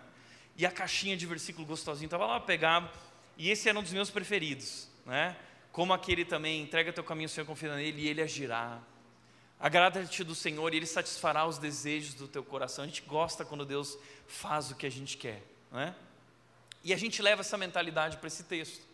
E 0.56 0.66
a 0.66 0.72
caixinha 0.72 1.18
de 1.18 1.26
versículo 1.26 1.68
gostosinho 1.68 2.08
estava 2.08 2.26
lá, 2.26 2.40
pegava, 2.40 2.90
e 3.38 3.52
esse 3.52 3.68
era 3.68 3.78
um 3.78 3.84
dos 3.84 3.92
meus 3.92 4.10
preferidos, 4.10 4.88
né? 5.06 5.36
Como 5.74 5.94
aquele 5.94 6.24
também, 6.24 6.62
entrega 6.62 6.94
teu 6.94 7.04
caminho 7.04 7.26
ao 7.26 7.34
Senhor, 7.34 7.46
confia 7.46 7.76
nele, 7.76 8.04
e 8.04 8.08
ele 8.08 8.22
agirá. 8.22 8.82
Agrada-te 9.60 10.24
do 10.24 10.34
Senhor 10.34 10.72
e 10.72 10.78
Ele 10.78 10.86
satisfará 10.86 11.44
os 11.48 11.58
desejos 11.58 12.14
do 12.14 12.28
teu 12.28 12.44
coração. 12.44 12.84
A 12.84 12.88
gente 12.88 13.02
gosta 13.02 13.44
quando 13.44 13.66
Deus 13.66 13.98
faz 14.28 14.70
o 14.70 14.76
que 14.76 14.86
a 14.86 14.90
gente 14.90 15.18
quer, 15.18 15.44
não 15.72 15.80
é? 15.80 15.96
E 16.84 16.94
a 16.94 16.98
gente 16.98 17.24
leva 17.24 17.42
essa 17.42 17.58
mentalidade 17.58 18.18
para 18.18 18.28
esse 18.28 18.44
texto. 18.44 18.86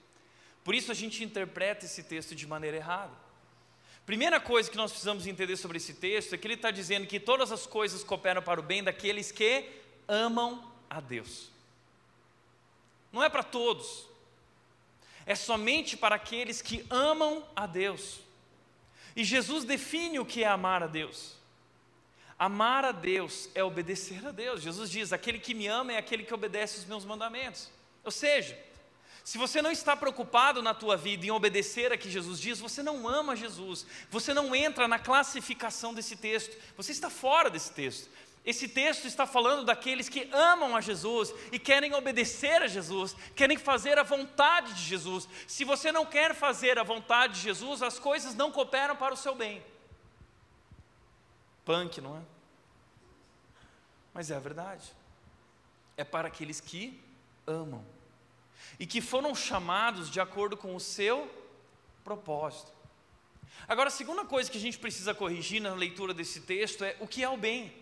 Por 0.64 0.74
isso 0.74 0.90
a 0.90 0.96
gente 0.96 1.22
interpreta 1.22 1.86
esse 1.86 2.02
texto 2.04 2.34
de 2.34 2.48
maneira 2.48 2.78
errada. 2.78 3.23
Primeira 4.06 4.40
coisa 4.40 4.70
que 4.70 4.76
nós 4.76 4.92
precisamos 4.92 5.26
entender 5.26 5.56
sobre 5.56 5.78
esse 5.78 5.94
texto 5.94 6.34
é 6.34 6.38
que 6.38 6.46
ele 6.46 6.56
está 6.56 6.72
dizendo 6.72 7.08
que 7.08 7.20
todas 7.20 7.52
as 7.52 7.66
coisas 7.66 8.04
cooperam 8.04 8.42
para 8.42 8.60
o 8.60 8.64
bem 8.64 8.84
daqueles 8.84 9.32
que 9.32 9.70
amam 10.08 10.72
a 10.90 11.00
Deus. 11.00 11.50
Não 13.12 13.24
é 13.24 13.30
para 13.30 13.44
todos, 13.44 14.06
é 15.26 15.36
somente 15.36 15.96
para 15.96 16.16
aqueles 16.16 16.62
que 16.62 16.86
amam 16.90 17.46
a 17.56 17.66
Deus. 17.66 18.20
E 19.16 19.24
Jesus 19.24 19.64
define 19.64 20.20
o 20.20 20.26
que 20.26 20.44
é 20.44 20.48
amar 20.48 20.84
a 20.84 20.88
Deus. 20.88 21.36
Amar 22.38 22.84
a 22.84 22.92
Deus 22.92 23.50
é 23.56 23.64
obedecer 23.64 24.26
a 24.26 24.32
Deus. 24.32 24.62
Jesus 24.62 24.90
diz: 24.90 25.14
aquele 25.14 25.40
que 25.40 25.54
me 25.54 25.68
ama 25.68 25.94
é 25.94 25.98
aquele 25.98 26.24
que 26.24 26.34
obedece 26.34 26.80
os 26.80 26.86
meus 26.86 27.06
mandamentos. 27.06 27.70
Ou 28.04 28.12
seja, 28.12 28.58
se 29.24 29.38
você 29.38 29.62
não 29.62 29.72
está 29.72 29.96
preocupado 29.96 30.62
na 30.62 30.74
tua 30.74 30.98
vida 30.98 31.26
em 31.26 31.32
obedecer 31.32 31.94
a 31.94 31.98
que 31.98 32.12
Jesus 32.12 32.40
diz, 32.40 32.60
você 32.60 32.84
não 32.84 33.08
ama 33.08 33.38
Jesus. 33.38 33.86
Você 34.10 34.34
não 34.34 34.54
entra 34.54 34.86
na 34.86 35.00
classificação 35.00 35.94
desse 35.94 36.18
texto. 36.18 36.58
Você 36.76 36.92
está 36.92 37.10
fora 37.10 37.50
desse 37.50 37.72
texto. 37.72 38.10
Esse 38.46 38.68
texto 38.68 39.06
está 39.06 39.26
falando 39.26 39.64
daqueles 39.64 40.10
que 40.10 40.30
amam 40.34 40.76
a 40.76 40.82
Jesus 40.82 41.34
e 41.54 41.58
querem 41.58 41.94
obedecer 41.94 42.62
a 42.62 42.68
Jesus, 42.68 43.16
querem 43.34 43.58
fazer 43.58 43.98
a 43.98 44.04
vontade 44.04 44.74
de 44.74 44.84
Jesus. 44.84 45.30
Se 45.48 45.64
você 45.64 45.94
não 45.94 46.06
quer 46.06 46.36
fazer 46.36 46.78
a 46.78 46.84
vontade 46.84 47.36
de 47.36 47.40
Jesus, 47.40 47.82
as 47.82 47.98
coisas 47.98 48.36
não 48.36 48.52
cooperam 48.52 48.98
para 48.98 49.14
o 49.14 49.18
seu 49.18 49.34
bem. 49.34 49.64
Punk, 51.64 52.02
não 52.02 52.18
é? 52.18 52.22
Mas 54.14 54.30
é 54.30 54.36
a 54.36 54.40
verdade. 54.40 54.92
É 55.96 56.04
para 56.04 56.28
aqueles 56.28 56.60
que 56.60 57.02
amam 57.48 57.86
e 58.80 58.86
que 58.86 59.02
foram 59.02 59.34
chamados 59.36 60.10
de 60.10 60.20
acordo 60.20 60.58
com 60.58 60.76
o 60.76 60.80
seu 60.80 61.30
propósito. 62.04 62.72
Agora, 63.68 63.88
a 63.88 63.92
segunda 63.92 64.26
coisa 64.26 64.52
que 64.52 64.58
a 64.58 64.62
gente 64.62 64.78
precisa 64.78 65.14
corrigir 65.14 65.62
na 65.62 65.74
leitura 65.74 66.14
desse 66.14 66.42
texto 66.42 66.84
é 66.84 66.96
o 67.00 67.08
que 67.08 67.24
é 67.24 67.30
o 67.30 67.38
bem. 67.38 67.74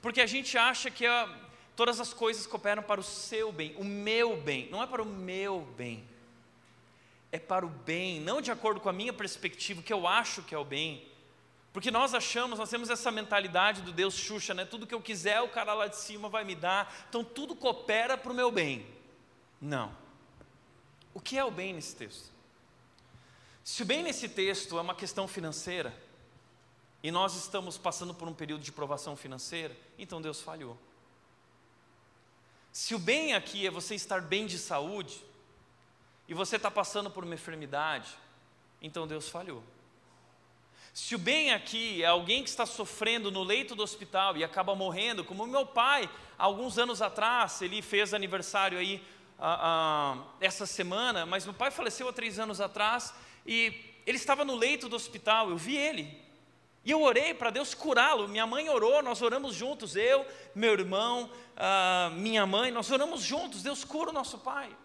Porque 0.00 0.20
a 0.20 0.26
gente 0.26 0.58
acha 0.58 0.90
que 0.90 1.06
a, 1.06 1.28
todas 1.76 2.00
as 2.00 2.12
coisas 2.12 2.46
cooperam 2.46 2.82
para 2.82 3.00
o 3.00 3.04
seu 3.04 3.52
bem, 3.52 3.74
o 3.78 3.84
meu 3.84 4.36
bem, 4.36 4.68
não 4.70 4.82
é 4.82 4.86
para 4.86 5.02
o 5.02 5.06
meu 5.06 5.62
bem. 5.76 6.04
É 7.30 7.38
para 7.38 7.64
o 7.64 7.68
bem, 7.68 8.20
não 8.20 8.42
de 8.42 8.50
acordo 8.50 8.80
com 8.80 8.90
a 8.90 8.92
minha 8.92 9.12
perspectiva, 9.12 9.80
que 9.80 9.92
eu 9.92 10.06
acho 10.06 10.42
que 10.42 10.54
é 10.54 10.58
o 10.58 10.64
bem. 10.64 11.08
Porque 11.72 11.90
nós 11.90 12.12
achamos, 12.12 12.58
nós 12.58 12.68
temos 12.68 12.90
essa 12.90 13.10
mentalidade 13.10 13.80
do 13.80 13.92
Deus 13.92 14.14
Xuxa, 14.14 14.52
né? 14.52 14.66
Tudo 14.66 14.86
que 14.86 14.94
eu 14.94 15.00
quiser, 15.00 15.40
o 15.40 15.48
cara 15.48 15.72
lá 15.72 15.86
de 15.86 15.96
cima 15.96 16.28
vai 16.28 16.44
me 16.44 16.54
dar. 16.54 16.94
Então 17.08 17.24
tudo 17.24 17.56
coopera 17.56 18.18
para 18.18 18.30
o 18.30 18.34
meu 18.34 18.50
bem. 18.50 18.86
Não. 19.62 19.96
O 21.14 21.20
que 21.20 21.38
é 21.38 21.44
o 21.44 21.50
bem 21.50 21.72
nesse 21.72 21.94
texto? 21.94 22.32
Se 23.62 23.84
o 23.84 23.86
bem 23.86 24.02
nesse 24.02 24.28
texto 24.28 24.76
é 24.76 24.80
uma 24.80 24.94
questão 24.94 25.28
financeira, 25.28 25.94
e 27.00 27.12
nós 27.12 27.36
estamos 27.36 27.78
passando 27.78 28.12
por 28.12 28.26
um 28.26 28.34
período 28.34 28.62
de 28.62 28.72
provação 28.72 29.16
financeira, 29.16 29.76
então 29.96 30.20
Deus 30.20 30.40
falhou. 30.40 30.76
Se 32.72 32.92
o 32.92 32.98
bem 32.98 33.34
aqui 33.34 33.64
é 33.64 33.70
você 33.70 33.94
estar 33.94 34.20
bem 34.20 34.46
de 34.46 34.58
saúde, 34.58 35.22
e 36.28 36.34
você 36.34 36.56
está 36.56 36.70
passando 36.70 37.08
por 37.08 37.22
uma 37.22 37.34
enfermidade, 37.34 38.16
então 38.80 39.06
Deus 39.06 39.28
falhou. 39.28 39.62
Se 40.92 41.14
o 41.14 41.18
bem 41.18 41.52
aqui 41.52 42.02
é 42.02 42.06
alguém 42.06 42.42
que 42.42 42.50
está 42.50 42.66
sofrendo 42.66 43.30
no 43.30 43.42
leito 43.42 43.74
do 43.74 43.82
hospital 43.82 44.36
e 44.36 44.42
acaba 44.42 44.74
morrendo, 44.74 45.24
como 45.24 45.46
meu 45.46 45.66
pai, 45.66 46.10
alguns 46.36 46.78
anos 46.78 47.00
atrás, 47.00 47.62
ele 47.62 47.80
fez 47.80 48.12
aniversário 48.12 48.78
aí 48.78 49.02
essa 50.40 50.66
semana, 50.66 51.26
mas 51.26 51.44
meu 51.44 51.54
pai 51.54 51.70
faleceu 51.70 52.08
há 52.08 52.12
três 52.12 52.38
anos 52.38 52.60
atrás 52.60 53.12
e 53.44 53.74
ele 54.06 54.16
estava 54.16 54.44
no 54.44 54.54
leito 54.54 54.88
do 54.88 54.96
hospital, 54.96 55.50
eu 55.50 55.56
vi 55.56 55.76
ele, 55.76 56.22
e 56.84 56.90
eu 56.90 57.02
orei 57.02 57.32
para 57.32 57.50
Deus 57.50 57.74
curá-lo. 57.74 58.26
Minha 58.28 58.46
mãe 58.46 58.68
orou, 58.68 59.02
nós 59.02 59.22
oramos 59.22 59.54
juntos, 59.54 59.94
eu, 59.94 60.26
meu 60.54 60.72
irmão, 60.72 61.30
minha 62.16 62.44
mãe, 62.44 62.70
nós 62.72 62.90
oramos 62.90 63.22
juntos. 63.22 63.62
Deus 63.62 63.84
cura 63.84 64.10
o 64.10 64.12
nosso 64.12 64.38
pai. 64.38 64.76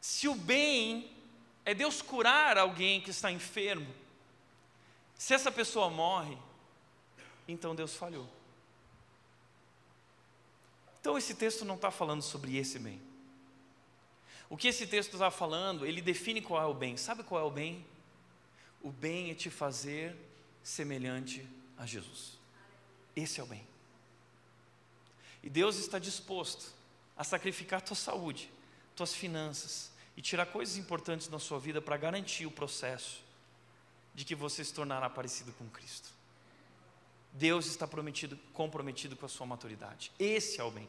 Se 0.00 0.26
o 0.26 0.34
bem 0.34 1.10
é 1.64 1.72
Deus 1.72 2.02
curar 2.02 2.58
alguém 2.58 3.00
que 3.00 3.10
está 3.10 3.30
enfermo, 3.30 3.86
se 5.14 5.32
essa 5.32 5.52
pessoa 5.52 5.88
morre, 5.88 6.36
então 7.46 7.74
Deus 7.74 7.94
falhou. 7.94 8.28
Então 11.04 11.18
esse 11.18 11.34
texto 11.34 11.66
não 11.66 11.74
está 11.74 11.90
falando 11.90 12.22
sobre 12.22 12.56
esse 12.56 12.78
bem. 12.78 12.98
O 14.48 14.56
que 14.56 14.68
esse 14.68 14.86
texto 14.86 15.12
está 15.12 15.30
falando, 15.30 15.84
ele 15.84 16.00
define 16.00 16.40
qual 16.40 16.62
é 16.62 16.64
o 16.64 16.72
bem. 16.72 16.96
Sabe 16.96 17.22
qual 17.22 17.38
é 17.42 17.44
o 17.44 17.50
bem? 17.50 17.86
O 18.80 18.90
bem 18.90 19.30
é 19.30 19.34
te 19.34 19.50
fazer 19.50 20.16
semelhante 20.62 21.46
a 21.76 21.84
Jesus. 21.84 22.38
Esse 23.14 23.38
é 23.38 23.42
o 23.42 23.46
bem. 23.46 23.68
E 25.42 25.50
Deus 25.50 25.76
está 25.76 25.98
disposto 25.98 26.72
a 27.14 27.22
sacrificar 27.22 27.82
tua 27.82 27.94
saúde, 27.94 28.50
tuas 28.96 29.12
finanças 29.12 29.92
e 30.16 30.22
tirar 30.22 30.46
coisas 30.46 30.78
importantes 30.78 31.28
na 31.28 31.38
sua 31.38 31.58
vida 31.60 31.82
para 31.82 31.98
garantir 31.98 32.46
o 32.46 32.50
processo 32.50 33.22
de 34.14 34.24
que 34.24 34.34
você 34.34 34.64
se 34.64 34.72
tornará 34.72 35.10
parecido 35.10 35.52
com 35.52 35.68
Cristo. 35.68 36.13
Deus 37.34 37.66
está 37.66 37.86
prometido, 37.86 38.38
comprometido 38.52 39.16
com 39.16 39.26
a 39.26 39.28
sua 39.28 39.44
maturidade. 39.44 40.12
Esse 40.20 40.60
é 40.60 40.64
o 40.64 40.70
bem. 40.70 40.88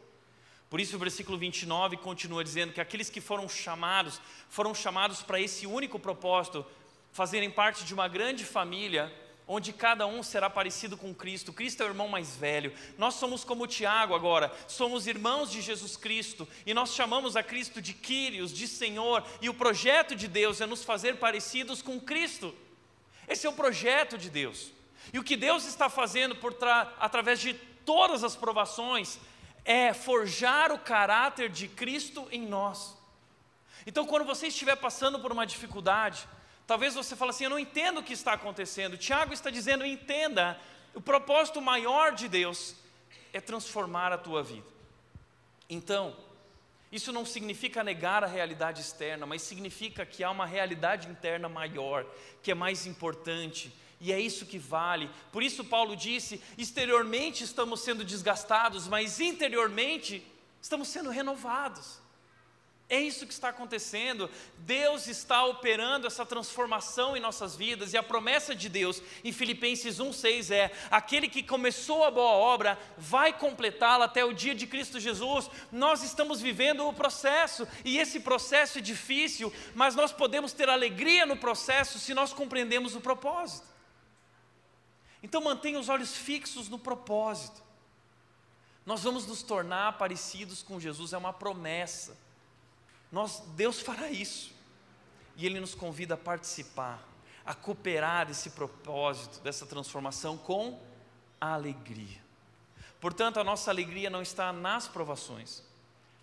Por 0.70 0.80
isso 0.80 0.96
o 0.96 1.00
versículo 1.00 1.40
29 1.40 1.98
continua 1.98 2.44
dizendo 2.44 2.72
que 2.72 2.80
aqueles 2.80 3.10
que 3.10 3.20
foram 3.20 3.50
chamados, 3.50 4.22
foram 4.48 4.74
chamados 4.74 5.24
para 5.24 5.42
esse 5.42 5.66
único 5.66 5.98
propósito, 5.98 6.64
fazerem 7.12 7.50
parte 7.50 7.84
de 7.84 7.96
uma 7.96 8.08
grande 8.08 8.46
família 8.46 9.12
onde 9.48 9.74
cada 9.74 10.06
um 10.06 10.22
será 10.22 10.50
parecido 10.50 10.98
com 10.98 11.14
Cristo. 11.14 11.54
Cristo 11.54 11.82
é 11.82 11.86
o 11.86 11.90
irmão 11.90 12.08
mais 12.08 12.36
velho. 12.36 12.74
Nós 12.98 13.16
somos 13.16 13.44
como 13.44 13.68
Tiago 13.68 14.14
agora, 14.14 14.52
somos 14.68 15.08
irmãos 15.08 15.52
de 15.52 15.62
Jesus 15.62 15.98
Cristo 15.98 16.48
e 16.66 16.74
nós 16.74 16.94
chamamos 16.94 17.36
a 17.36 17.42
Cristo 17.42 17.82
de 17.82 17.94
Quírios, 17.94 18.52
de 18.54 18.68
Senhor, 18.68 19.24
e 19.42 19.50
o 19.50 19.54
projeto 19.54 20.16
de 20.16 20.28
Deus 20.28 20.62
é 20.62 20.66
nos 20.66 20.84
fazer 20.84 21.18
parecidos 21.18 21.82
com 21.82 22.00
Cristo. 22.00 22.54
Esse 23.28 23.48
é 23.48 23.50
o 23.50 23.54
projeto 23.54 24.18
de 24.18 24.30
Deus. 24.30 24.75
E 25.14 25.20
o 25.20 25.24
que 25.24 25.36
Deus 25.36 25.66
está 25.66 25.90
fazendo 25.90 26.36
por 26.36 26.56
através 27.00 27.40
de 27.40 27.54
todas 27.54 28.24
as 28.24 28.36
provações 28.36 29.20
é 29.64 29.94
forjar 29.94 30.72
o 30.72 30.80
caráter 30.80 31.50
de 31.50 31.68
Cristo 31.68 32.28
em 32.32 32.46
nós. 32.46 32.96
Então, 33.86 34.06
quando 34.06 34.26
você 34.26 34.48
estiver 34.48 34.76
passando 34.76 35.20
por 35.20 35.32
uma 35.32 35.46
dificuldade, 35.46 36.28
talvez 36.66 36.96
você 36.96 37.16
fale 37.16 37.32
assim: 37.32 37.44
Eu 37.46 37.50
não 37.50 37.60
entendo 37.60 38.00
o 38.00 38.04
que 38.04 38.14
está 38.14 38.34
acontecendo. 38.34 38.98
Tiago 38.98 39.34
está 39.34 39.50
dizendo: 39.50 39.86
Entenda, 39.86 40.60
o 40.94 41.02
propósito 41.02 41.62
maior 41.62 42.14
de 42.14 42.28
Deus 42.28 42.76
é 43.34 43.42
transformar 43.42 44.12
a 44.12 44.18
tua 44.18 44.42
vida. 44.42 44.68
Então, 45.70 46.16
isso 46.92 47.12
não 47.12 47.26
significa 47.26 47.84
negar 47.84 48.24
a 48.24 48.28
realidade 48.28 48.82
externa, 48.82 49.26
mas 49.26 49.42
significa 49.42 50.06
que 50.06 50.24
há 50.24 50.32
uma 50.32 50.46
realidade 50.46 51.10
interna 51.10 51.50
maior, 51.50 52.06
que 52.42 52.52
é 52.52 52.56
mais 52.56 52.86
importante, 52.86 53.74
e 54.00 54.12
é 54.12 54.20
isso 54.20 54.46
que 54.46 54.58
vale. 54.58 55.10
Por 55.32 55.42
isso, 55.42 55.64
Paulo 55.64 55.96
disse: 55.96 56.42
exteriormente 56.58 57.44
estamos 57.44 57.82
sendo 57.82 58.04
desgastados, 58.04 58.88
mas 58.88 59.20
interiormente 59.20 60.26
estamos 60.62 60.88
sendo 60.88 61.10
renovados. 61.10 62.06
É 62.88 63.00
isso 63.00 63.26
que 63.26 63.34
está 63.34 63.50
acontecendo. 63.50 64.30
Deus 64.60 65.08
está 65.08 65.44
operando 65.44 66.06
essa 66.06 66.24
transformação 66.24 67.18
em 67.18 67.20
nossas 67.20 67.56
vidas, 67.56 67.94
e 67.94 67.98
a 67.98 68.04
promessa 68.04 68.54
de 68.54 68.70
Deus 68.70 69.02
em 69.24 69.32
Filipenses 69.32 69.98
1,6 69.98 70.52
é: 70.54 70.72
aquele 70.92 71.28
que 71.28 71.42
começou 71.42 72.04
a 72.04 72.12
boa 72.12 72.32
obra 72.32 72.78
vai 72.96 73.34
completá-la 73.34 74.06
até 74.06 74.24
o 74.24 74.34
dia 74.34 74.54
de 74.54 74.68
Cristo 74.68 75.00
Jesus. 75.00 75.50
Nós 75.72 76.04
estamos 76.04 76.42
vivendo 76.42 76.88
o 76.88 76.94
processo, 76.94 77.68
e 77.84 77.98
esse 77.98 78.20
processo 78.20 78.78
é 78.78 78.82
difícil, 78.82 79.52
mas 79.74 79.96
nós 79.96 80.12
podemos 80.12 80.54
ter 80.54 80.70
alegria 80.70 81.26
no 81.26 81.38
processo 81.38 81.98
se 81.98 82.14
nós 82.14 82.34
compreendemos 82.34 82.94
o 82.94 83.02
propósito. 83.02 83.75
Então 85.26 85.42
mantenha 85.42 85.80
os 85.80 85.90
olhos 85.90 86.16
fixos 86.16 86.70
no 86.70 86.78
propósito. 86.78 87.64
Nós 88.86 89.02
vamos 89.02 89.26
nos 89.26 89.42
tornar 89.42 89.98
parecidos 89.98 90.62
com 90.62 90.80
Jesus, 90.80 91.14
é 91.14 91.18
uma 91.18 91.34
promessa. 91.34 92.16
Nós, 93.12 93.40
Deus 93.56 93.80
fará 93.80 94.12
isso. 94.12 94.54
E 95.36 95.44
Ele 95.48 95.60
nos 95.60 95.74
convida 95.74 96.14
a 96.14 96.18
participar, 96.18 97.04
a 97.44 97.56
cooperar 97.56 98.28
desse 98.28 98.52
propósito, 98.52 99.42
dessa 99.42 99.66
transformação 99.66 100.38
com 100.38 100.80
alegria. 101.42 102.22
Portanto, 103.02 103.40
a 103.40 103.44
nossa 103.44 103.72
alegria 103.72 104.12
não 104.12 104.22
está 104.22 104.54
nas 104.54 104.88
provações. 104.88 105.64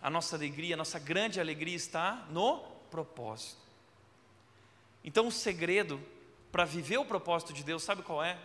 A 0.01 0.09
nossa 0.09 0.37
alegria, 0.37 0.77
a 0.77 0.79
nossa 0.79 1.01
grande 1.01 1.41
alegria 1.41 1.75
está 1.75 2.25
no 2.31 2.61
propósito. 2.89 3.61
Então, 5.03 5.27
o 5.27 5.33
segredo 5.33 6.01
para 6.53 6.65
viver 6.65 6.99
o 6.99 7.05
propósito 7.05 7.53
de 7.53 7.65
Deus, 7.65 7.83
sabe 7.83 8.05
qual 8.05 8.23
é? 8.23 8.39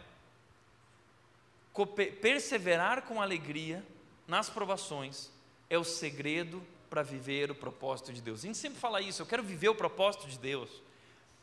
Perseverar 1.86 3.04
com 3.04 3.22
alegria 3.22 3.86
nas 4.28 4.50
provações 4.50 5.30
é 5.70 5.78
o 5.78 5.84
segredo 5.84 6.62
para 6.90 7.04
viver 7.04 7.52
o 7.52 7.56
propósito 7.56 8.14
de 8.14 8.22
Deus. 8.22 8.40
A 8.44 8.48
gente 8.48 8.58
sempre 8.58 8.80
fala 8.80 9.02
isso, 9.02 9.22
eu 9.22 9.26
quero 9.26 9.44
viver 9.44 9.70
o 9.70 9.76
propósito 9.76 10.28
de 10.28 10.38
Deus. 10.40 10.70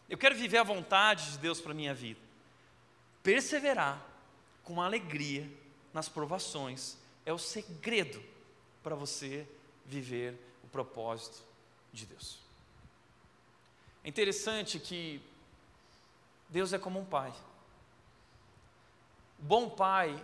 Eu 0.08 0.18
quero 0.18 0.34
viver 0.34 0.58
a 0.58 0.62
vontade 0.62 1.32
de 1.32 1.38
Deus 1.38 1.60
para 1.60 1.72
a 1.72 1.74
minha 1.74 1.94
vida. 1.94 2.20
Perseverar 3.22 4.04
com 4.62 4.80
alegria 4.80 5.48
nas 5.92 6.08
provações 6.08 6.98
é 7.24 7.32
o 7.32 7.38
segredo 7.38 8.22
para 8.82 8.94
você 8.94 9.46
viver 9.86 10.34
o 10.62 10.66
propósito 10.66 11.42
de 11.92 12.06
Deus. 12.06 12.38
É 14.02 14.08
interessante 14.08 14.78
que 14.78 15.20
Deus 16.48 16.72
é 16.72 16.78
como 16.78 17.00
um 17.00 17.04
pai. 17.04 17.32
Bom 19.46 19.68
pai 19.68 20.18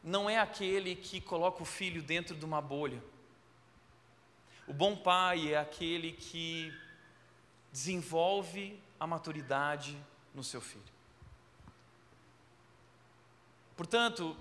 não 0.00 0.30
é 0.30 0.38
aquele 0.38 0.94
que 0.94 1.20
coloca 1.20 1.60
o 1.60 1.66
filho 1.66 2.00
dentro 2.00 2.36
de 2.36 2.44
uma 2.44 2.62
bolha. 2.62 3.02
O 4.64 4.72
bom 4.72 4.94
pai 4.94 5.52
é 5.52 5.58
aquele 5.58 6.12
que 6.12 6.72
desenvolve 7.72 8.80
a 9.00 9.08
maturidade 9.08 9.98
no 10.32 10.44
seu 10.44 10.60
filho. 10.60 10.84
Portanto, 13.76 14.36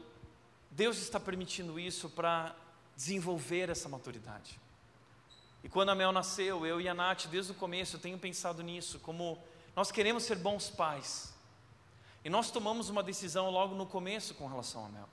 Deus 0.70 1.00
está 1.00 1.20
permitindo 1.20 1.80
isso 1.80 2.08
para 2.08 2.56
desenvolver 2.96 3.68
essa 3.68 3.90
maturidade. 3.90 4.60
E 5.64 5.70
quando 5.70 5.90
a 5.90 5.96
Mel 5.96 6.12
nasceu, 6.12 6.68
eu 6.68 6.80
e 6.80 6.88
a 6.88 6.94
Nath, 6.94 7.26
desde 7.26 7.52
o 7.52 7.56
começo, 7.56 7.96
eu 7.96 8.00
tenho 8.00 8.20
pensado 8.20 8.62
nisso, 8.62 9.00
como 9.00 9.44
nós 9.76 9.92
queremos 9.92 10.22
ser 10.22 10.36
bons 10.36 10.70
pais. 10.70 11.31
E 12.24 12.30
nós 12.30 12.52
tomamos 12.52 12.90
uma 12.90 13.02
decisão 13.02 13.50
logo 13.50 13.76
no 13.76 13.86
começo 13.86 14.36
com 14.36 14.48
relação 14.48 14.86
a 14.86 14.90
Mel. 14.90 15.10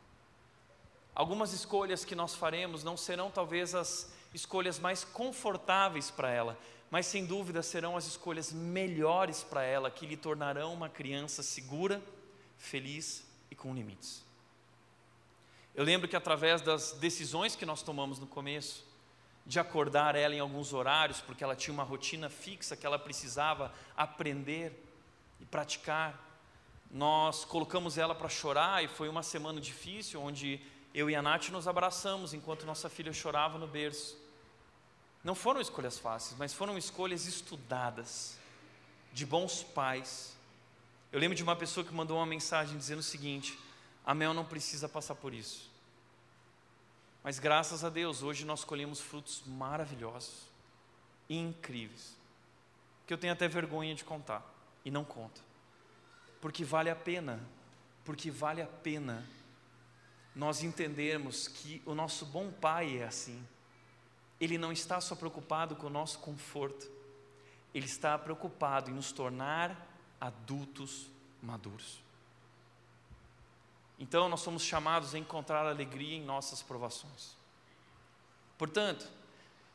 Algumas 1.14 1.52
escolhas 1.52 2.04
que 2.04 2.14
nós 2.14 2.34
faremos 2.34 2.84
não 2.84 2.96
serão 2.96 3.30
talvez 3.30 3.74
as 3.74 4.12
escolhas 4.32 4.78
mais 4.78 5.04
confortáveis 5.04 6.11
para 6.11 6.30
ela, 6.30 6.59
mas 6.90 7.06
sem 7.06 7.26
dúvida 7.26 7.62
serão 7.62 7.96
as 7.96 8.06
escolhas 8.06 8.52
melhores 8.52 9.42
para 9.42 9.62
ela, 9.62 9.90
que 9.90 10.06
lhe 10.06 10.16
tornarão 10.16 10.72
uma 10.72 10.88
criança 10.88 11.42
segura, 11.42 12.02
feliz 12.56 13.26
e 13.50 13.54
com 13.54 13.74
limites. 13.74 14.22
Eu 15.74 15.84
lembro 15.84 16.09
que 16.09 16.16
através 16.16 16.61
das 16.61 16.92
decisões 16.92 17.56
que 17.56 17.66
nós 17.66 17.82
tomamos 17.82 18.18
no 18.18 18.26
começo, 18.26 18.86
de 19.48 19.59
acordar 19.59 20.14
ela 20.14 20.34
em 20.34 20.40
alguns 20.40 20.74
horários, 20.74 21.22
porque 21.22 21.42
ela 21.42 21.56
tinha 21.56 21.72
uma 21.72 21.82
rotina 21.82 22.28
fixa 22.28 22.76
que 22.76 22.84
ela 22.84 22.98
precisava 22.98 23.72
aprender 23.96 24.72
e 25.40 25.46
praticar, 25.46 26.27
nós 26.91 27.45
colocamos 27.45 27.99
ela 27.99 28.14
para 28.14 28.28
chorar 28.28 28.82
e 28.82 28.89
foi 28.89 29.09
uma 29.09 29.22
semana 29.22 29.61
difícil, 29.61 30.22
onde 30.22 30.61
eu 30.95 31.11
e 31.11 31.14
a 31.14 31.20
Nath 31.20 31.51
nos 31.51 31.68
abraçamos 31.68 32.32
enquanto 32.32 32.64
nossa 32.64 32.89
filha 32.89 33.12
chorava 33.12 33.59
no 33.59 33.66
berço. 33.66 34.16
Não 35.22 35.34
foram 35.34 35.61
escolhas 35.61 35.99
fáceis, 35.99 36.39
mas 36.39 36.55
foram 36.55 36.78
escolhas 36.78 37.26
estudadas, 37.26 38.39
de 39.12 39.26
bons 39.26 39.62
pais. 39.62 40.34
Eu 41.12 41.20
lembro 41.20 41.36
de 41.36 41.43
uma 41.43 41.57
pessoa 41.57 41.84
que 41.84 41.93
mandou 41.93 42.16
uma 42.16 42.26
mensagem 42.26 42.78
dizendo 42.78 43.01
o 43.01 43.03
seguinte: 43.03 43.59
a 44.05 44.14
Mel 44.14 44.32
não 44.32 44.45
precisa 44.45 44.89
passar 44.89 45.14
por 45.14 45.34
isso. 45.34 45.70
Mas 47.22 47.39
graças 47.39 47.84
a 47.84 47.91
Deus, 47.91 48.22
hoje 48.22 48.47
nós 48.47 48.64
colhemos 48.64 49.01
frutos 49.01 49.43
maravilhosos, 49.45 50.47
incríveis, 51.28 52.16
que 53.07 53.12
eu 53.12 53.18
tenho 53.18 53.32
até 53.32 53.47
vergonha 53.49 53.95
de 53.95 54.05
contar, 54.05 54.43
e 54.84 54.91
não 54.91 55.05
conta 55.05 55.47
porque 56.41 56.64
vale 56.64 56.91
a 56.91 56.97
pena, 56.97 57.41
porque 58.05 58.30
vale 58.30 58.62
a 58.62 58.66
pena 58.66 59.26
nós 60.34 60.62
entendermos 60.62 61.49
que 61.49 61.82
o 61.84 61.95
nosso 61.95 62.24
bom 62.26 62.51
Pai 62.51 62.99
é 62.99 63.05
assim. 63.05 63.45
Ele 64.41 64.57
não 64.57 64.70
está 64.70 65.01
só 65.01 65.16
preocupado 65.16 65.74
com 65.74 65.89
o 65.89 65.91
nosso 65.91 66.20
conforto, 66.20 66.89
ele 67.74 67.86
está 67.86 68.16
preocupado 68.16 68.91
em 68.91 68.95
nos 68.95 69.11
tornar 69.11 69.86
adultos 70.20 71.09
maduros. 71.43 71.99
Então, 73.99 74.28
nós 74.28 74.41
somos 74.41 74.62
chamados 74.62 75.14
a 75.14 75.18
encontrar 75.18 75.66
alegria 75.66 76.16
em 76.16 76.22
nossas 76.22 76.62
provações. 76.62 77.36
Portanto, 78.57 79.09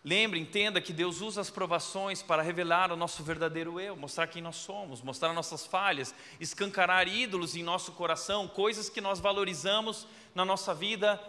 Lembre, 0.05 0.37
entenda 0.37 0.81
que 0.81 0.91
Deus 0.91 1.21
usa 1.21 1.39
as 1.39 1.49
provações 1.49 2.21
para 2.21 2.41
revelar 2.41 2.91
o 2.91 2.95
nosso 2.97 3.23
verdadeiro 3.23 3.79
eu, 3.79 3.95
mostrar 3.95 4.27
quem 4.27 4.41
nós 4.41 4.57
somos, 4.57 5.01
mostrar 5.01 5.31
nossas 5.31 5.65
falhas, 5.65 6.13
escancarar 6.41 7.07
ídolos 7.07 7.55
em 7.55 7.63
nosso 7.63 7.93
coração, 7.93 8.45
coisas 8.45 8.89
que 8.89 8.99
nós 8.99 9.21
valorizamos 9.21 10.05
na 10.35 10.43
nossa 10.43 10.73
vida 10.73 11.21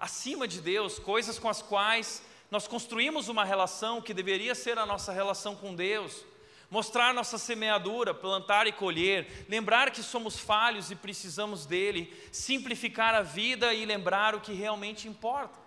acima 0.00 0.48
de 0.48 0.62
Deus, 0.62 0.98
coisas 0.98 1.38
com 1.38 1.46
as 1.46 1.60
quais 1.60 2.22
nós 2.50 2.66
construímos 2.66 3.28
uma 3.28 3.44
relação 3.44 4.00
que 4.00 4.14
deveria 4.14 4.54
ser 4.54 4.78
a 4.78 4.86
nossa 4.86 5.12
relação 5.12 5.54
com 5.54 5.74
Deus. 5.74 6.24
Mostrar 6.70 7.12
nossa 7.12 7.36
semeadura, 7.36 8.14
plantar 8.14 8.66
e 8.66 8.72
colher, 8.72 9.44
lembrar 9.46 9.90
que 9.90 10.02
somos 10.02 10.38
falhos 10.38 10.90
e 10.90 10.96
precisamos 10.96 11.66
dele, 11.66 12.10
simplificar 12.32 13.14
a 13.14 13.20
vida 13.20 13.74
e 13.74 13.84
lembrar 13.84 14.34
o 14.34 14.40
que 14.40 14.54
realmente 14.54 15.06
importa 15.06 15.61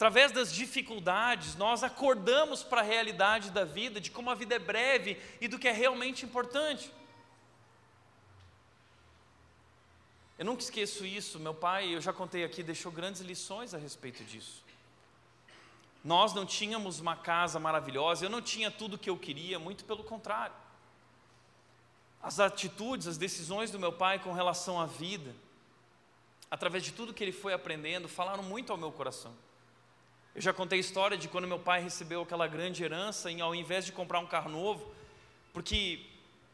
através 0.00 0.32
das 0.32 0.50
dificuldades, 0.50 1.56
nós 1.56 1.84
acordamos 1.84 2.62
para 2.62 2.80
a 2.80 2.82
realidade 2.84 3.50
da 3.50 3.66
vida, 3.66 4.00
de 4.00 4.10
como 4.10 4.30
a 4.30 4.34
vida 4.34 4.54
é 4.54 4.58
breve 4.58 5.20
e 5.42 5.46
do 5.46 5.58
que 5.58 5.68
é 5.68 5.72
realmente 5.72 6.24
importante. 6.24 6.90
Eu 10.38 10.46
nunca 10.46 10.62
esqueço 10.62 11.04
isso. 11.04 11.38
Meu 11.38 11.52
pai, 11.52 11.94
eu 11.94 12.00
já 12.00 12.14
contei 12.14 12.44
aqui, 12.44 12.62
deixou 12.62 12.90
grandes 12.90 13.20
lições 13.20 13.74
a 13.74 13.76
respeito 13.76 14.24
disso. 14.24 14.64
Nós 16.02 16.32
não 16.32 16.46
tínhamos 16.46 16.98
uma 16.98 17.14
casa 17.14 17.60
maravilhosa, 17.60 18.24
eu 18.24 18.30
não 18.30 18.40
tinha 18.40 18.70
tudo 18.70 18.94
o 18.94 18.98
que 18.98 19.10
eu 19.10 19.18
queria, 19.18 19.58
muito 19.58 19.84
pelo 19.84 20.02
contrário. 20.02 20.56
As 22.22 22.40
atitudes, 22.40 23.06
as 23.06 23.18
decisões 23.18 23.70
do 23.70 23.78
meu 23.78 23.92
pai 23.92 24.18
com 24.18 24.32
relação 24.32 24.80
à 24.80 24.86
vida, 24.86 25.36
através 26.50 26.84
de 26.84 26.92
tudo 26.92 27.12
que 27.12 27.22
ele 27.22 27.32
foi 27.32 27.52
aprendendo, 27.52 28.08
falaram 28.08 28.42
muito 28.42 28.72
ao 28.72 28.78
meu 28.78 28.90
coração. 28.90 29.36
Eu 30.32 30.40
já 30.40 30.52
contei 30.52 30.78
a 30.78 30.80
história 30.80 31.16
de 31.16 31.26
quando 31.26 31.48
meu 31.48 31.58
pai 31.58 31.82
recebeu 31.82 32.22
aquela 32.22 32.46
grande 32.46 32.84
herança 32.84 33.32
e 33.32 33.40
ao 33.40 33.52
invés 33.52 33.84
de 33.84 33.90
comprar 33.90 34.20
um 34.20 34.26
carro 34.26 34.48
novo, 34.48 34.94
porque 35.52 36.06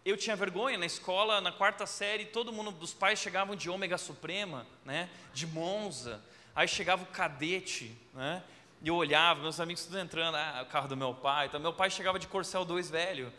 eu 0.03 0.17
tinha 0.17 0.35
vergonha 0.35 0.79
na 0.79 0.87
escola, 0.87 1.43
na 1.43 1.53
quarta 1.53 1.85
série, 1.85 2.25
todo 2.25 2.53
mundo 2.53 2.71
dos 2.71 2.95
pais 2.95 3.19
chegavam 3.19 3.55
de 3.55 3.69
ômega 3.69 3.99
suprema, 3.99 4.67
né? 4.83 5.11
De 5.35 5.47
Monza. 5.47 6.23
Aí 6.55 6.67
chegava 6.67 7.03
o 7.03 7.07
cadete, 7.07 7.95
né? 8.15 8.43
E 8.81 8.89
eu 8.89 8.97
olhava, 8.97 9.43
meus 9.43 9.61
amigos 9.61 9.85
tudo 9.85 9.99
entrando, 9.99 10.37
ah, 10.37 10.65
o 10.67 10.71
carro 10.71 10.89
do 10.89 10.97
meu 10.97 11.13
pai. 11.13 11.47
Então, 11.47 11.61
meu 11.61 11.73
pai 11.73 11.91
chegava 11.91 12.19
de 12.19 12.27
Corcel 12.27 12.65
2 12.65 12.89
velho. 12.89 13.31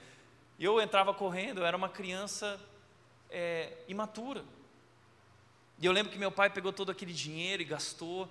E 0.60 0.66
eu 0.66 0.80
entrava 0.80 1.16
correndo, 1.16 1.62
eu 1.62 1.66
era 1.66 1.76
uma 1.76 1.90
criança 1.90 2.60
é, 3.32 3.74
imatura. 3.88 4.44
E 5.80 5.86
eu 5.86 5.92
lembro 5.92 6.12
que 6.12 6.20
meu 6.20 6.32
pai 6.32 6.50
pegou 6.50 6.72
todo 6.72 6.92
aquele 6.92 7.14
dinheiro 7.14 7.62
e 7.64 7.66
gastou 7.66 8.30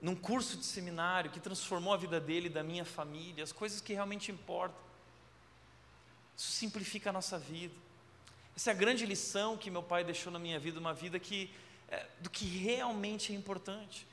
num 0.00 0.14
curso 0.14 0.56
de 0.56 0.64
seminário 0.64 1.30
que 1.30 1.40
transformou 1.40 1.94
a 1.94 1.96
vida 1.96 2.20
dele 2.20 2.48
da 2.48 2.62
minha 2.62 2.84
família, 2.84 3.42
as 3.42 3.52
coisas 3.52 3.80
que 3.80 3.92
realmente 3.92 4.30
importam. 4.30 4.78
Isso 6.36 6.50
simplifica 6.50 7.10
a 7.10 7.12
nossa 7.12 7.38
vida. 7.38 7.74
Essa 8.56 8.70
é 8.70 8.72
a 8.72 8.76
grande 8.76 9.06
lição 9.06 9.56
que 9.56 9.70
meu 9.70 9.82
pai 9.82 10.04
deixou 10.04 10.32
na 10.32 10.38
minha 10.38 10.58
vida, 10.58 10.78
uma 10.78 10.94
vida 10.94 11.18
que 11.18 11.50
é, 11.88 12.06
do 12.20 12.30
que 12.30 12.44
realmente 12.44 13.32
é 13.32 13.36
importante. 13.36 14.06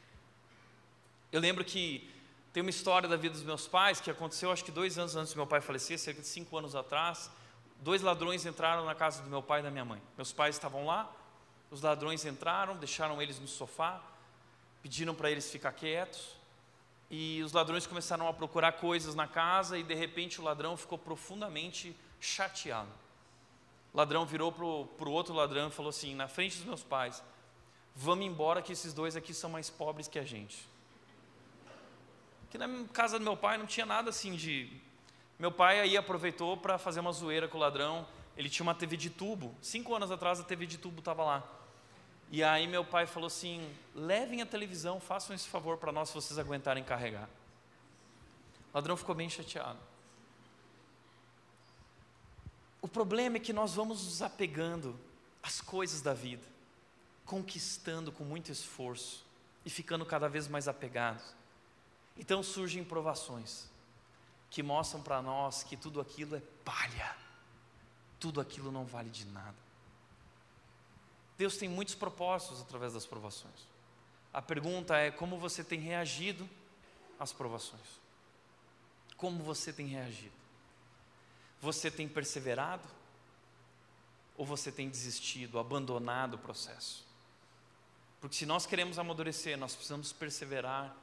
Eu 1.32 1.40
lembro 1.40 1.64
que 1.64 2.10
tem 2.52 2.62
uma 2.62 2.70
história 2.70 3.08
da 3.08 3.16
vida 3.16 3.34
dos 3.34 3.44
meus 3.44 3.68
pais 3.68 4.02
que 4.02 4.12
aconteceu, 4.12 4.52
acho 4.52 4.64
que 4.64 4.72
dois 4.72 4.98
anos 4.98 5.16
antes 5.16 5.34
do 5.34 5.38
meu 5.38 5.48
pai 5.48 5.62
falecer, 5.62 5.98
cerca 5.98 6.22
de 6.22 6.28
cinco 6.28 6.58
anos 6.58 6.76
atrás. 6.76 7.30
Dois 7.80 8.02
ladrões 8.02 8.46
entraram 8.46 8.86
na 8.86 8.94
casa 8.94 9.24
do 9.24 9.30
meu 9.30 9.42
pai 9.42 9.62
e 9.62 9.64
da 9.64 9.72
minha 9.72 9.86
mãe. 9.86 10.02
Meus 10.18 10.34
pais 10.34 10.56
estavam 10.56 10.86
lá, 10.86 11.12
os 11.72 11.82
ladrões 11.82 12.26
entraram, 12.26 12.76
deixaram 12.78 13.22
eles 13.22 13.40
no 13.40 13.48
sofá, 13.48 14.02
pediram 14.82 15.14
para 15.14 15.30
eles 15.30 15.50
ficar 15.52 15.72
quietos. 15.72 16.40
E 17.10 17.42
os 17.44 17.52
ladrões 17.52 17.86
começaram 17.86 18.28
a 18.28 18.34
procurar 18.34 18.74
coisas 18.74 19.16
na 19.16 19.28
casa 19.28 19.78
e 19.78 19.84
de 19.84 19.94
repente 19.94 20.40
o 20.40 20.44
ladrão 20.44 20.78
ficou 20.78 20.98
profundamente 20.98 21.96
chateado. 22.20 22.90
O 23.94 23.98
ladrão 23.98 24.26
virou 24.26 24.52
para 24.52 24.64
o 24.64 25.12
outro 25.12 25.34
ladrão 25.34 25.68
e 25.68 25.72
falou 25.72 25.90
assim, 25.90 26.16
na 26.16 26.28
frente 26.28 26.56
dos 26.56 26.66
meus 26.66 26.84
pais: 26.84 27.22
Vamos 27.96 28.26
embora 28.26 28.62
que 28.62 28.72
esses 28.72 28.94
dois 28.94 29.16
aqui 29.16 29.34
são 29.34 29.50
mais 29.50 29.70
pobres 29.70 30.08
que 30.08 30.18
a 30.18 30.24
gente. 30.24 30.68
Que 32.50 32.58
na 32.58 32.68
casa 32.94 33.20
do 33.20 33.24
meu 33.24 33.36
pai 33.36 33.58
não 33.58 33.66
tinha 33.66 33.86
nada 33.86 34.10
assim 34.10 34.36
de. 34.36 34.72
Meu 35.38 35.52
pai 35.52 35.80
aí 35.80 35.98
aproveitou 35.98 36.56
para 36.56 36.78
fazer 36.78 37.00
uma 37.00 37.12
zoeira 37.12 37.48
com 37.48 37.58
o 37.58 37.62
ladrão. 37.62 38.08
Ele 38.38 38.50
tinha 38.50 38.64
uma 38.64 38.76
TV 38.76 38.96
de 38.96 39.10
tubo. 39.10 39.54
Cinco 39.62 39.94
anos 39.94 40.12
atrás 40.12 40.40
a 40.40 40.44
TV 40.44 40.66
de 40.66 40.78
tubo 40.78 41.00
estava 41.00 41.24
lá. 41.24 41.61
E 42.32 42.42
aí 42.42 42.66
meu 42.66 42.86
pai 42.86 43.06
falou 43.06 43.28
assim: 43.28 43.70
levem 43.94 44.42
a 44.42 44.46
televisão, 44.46 45.02
façam 45.02 45.36
esse 45.36 45.50
favor 45.50 45.78
para 45.78 45.92
nós 45.92 46.08
se 46.08 46.16
vocês 46.16 46.40
aguentarem 46.40 46.82
carregar. 46.82 47.30
O 48.74 48.78
ladrão 48.78 48.96
ficou 48.96 49.14
bem 49.14 49.30
chateado. 49.30 49.80
O 52.82 52.88
problema 52.88 53.36
é 53.36 53.40
que 53.40 53.52
nós 53.52 53.74
vamos 53.76 54.06
nos 54.06 54.22
apegando 54.22 54.98
às 55.44 55.60
coisas 55.60 56.02
da 56.02 56.14
vida, 56.14 56.48
conquistando 57.26 58.14
com 58.14 58.24
muito 58.24 58.50
esforço 58.50 59.26
e 59.66 59.70
ficando 59.70 60.06
cada 60.06 60.30
vez 60.30 60.48
mais 60.48 60.70
apegados. 60.70 61.36
Então 62.18 62.42
surgem 62.42 62.84
provações 62.84 63.70
que 64.50 64.64
mostram 64.64 65.02
para 65.02 65.22
nós 65.22 65.64
que 65.64 65.76
tudo 65.76 66.00
aquilo 66.00 66.38
é 66.38 66.42
palha, 66.64 67.16
tudo 68.20 68.40
aquilo 68.40 68.72
não 68.72 68.86
vale 68.86 69.10
de 69.10 69.26
nada. 69.26 69.61
Deus 71.42 71.58
tem 71.58 71.68
muitos 71.68 71.96
propósitos 71.96 72.62
através 72.62 72.94
das 72.94 73.08
provações. 73.08 73.68
A 74.32 74.44
pergunta 74.44 74.96
é 74.96 75.10
como 75.10 75.40
você 75.40 75.64
tem 75.64 75.80
reagido 75.80 76.48
às 77.20 77.34
provações? 77.34 78.00
Como 79.18 79.44
você 79.44 79.74
tem 79.74 79.88
reagido? 79.88 80.36
Você 81.60 81.90
tem 81.90 82.08
perseverado? 82.08 82.88
Ou 84.38 84.46
você 84.46 84.72
tem 84.72 84.88
desistido, 84.88 85.58
abandonado 85.58 86.36
o 86.36 86.38
processo? 86.38 87.04
Porque 88.20 88.36
se 88.36 88.46
nós 88.46 88.68
queremos 88.68 89.00
amadurecer, 89.00 89.58
nós 89.58 89.74
precisamos 89.74 90.14
perseverar 90.14 90.96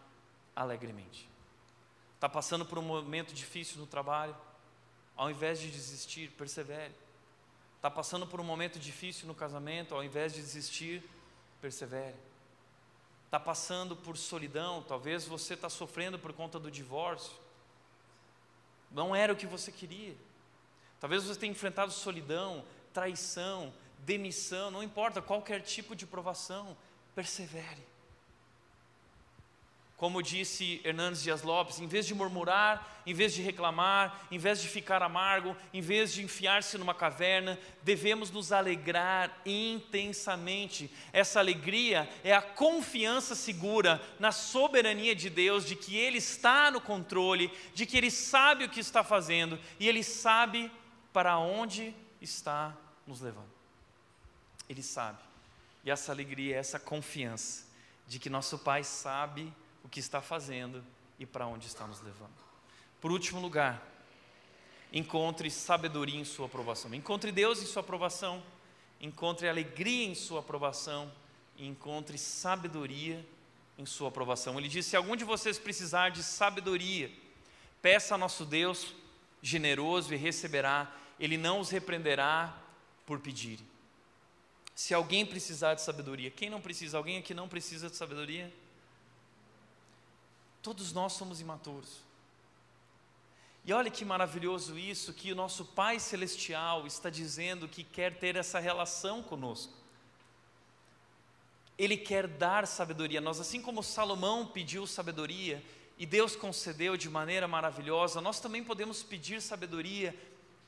alegremente. 0.55 1.29
Está 2.15 2.29
passando 2.29 2.65
por 2.65 2.79
um 2.79 2.83
momento 2.83 3.35
difícil 3.35 3.79
no 3.79 3.89
trabalho? 3.89 4.37
Ao 5.17 5.29
invés 5.29 5.59
de 5.59 5.69
desistir, 5.69 6.31
persevere 6.39 6.95
Está 7.79 7.89
passando 7.89 8.27
por 8.27 8.41
um 8.41 8.45
momento 8.45 8.77
difícil 8.77 9.29
no 9.29 9.37
casamento, 9.37 9.95
ao 9.95 10.03
invés 10.03 10.35
de 10.35 10.41
desistir, 10.41 11.01
persevere. 11.61 12.17
Está 13.27 13.39
passando 13.39 13.95
por 13.95 14.17
solidão, 14.17 14.83
talvez 14.83 15.25
você 15.25 15.55
está 15.55 15.69
sofrendo 15.69 16.19
por 16.19 16.33
conta 16.33 16.59
do 16.59 16.73
divórcio. 16.73 17.33
Não 18.91 19.15
era 19.15 19.33
o 19.33 19.37
que 19.37 19.47
você 19.47 19.71
queria. 19.71 20.17
Talvez 20.99 21.23
você 21.23 21.39
tenha 21.39 21.53
enfrentado 21.53 21.93
solidão, 21.93 22.65
traição, 22.93 23.73
demissão, 24.01 24.73
não 24.73 24.83
importa 24.83 25.23
qualquer 25.23 25.61
tipo 25.63 25.95
de 25.95 26.05
provação, 26.05 26.77
persevere. 27.15 27.87
Como 29.99 30.23
disse 30.23 30.81
Hernandes 30.85 31.25
Dias 31.25 31.43
Lopes, 31.43 31.81
em 31.81 31.89
vez 31.89 32.07
de 32.07 32.15
murmurar, 32.15 33.03
em 33.05 33.13
vez 33.13 33.35
de 33.35 33.43
reclamar, 33.43 34.29
em 34.31 34.39
vez 34.39 34.63
de 34.63 34.69
ficar 34.69 35.03
amargo, 35.03 35.57
em 35.75 35.81
vez 35.81 36.13
de 36.13 36.23
enfiar-se 36.23 36.79
numa 36.79 36.95
caverna, 36.95 37.59
devemos 37.83 38.31
nos 38.31 38.53
alegrar 38.53 39.37
intensamente. 39.45 40.89
Essa 41.13 41.41
alegria 41.41 42.09
é 42.23 42.33
a 42.33 42.41
confiança 42.41 43.35
segura 43.35 44.01
na 44.21 44.31
soberania 44.31 45.17
de 45.17 45.29
Deus, 45.29 45.65
de 45.65 45.75
que 45.75 45.97
Ele 45.97 46.19
está 46.19 46.71
no 46.71 46.81
controle, 46.81 47.51
de 47.75 47.85
que 47.85 47.97
Ele 47.97 48.11
sabe 48.11 48.67
o 48.67 48.71
que 48.71 48.79
está 48.79 49.03
fazendo 49.03 49.59
e 49.81 49.89
Ele 49.89 50.05
sabe 50.05 50.71
para 51.13 51.39
onde 51.39 51.93
está 52.23 52.73
nos 53.05 53.21
levando. 53.21 53.51
Ele 54.69 54.83
sabe. 54.83 55.19
E 55.85 55.91
essa 55.91 56.13
alegria, 56.13 56.57
essa 56.57 56.79
confiança 56.79 57.67
de 58.07 58.21
que 58.21 58.31
nosso 58.31 58.61
Pai 58.61 58.85
sabe 58.85 59.53
o 59.89 59.91
que 59.91 60.01
está 60.01 60.21
fazendo 60.21 60.85
e 61.19 61.25
para 61.25 61.47
onde 61.47 61.67
está 61.67 61.87
nos 61.87 62.03
levando. 62.03 62.37
Por 63.01 63.11
último 63.11 63.41
lugar, 63.41 63.83
encontre 64.93 65.51
sabedoria 65.51 66.21
em 66.21 66.27
sua 66.27 66.45
aprovação. 66.45 66.93
Encontre 66.93 67.33
Deus 67.33 67.63
em 67.63 67.65
sua 67.65 67.81
aprovação, 67.81 68.43
encontre 69.01 69.49
alegria 69.49 70.07
em 70.07 70.15
sua 70.15 70.41
aprovação 70.41 71.11
e 71.57 71.67
encontre 71.67 72.19
sabedoria 72.19 73.27
em 73.79 73.87
sua 73.87 74.11
aprovação. 74.11 74.59
Ele 74.59 74.69
disse: 74.69 74.91
Se 74.91 74.97
algum 74.97 75.17
de 75.17 75.25
vocês 75.25 75.59
precisar 75.59 76.11
de 76.11 76.23
sabedoria, 76.23 77.11
peça 77.81 78.15
a 78.15 78.19
nosso 78.19 78.45
Deus 78.45 78.95
generoso 79.41 80.13
e 80.13 80.19
receberá, 80.19 80.95
ele 81.19 81.39
não 81.39 81.61
os 81.61 81.71
repreenderá 81.71 82.55
por 83.07 83.21
pedir. 83.21 83.59
Se 84.75 84.93
alguém 84.93 85.25
precisar 85.25 85.73
de 85.73 85.81
sabedoria, 85.81 86.31
quem 86.31 86.51
não 86.51 86.61
precisa? 86.61 86.99
Alguém 86.99 87.17
aqui 87.17 87.33
não 87.33 87.49
precisa 87.49 87.89
de 87.89 87.97
sabedoria? 87.97 88.53
Todos 90.69 90.93
nós 90.93 91.15
somos 91.15 91.41
imaturos. 91.41 92.03
E 93.65 93.73
olha 93.73 93.91
que 93.91 94.05
maravilhoso 94.05 94.79
isso, 94.79 95.15
que 95.15 95.33
o 95.33 95.35
nosso 95.35 95.65
Pai 95.65 95.99
Celestial 95.99 96.87
está 96.87 97.09
dizendo 97.09 97.67
que 97.67 97.83
quer 97.83 98.19
ter 98.19 98.37
essa 98.37 98.59
relação 98.59 99.23
conosco. 99.23 99.73
Ele 101.79 101.97
quer 101.97 102.27
dar 102.27 102.67
sabedoria. 102.67 103.19
Nós, 103.19 103.41
assim 103.41 103.63
como 103.63 103.83
Salomão 103.83 104.47
pediu 104.47 104.87
sabedoria 104.87 105.65
e 105.97 106.05
Deus 106.05 106.37
concedeu 106.37 106.99
de 106.99 107.09
maneira 107.09 107.49
maravilhosa, 107.49 108.21
nós 108.21 108.39
também 108.39 108.63
podemos 108.63 109.03
pedir 109.03 109.41
sabedoria 109.41 110.15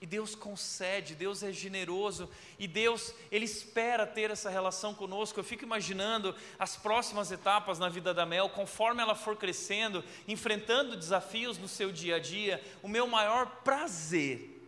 e 0.00 0.06
Deus 0.06 0.34
concede, 0.34 1.14
Deus 1.14 1.42
é 1.42 1.52
generoso 1.52 2.28
e 2.58 2.66
Deus, 2.66 3.14
Ele 3.30 3.44
espera 3.44 4.06
ter 4.06 4.30
essa 4.30 4.48
relação 4.48 4.94
conosco. 4.94 5.38
Eu 5.38 5.44
fico 5.44 5.62
imaginando 5.62 6.34
as 6.58 6.74
próximas 6.74 7.30
etapas 7.30 7.78
na 7.78 7.90
vida 7.90 8.14
da 8.14 8.24
Mel, 8.24 8.48
conforme 8.48 9.02
ela 9.02 9.14
for 9.14 9.36
crescendo, 9.36 10.02
enfrentando 10.26 10.96
desafios 10.96 11.58
no 11.58 11.68
seu 11.68 11.92
dia 11.92 12.16
a 12.16 12.18
dia. 12.18 12.64
O 12.82 12.88
meu 12.88 13.06
maior 13.06 13.44
prazer 13.62 14.58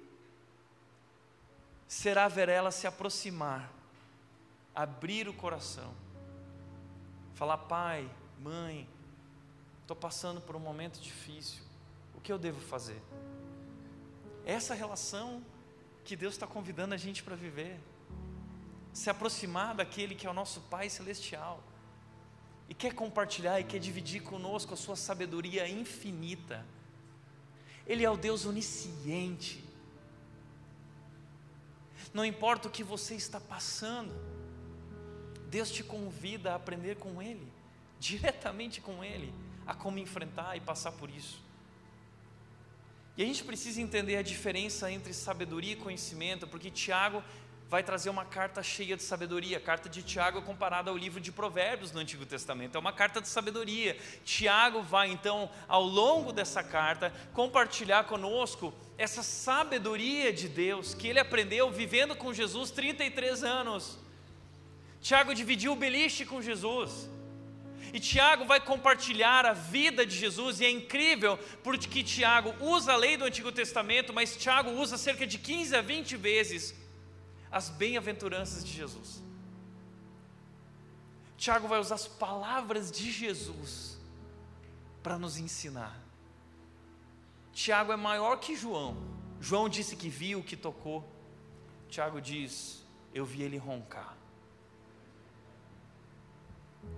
será 1.88 2.28
ver 2.28 2.50
ela 2.50 2.70
se 2.70 2.86
aproximar, 2.86 3.72
abrir 4.74 5.28
o 5.28 5.32
coração, 5.32 5.94
falar: 7.34 7.56
Pai, 7.56 8.06
mãe, 8.38 8.86
estou 9.80 9.96
passando 9.96 10.42
por 10.42 10.56
um 10.56 10.60
momento 10.60 11.00
difícil, 11.00 11.62
o 12.14 12.20
que 12.20 12.30
eu 12.30 12.38
devo 12.38 12.60
fazer? 12.60 13.00
Essa 14.44 14.74
relação 14.74 15.42
que 16.04 16.16
Deus 16.16 16.34
está 16.34 16.46
convidando 16.46 16.94
a 16.94 16.96
gente 16.96 17.22
para 17.22 17.36
viver, 17.36 17.78
se 18.92 19.08
aproximar 19.08 19.74
daquele 19.74 20.14
que 20.14 20.26
é 20.26 20.30
o 20.30 20.34
nosso 20.34 20.60
Pai 20.62 20.90
Celestial 20.90 21.62
e 22.68 22.74
quer 22.74 22.94
compartilhar 22.94 23.60
e 23.60 23.64
quer 23.64 23.78
dividir 23.78 24.22
conosco 24.22 24.74
a 24.74 24.76
sua 24.76 24.96
sabedoria 24.96 25.68
infinita. 25.68 26.64
Ele 27.86 28.04
é 28.04 28.10
o 28.10 28.16
Deus 28.16 28.46
onisciente. 28.46 29.62
Não 32.12 32.24
importa 32.24 32.68
o 32.68 32.70
que 32.70 32.82
você 32.82 33.14
está 33.14 33.40
passando, 33.40 34.14
Deus 35.48 35.70
te 35.70 35.84
convida 35.84 36.52
a 36.52 36.54
aprender 36.56 36.96
com 36.96 37.20
Ele, 37.22 37.46
diretamente 37.98 38.80
com 38.80 39.04
Ele, 39.04 39.32
a 39.66 39.74
como 39.74 39.98
enfrentar 39.98 40.56
e 40.56 40.60
passar 40.60 40.92
por 40.92 41.10
isso. 41.10 41.41
E 43.16 43.22
a 43.22 43.26
gente 43.26 43.44
precisa 43.44 43.80
entender 43.80 44.16
a 44.16 44.22
diferença 44.22 44.90
entre 44.90 45.12
sabedoria 45.12 45.72
e 45.72 45.76
conhecimento, 45.76 46.46
porque 46.46 46.70
Tiago 46.70 47.22
vai 47.68 47.82
trazer 47.82 48.10
uma 48.10 48.24
carta 48.24 48.62
cheia 48.62 48.96
de 48.96 49.02
sabedoria. 49.02 49.56
A 49.56 49.60
carta 49.60 49.88
de 49.88 50.02
Tiago 50.02 50.38
é 50.38 50.42
comparada 50.42 50.90
ao 50.90 50.96
livro 50.96 51.20
de 51.20 51.32
Provérbios 51.32 51.90
no 51.90 52.00
Antigo 52.00 52.26
Testamento, 52.26 52.76
é 52.76 52.78
uma 52.78 52.92
carta 52.92 53.20
de 53.20 53.28
sabedoria. 53.28 53.96
Tiago 54.24 54.82
vai 54.82 55.10
então, 55.10 55.50
ao 55.66 55.82
longo 55.82 56.32
dessa 56.32 56.62
carta, 56.62 57.12
compartilhar 57.32 58.04
conosco 58.04 58.74
essa 58.98 59.22
sabedoria 59.22 60.32
de 60.32 60.48
Deus 60.48 60.94
que 60.94 61.08
ele 61.08 61.18
aprendeu 61.18 61.70
vivendo 61.70 62.14
com 62.14 62.32
Jesus 62.32 62.70
33 62.70 63.42
anos. 63.42 63.98
Tiago 65.00 65.34
dividiu 65.34 65.72
o 65.72 65.76
beliche 65.76 66.24
com 66.24 66.40
Jesus. 66.40 67.08
E 67.92 68.00
Tiago 68.00 68.46
vai 68.46 68.58
compartilhar 68.58 69.44
a 69.44 69.52
vida 69.52 70.06
de 70.06 70.16
Jesus, 70.16 70.60
e 70.60 70.64
é 70.64 70.70
incrível 70.70 71.38
porque 71.62 72.02
Tiago 72.02 72.54
usa 72.58 72.94
a 72.94 72.96
lei 72.96 73.18
do 73.18 73.24
Antigo 73.24 73.52
Testamento, 73.52 74.12
mas 74.14 74.36
Tiago 74.36 74.70
usa 74.70 74.96
cerca 74.96 75.26
de 75.26 75.38
15 75.38 75.76
a 75.76 75.82
20 75.82 76.16
vezes 76.16 76.74
as 77.50 77.68
bem-aventuranças 77.68 78.64
de 78.64 78.72
Jesus. 78.72 79.22
Tiago 81.36 81.68
vai 81.68 81.78
usar 81.78 81.96
as 81.96 82.08
palavras 82.08 82.90
de 82.90 83.12
Jesus 83.12 83.98
para 85.02 85.18
nos 85.18 85.36
ensinar. 85.36 86.00
Tiago 87.52 87.92
é 87.92 87.96
maior 87.96 88.36
que 88.36 88.56
João. 88.56 88.96
João 89.38 89.68
disse 89.68 89.96
que 89.96 90.08
viu, 90.08 90.42
que 90.42 90.56
tocou. 90.56 91.06
Tiago 91.90 92.20
diz: 92.20 92.82
Eu 93.12 93.26
vi 93.26 93.42
ele 93.42 93.58
roncar. 93.58 94.16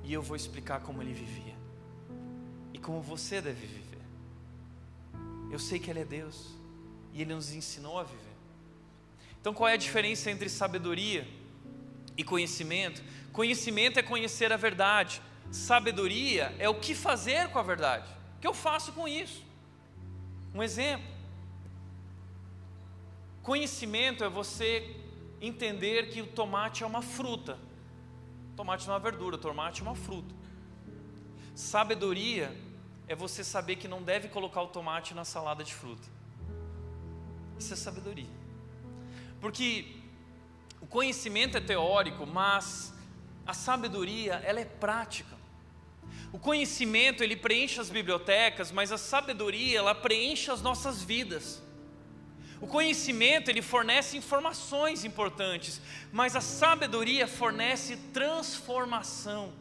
E 0.03 0.12
eu 0.12 0.22
vou 0.22 0.37
explicar 0.37 0.80
como 0.80 1.03
ele 1.03 1.12
vivia. 1.12 1.55
E 2.72 2.78
como 2.78 3.01
você 3.01 3.41
deve 3.41 3.66
viver. 3.66 4.03
Eu 5.51 5.59
sei 5.59 5.78
que 5.78 5.91
ele 5.91 6.01
é 6.01 6.05
Deus. 6.05 6.55
E 7.12 7.22
ele 7.22 7.35
nos 7.35 7.53
ensinou 7.53 7.99
a 7.99 8.03
viver. 8.03 8.35
Então, 9.41 9.53
qual 9.53 9.68
é 9.68 9.74
a 9.74 9.76
diferença 9.76 10.30
entre 10.30 10.49
sabedoria 10.49 11.28
e 12.16 12.24
conhecimento? 12.24 13.03
Conhecimento 13.32 13.99
é 13.99 14.03
conhecer 14.03 14.53
a 14.53 14.57
verdade, 14.57 15.20
sabedoria 15.51 16.55
é 16.59 16.68
o 16.68 16.74
que 16.74 16.95
fazer 16.95 17.49
com 17.49 17.59
a 17.59 17.62
verdade. 17.62 18.09
O 18.37 18.41
que 18.41 18.47
eu 18.47 18.55
faço 18.55 18.93
com 18.93 19.07
isso? 19.07 19.45
Um 20.55 20.62
exemplo. 20.62 21.07
Conhecimento 23.43 24.24
é 24.24 24.28
você 24.28 24.97
entender 25.41 26.09
que 26.09 26.22
o 26.22 26.26
tomate 26.26 26.82
é 26.82 26.87
uma 26.87 27.03
fruta. 27.03 27.59
Tomate 28.57 28.86
não 28.86 28.94
é 28.94 28.96
uma 28.96 29.02
verdura, 29.02 29.36
tomate 29.36 29.80
é 29.80 29.84
uma 29.84 29.94
fruta. 29.94 30.34
Sabedoria 31.55 32.55
é 33.07 33.14
você 33.14 33.42
saber 33.44 33.76
que 33.76 33.88
não 33.88 34.02
deve 34.02 34.28
colocar 34.28 34.62
o 34.62 34.68
tomate 34.68 35.14
na 35.14 35.24
salada 35.24 35.62
de 35.62 35.74
fruta. 35.74 36.09
Isso 37.59 37.72
é 37.72 37.76
sabedoria. 37.76 38.30
Porque 39.40 39.96
o 40.80 40.86
conhecimento 40.86 41.57
é 41.57 41.61
teórico, 41.61 42.26
mas 42.26 42.92
a 43.46 43.52
sabedoria, 43.52 44.34
ela 44.44 44.61
é 44.61 44.64
prática. 44.64 45.34
O 46.32 46.38
conhecimento, 46.38 47.22
ele 47.22 47.36
preenche 47.36 47.80
as 47.80 47.90
bibliotecas, 47.90 48.72
mas 48.72 48.90
a 48.90 48.98
sabedoria, 48.98 49.78
ela 49.78 49.94
preenche 49.94 50.50
as 50.50 50.62
nossas 50.62 51.02
vidas. 51.02 51.62
O 52.61 52.66
conhecimento, 52.66 53.48
ele 53.50 53.61
fornece 53.61 54.16
informações 54.16 55.05
importantes, 55.05 55.80
mas 56.12 56.36
a 56.36 56.40
sabedoria 56.40 57.26
fornece 57.26 57.96
transformação. 58.12 59.52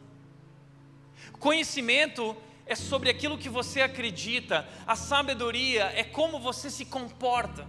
O 1.32 1.38
conhecimento 1.38 2.36
é 2.66 2.74
sobre 2.74 3.10
aquilo 3.10 3.36
que 3.36 3.48
você 3.48 3.82
acredita, 3.82 4.66
a 4.86 4.96
sabedoria 4.96 5.84
é 5.94 6.02
como 6.04 6.38
você 6.38 6.70
se 6.70 6.84
comporta. 6.84 7.66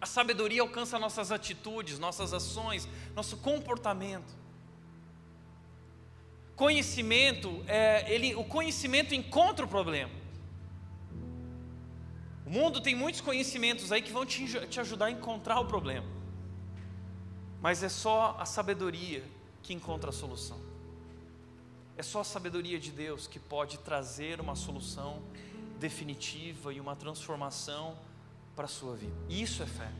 A 0.00 0.06
sabedoria 0.06 0.60
alcança 0.62 0.98
nossas 0.98 1.32
atitudes, 1.32 1.98
nossas 1.98 2.32
ações, 2.32 2.88
nosso 3.14 3.36
comportamento. 3.38 4.36
Conhecimento, 6.54 7.64
é, 7.66 8.04
ele, 8.12 8.34
o 8.34 8.44
conhecimento 8.44 9.14
encontra 9.14 9.64
o 9.64 9.68
problema. 9.68 10.10
O 12.48 12.50
mundo 12.50 12.80
tem 12.80 12.94
muitos 12.94 13.20
conhecimentos 13.20 13.92
aí 13.92 14.00
que 14.00 14.10
vão 14.10 14.24
te, 14.24 14.66
te 14.68 14.80
ajudar 14.80 15.04
a 15.04 15.10
encontrar 15.10 15.60
o 15.60 15.66
problema. 15.66 16.06
Mas 17.60 17.82
é 17.82 17.90
só 17.90 18.38
a 18.40 18.46
sabedoria 18.46 19.22
que 19.62 19.74
encontra 19.74 20.08
a 20.08 20.12
solução. 20.14 20.58
É 21.94 22.02
só 22.02 22.22
a 22.22 22.24
sabedoria 22.24 22.78
de 22.78 22.90
Deus 22.90 23.26
que 23.26 23.38
pode 23.38 23.76
trazer 23.80 24.40
uma 24.40 24.56
solução 24.56 25.22
definitiva 25.78 26.72
e 26.72 26.80
uma 26.80 26.96
transformação 26.96 27.98
para 28.56 28.64
a 28.64 28.68
sua 28.68 28.96
vida. 28.96 29.14
Isso 29.28 29.62
é 29.62 29.66
fé. 29.66 29.92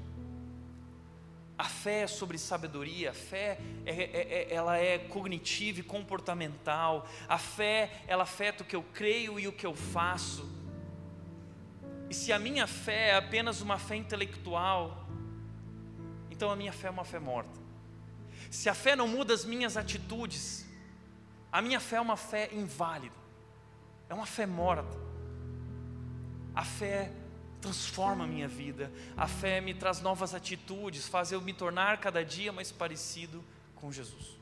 A 1.59 1.65
fé 1.65 2.05
é 2.05 2.07
sobre 2.07 2.39
sabedoria, 2.39 3.11
a 3.11 3.15
fé 3.15 3.61
é, 3.85 3.93
é, 3.93 4.49
é, 4.49 4.55
ela 4.55 4.79
é 4.79 4.97
cognitiva 4.97 5.81
e 5.81 5.83
comportamental, 5.83 7.07
a 7.29 7.37
fé 7.37 8.05
ela 8.07 8.23
afeta 8.23 8.63
o 8.63 8.67
que 8.67 8.75
eu 8.75 8.85
creio 8.95 9.39
e 9.39 9.47
o 9.47 9.53
que 9.53 9.67
eu 9.67 9.75
faço. 9.75 10.58
E 12.11 12.15
se 12.15 12.33
a 12.33 12.39
minha 12.39 12.67
fé 12.67 13.11
é 13.11 13.17
apenas 13.17 13.61
uma 13.61 13.79
fé 13.79 13.97
intelectual, 13.97 15.07
então 16.31 16.51
a 16.51 16.57
minha 16.57 16.73
fé 16.73 16.89
é 16.89 16.91
uma 16.91 17.05
fé 17.05 17.19
morta. 17.19 17.59
Se 18.51 18.69
a 18.69 18.75
fé 18.75 18.97
não 18.97 19.07
muda 19.07 19.35
as 19.35 19.45
minhas 19.45 19.77
atitudes, 19.77 20.67
a 21.53 21.61
minha 21.61 21.81
fé 21.81 21.97
é 21.97 22.01
uma 22.01 22.17
fé 22.17 22.49
inválida, 22.53 23.15
é 24.09 24.15
uma 24.15 24.27
fé 24.27 24.47
morta. 24.47 24.97
A 26.55 26.65
fé 26.65 27.13
transforma 27.61 28.25
a 28.25 28.27
minha 28.27 28.49
vida. 28.49 28.91
A 29.17 29.27
fé 29.27 29.61
me 29.61 29.75
traz 29.75 30.01
novas 30.01 30.35
atitudes, 30.35 31.07
faz 31.07 31.31
eu 31.33 31.41
me 31.41 31.53
tornar 31.53 31.99
cada 31.99 32.25
dia 32.25 32.53
mais 32.53 32.73
parecido 32.73 33.45
com 33.75 33.93
Jesus. 33.93 34.39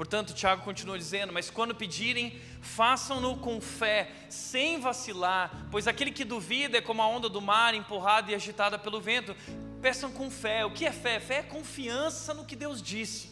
Portanto, 0.00 0.32
Tiago 0.32 0.62
continua 0.62 0.96
dizendo: 0.96 1.30
Mas 1.30 1.50
quando 1.50 1.74
pedirem, 1.74 2.40
façam-no 2.62 3.36
com 3.36 3.60
fé, 3.60 4.10
sem 4.30 4.80
vacilar, 4.80 5.66
pois 5.70 5.86
aquele 5.86 6.10
que 6.10 6.24
duvida 6.24 6.78
é 6.78 6.80
como 6.80 7.02
a 7.02 7.06
onda 7.06 7.28
do 7.28 7.38
mar 7.38 7.74
empurrada 7.74 8.32
e 8.32 8.34
agitada 8.34 8.78
pelo 8.78 8.98
vento. 8.98 9.36
Peçam 9.82 10.10
com 10.10 10.30
fé. 10.30 10.64
O 10.64 10.70
que 10.70 10.86
é 10.86 10.90
fé? 10.90 11.20
Fé 11.20 11.34
é 11.40 11.42
confiança 11.42 12.32
no 12.32 12.46
que 12.46 12.56
Deus 12.56 12.80
disse. 12.80 13.28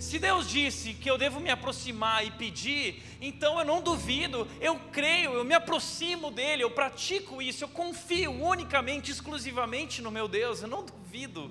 Se 0.00 0.18
Deus 0.18 0.50
disse 0.50 0.92
que 0.92 1.08
eu 1.08 1.16
devo 1.16 1.38
me 1.38 1.50
aproximar 1.50 2.26
e 2.26 2.32
pedir, 2.32 3.00
então 3.20 3.56
eu 3.56 3.64
não 3.64 3.80
duvido, 3.80 4.48
eu 4.60 4.76
creio, 4.90 5.34
eu 5.34 5.44
me 5.44 5.54
aproximo 5.54 6.32
dele, 6.32 6.64
eu 6.64 6.70
pratico 6.72 7.40
isso, 7.40 7.62
eu 7.62 7.68
confio 7.68 8.32
unicamente, 8.32 9.12
exclusivamente 9.12 10.02
no 10.02 10.10
meu 10.10 10.26
Deus, 10.26 10.62
eu 10.62 10.68
não 10.68 10.84
duvido. 10.84 11.48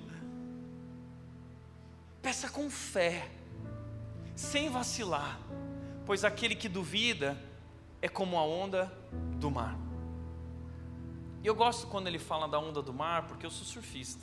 Peça 2.20 2.50
com 2.50 2.68
fé, 2.68 3.30
sem 4.34 4.68
vacilar, 4.68 5.38
pois 6.04 6.24
aquele 6.24 6.54
que 6.54 6.68
duvida 6.68 7.40
é 8.02 8.08
como 8.08 8.36
a 8.38 8.44
onda 8.44 8.92
do 9.38 9.50
mar. 9.50 9.76
E 11.42 11.46
eu 11.46 11.54
gosto 11.54 11.86
quando 11.86 12.06
ele 12.06 12.18
fala 12.18 12.48
da 12.48 12.58
onda 12.58 12.82
do 12.82 12.92
mar, 12.92 13.26
porque 13.26 13.44
eu 13.44 13.50
sou 13.50 13.66
surfista. 13.66 14.22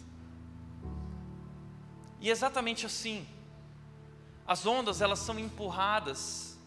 E 2.20 2.30
é 2.30 2.32
exatamente 2.32 2.86
assim, 2.86 3.28
as 4.46 4.66
ondas 4.66 5.02
elas 5.02 5.20
são 5.20 5.40
empurradas 5.40 6.58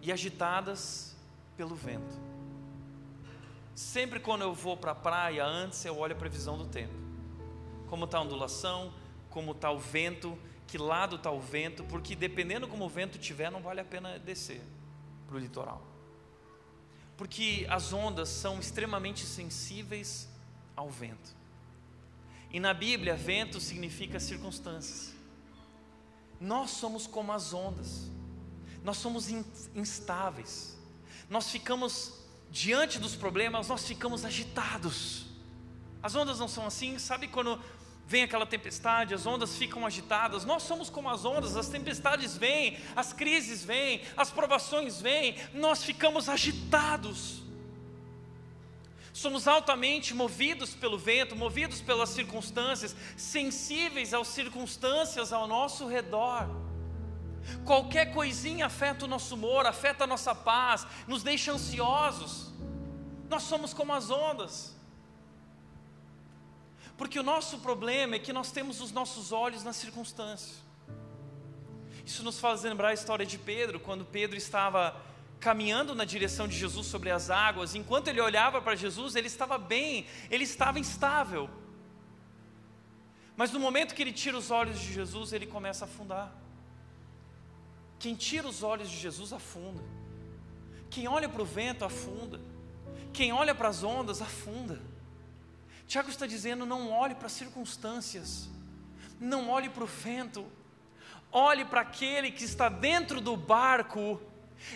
e 0.00 0.10
agitadas 0.10 1.16
pelo 1.56 1.74
vento. 1.74 2.20
Sempre 3.74 4.20
quando 4.20 4.42
eu 4.42 4.52
vou 4.52 4.76
para 4.76 4.92
a 4.92 4.94
praia, 4.94 5.44
antes 5.44 5.84
eu 5.84 5.98
olho 5.98 6.14
a 6.14 6.18
previsão 6.18 6.58
do 6.58 6.66
tempo. 6.66 6.94
Como 7.88 8.04
está 8.04 8.18
a 8.18 8.22
ondulação, 8.22 8.92
como 9.30 9.52
está 9.52 9.70
o 9.70 9.78
vento, 9.78 10.36
que 10.72 10.78
lado 10.78 11.16
está 11.16 11.30
o 11.30 11.38
vento, 11.38 11.84
porque 11.84 12.16
dependendo 12.16 12.66
como 12.66 12.86
o 12.86 12.88
vento 12.88 13.18
tiver, 13.18 13.50
não 13.50 13.60
vale 13.60 13.78
a 13.78 13.84
pena 13.84 14.18
descer 14.18 14.62
para 15.26 15.36
o 15.36 15.38
litoral. 15.38 15.86
Porque 17.14 17.66
as 17.68 17.92
ondas 17.92 18.30
são 18.30 18.58
extremamente 18.58 19.26
sensíveis 19.26 20.30
ao 20.74 20.88
vento. 20.88 21.36
E 22.50 22.58
na 22.58 22.72
Bíblia, 22.72 23.14
vento 23.14 23.60
significa 23.60 24.18
circunstâncias. 24.18 25.12
Nós 26.40 26.70
somos 26.70 27.06
como 27.06 27.32
as 27.32 27.52
ondas, 27.52 28.10
nós 28.82 28.96
somos 28.96 29.28
instáveis, 29.74 30.74
nós 31.28 31.50
ficamos 31.50 32.14
diante 32.50 32.98
dos 32.98 33.14
problemas, 33.14 33.68
nós 33.68 33.86
ficamos 33.86 34.24
agitados. 34.24 35.26
As 36.02 36.14
ondas 36.14 36.38
não 36.38 36.48
são 36.48 36.66
assim, 36.66 36.98
sabe 36.98 37.28
quando 37.28 37.60
vem 38.12 38.24
aquela 38.24 38.44
tempestade, 38.44 39.14
as 39.14 39.24
ondas 39.24 39.56
ficam 39.56 39.86
agitadas. 39.86 40.44
Nós 40.44 40.64
somos 40.64 40.90
como 40.90 41.08
as 41.08 41.24
ondas, 41.24 41.56
as 41.56 41.68
tempestades 41.68 42.36
vêm, 42.36 42.76
as 42.94 43.14
crises 43.14 43.64
vêm, 43.64 44.02
as 44.14 44.30
provações 44.30 45.00
vêm, 45.00 45.36
nós 45.54 45.82
ficamos 45.82 46.28
agitados 46.28 47.40
somos 49.14 49.46
altamente 49.46 50.14
movidos 50.14 50.74
pelo 50.74 50.98
vento, 50.98 51.36
movidos 51.36 51.82
pelas 51.82 52.08
circunstâncias, 52.08 52.96
sensíveis 53.14 54.14
às 54.14 54.26
circunstâncias 54.28 55.34
ao 55.34 55.46
nosso 55.46 55.86
redor. 55.86 56.48
Qualquer 57.64 58.06
coisinha 58.14 58.66
afeta 58.66 59.04
o 59.04 59.08
nosso 59.08 59.34
humor, 59.34 59.66
afeta 59.66 60.04
a 60.04 60.06
nossa 60.06 60.34
paz, 60.34 60.86
nos 61.06 61.22
deixa 61.22 61.52
ansiosos. 61.52 62.52
Nós 63.28 63.42
somos 63.42 63.74
como 63.74 63.92
as 63.92 64.10
ondas. 64.10 64.74
Porque 67.02 67.18
o 67.18 67.22
nosso 67.24 67.58
problema 67.58 68.14
é 68.14 68.18
que 68.20 68.32
nós 68.32 68.52
temos 68.52 68.80
os 68.80 68.92
nossos 68.92 69.32
olhos 69.32 69.64
nas 69.64 69.74
circunstâncias. 69.74 70.62
Isso 72.06 72.22
nos 72.22 72.38
faz 72.38 72.62
lembrar 72.62 72.90
a 72.90 72.94
história 72.94 73.26
de 73.26 73.36
Pedro, 73.36 73.80
quando 73.80 74.04
Pedro 74.04 74.36
estava 74.36 74.94
caminhando 75.40 75.96
na 75.96 76.04
direção 76.04 76.46
de 76.46 76.56
Jesus 76.56 76.86
sobre 76.86 77.10
as 77.10 77.28
águas, 77.28 77.74
enquanto 77.74 78.06
ele 78.06 78.20
olhava 78.20 78.62
para 78.62 78.76
Jesus, 78.76 79.16
ele 79.16 79.26
estava 79.26 79.58
bem, 79.58 80.06
ele 80.30 80.44
estava 80.44 80.78
instável. 80.78 81.50
Mas 83.36 83.50
no 83.50 83.58
momento 83.58 83.96
que 83.96 84.02
ele 84.02 84.12
tira 84.12 84.38
os 84.38 84.52
olhos 84.52 84.78
de 84.78 84.94
Jesus, 84.94 85.32
ele 85.32 85.48
começa 85.48 85.84
a 85.84 85.88
afundar. 85.88 86.32
Quem 87.98 88.14
tira 88.14 88.46
os 88.46 88.62
olhos 88.62 88.88
de 88.88 88.96
Jesus 88.96 89.32
afunda. 89.32 89.82
Quem 90.88 91.08
olha 91.08 91.28
para 91.28 91.42
o 91.42 91.44
vento 91.44 91.84
afunda. 91.84 92.40
Quem 93.12 93.32
olha 93.32 93.56
para 93.56 93.70
as 93.70 93.82
ondas 93.82 94.22
afunda. 94.22 94.92
Tiago 95.86 96.10
está 96.10 96.26
dizendo: 96.26 96.66
não 96.66 96.90
olhe 96.90 97.14
para 97.14 97.26
as 97.26 97.32
circunstâncias, 97.32 98.48
não 99.20 99.50
olhe 99.50 99.68
para 99.68 99.84
o 99.84 99.86
vento, 99.86 100.46
olhe 101.30 101.64
para 101.64 101.82
aquele 101.82 102.30
que 102.30 102.44
está 102.44 102.68
dentro 102.68 103.20
do 103.20 103.36
barco 103.36 104.20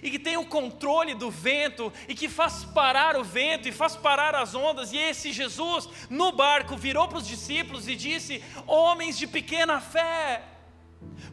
e 0.03 0.11
que 0.11 0.19
tem 0.19 0.37
o 0.37 0.47
controle 0.47 1.15
do 1.15 1.31
vento 1.31 1.93
e 2.09 2.15
que 2.15 2.29
faz 2.29 2.65
parar 2.65 3.17
o 3.17 3.25
vento 3.25 3.69
e 3.69 3.73
faz 3.73 3.97
parar 3.97 4.35
as 4.35 4.55
ondas. 4.55 4.93
E 4.93 4.97
esse 4.97 5.33
Jesus 5.33 5.89
no 6.11 6.33
barco 6.33 6.77
virou 6.77 7.07
para 7.09 7.19
os 7.19 7.27
discípulos 7.27 7.89
e 7.89 7.95
disse: 7.95 8.43
Homens 8.67 9.17
de 9.17 9.27
pequena 9.27 9.81
fé, 9.81 10.43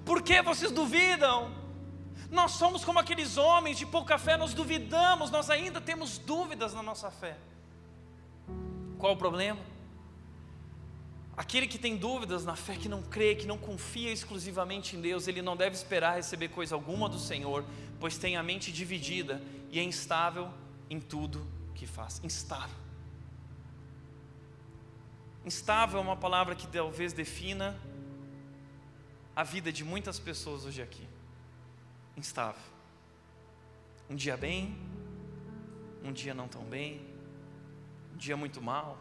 por 0.05 0.21
que 0.21 0.41
vocês 0.41 0.71
duvidam? 0.71 1.63
Nós 2.30 2.53
somos 2.53 2.84
como 2.84 2.99
aqueles 2.99 3.38
homens 3.38 3.78
de 3.78 3.86
pouca 3.86 4.17
fé, 4.17 4.36
nós 4.36 4.53
duvidamos, 4.55 5.30
nós 5.30 5.51
ainda 5.51 5.80
temos 5.80 6.17
dúvidas 6.17 6.74
na 6.74 6.82
nossa 6.82 7.11
fé. 7.11 7.38
Qual 9.03 9.15
o 9.15 9.17
problema? 9.17 9.59
Aquele 11.35 11.67
que 11.67 11.77
tem 11.77 11.97
dúvidas 11.97 12.45
na 12.45 12.55
fé, 12.55 12.77
que 12.77 12.87
não 12.87 13.01
crê, 13.03 13.35
que 13.35 13.45
não 13.45 13.57
confia 13.57 14.09
exclusivamente 14.09 14.95
em 14.95 15.01
Deus, 15.01 15.27
ele 15.27 15.41
não 15.41 15.57
deve 15.57 15.75
esperar 15.75 16.15
receber 16.15 16.47
coisa 16.47 16.73
alguma 16.73 17.09
do 17.09 17.19
Senhor, 17.19 17.65
pois 17.99 18.17
tem 18.17 18.37
a 18.37 18.41
mente 18.41 18.71
dividida 18.71 19.41
e 19.69 19.77
é 19.77 19.83
instável 19.83 20.49
em 20.89 21.01
tudo 21.01 21.45
que 21.75 21.85
faz. 21.85 22.21
Instável. 22.23 22.77
Instável 25.45 25.99
é 25.99 26.01
uma 26.01 26.15
palavra 26.15 26.55
que 26.55 26.65
talvez 26.65 27.11
defina 27.11 27.77
a 29.35 29.43
vida 29.43 29.69
de 29.69 29.83
muitas 29.83 30.17
pessoas 30.17 30.63
hoje 30.63 30.81
aqui. 30.81 31.05
Instável. 32.15 32.63
Um 34.09 34.15
dia 34.15 34.37
bem, 34.37 34.73
um 36.05 36.13
dia 36.13 36.33
não 36.33 36.47
tão 36.47 36.63
bem, 36.63 37.12
um 38.14 38.18
dia 38.18 38.38
muito 38.38 38.61
mal 38.61 38.97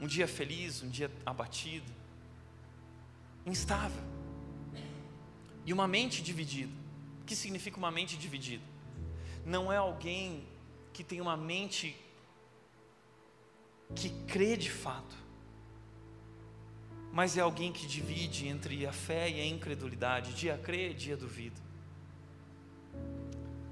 um 0.00 0.06
dia 0.06 0.26
feliz, 0.28 0.82
um 0.82 0.88
dia 0.88 1.10
abatido, 1.24 1.90
instável. 3.46 4.02
E 5.64 5.72
uma 5.72 5.88
mente 5.88 6.22
dividida. 6.22 6.72
O 7.22 7.24
que 7.24 7.34
significa 7.34 7.78
uma 7.78 7.90
mente 7.90 8.16
dividida? 8.16 8.62
Não 9.46 9.72
é 9.72 9.76
alguém 9.76 10.46
que 10.92 11.02
tem 11.02 11.20
uma 11.20 11.36
mente 11.36 11.96
que 13.94 14.10
crê 14.26 14.56
de 14.56 14.70
fato, 14.70 15.16
mas 17.12 17.36
é 17.36 17.40
alguém 17.40 17.72
que 17.72 17.86
divide 17.86 18.46
entre 18.48 18.86
a 18.86 18.92
fé 18.92 19.30
e 19.30 19.40
a 19.40 19.46
incredulidade. 19.46 20.34
Dia 20.34 20.58
crê, 20.58 20.92
dia 20.92 21.16
duvida. 21.16 21.62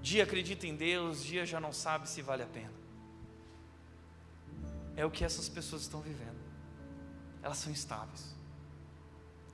Dia 0.00 0.24
acredita 0.24 0.66
em 0.66 0.74
Deus, 0.74 1.22
dia 1.22 1.44
já 1.44 1.60
não 1.60 1.72
sabe 1.72 2.08
se 2.08 2.22
vale 2.22 2.42
a 2.42 2.46
pena 2.46 2.81
é 4.96 5.04
o 5.04 5.10
que 5.10 5.24
essas 5.24 5.48
pessoas 5.48 5.82
estão 5.82 6.00
vivendo. 6.00 6.40
Elas 7.42 7.58
são 7.58 7.72
instáveis. 7.72 8.34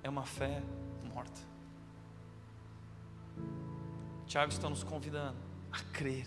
É 0.02 0.08
uma 0.08 0.24
fé 0.24 0.62
morta. 1.04 1.40
Tiago 4.26 4.52
está 4.52 4.68
nos 4.68 4.84
convidando 4.84 5.38
a 5.72 5.80
crer, 5.92 6.26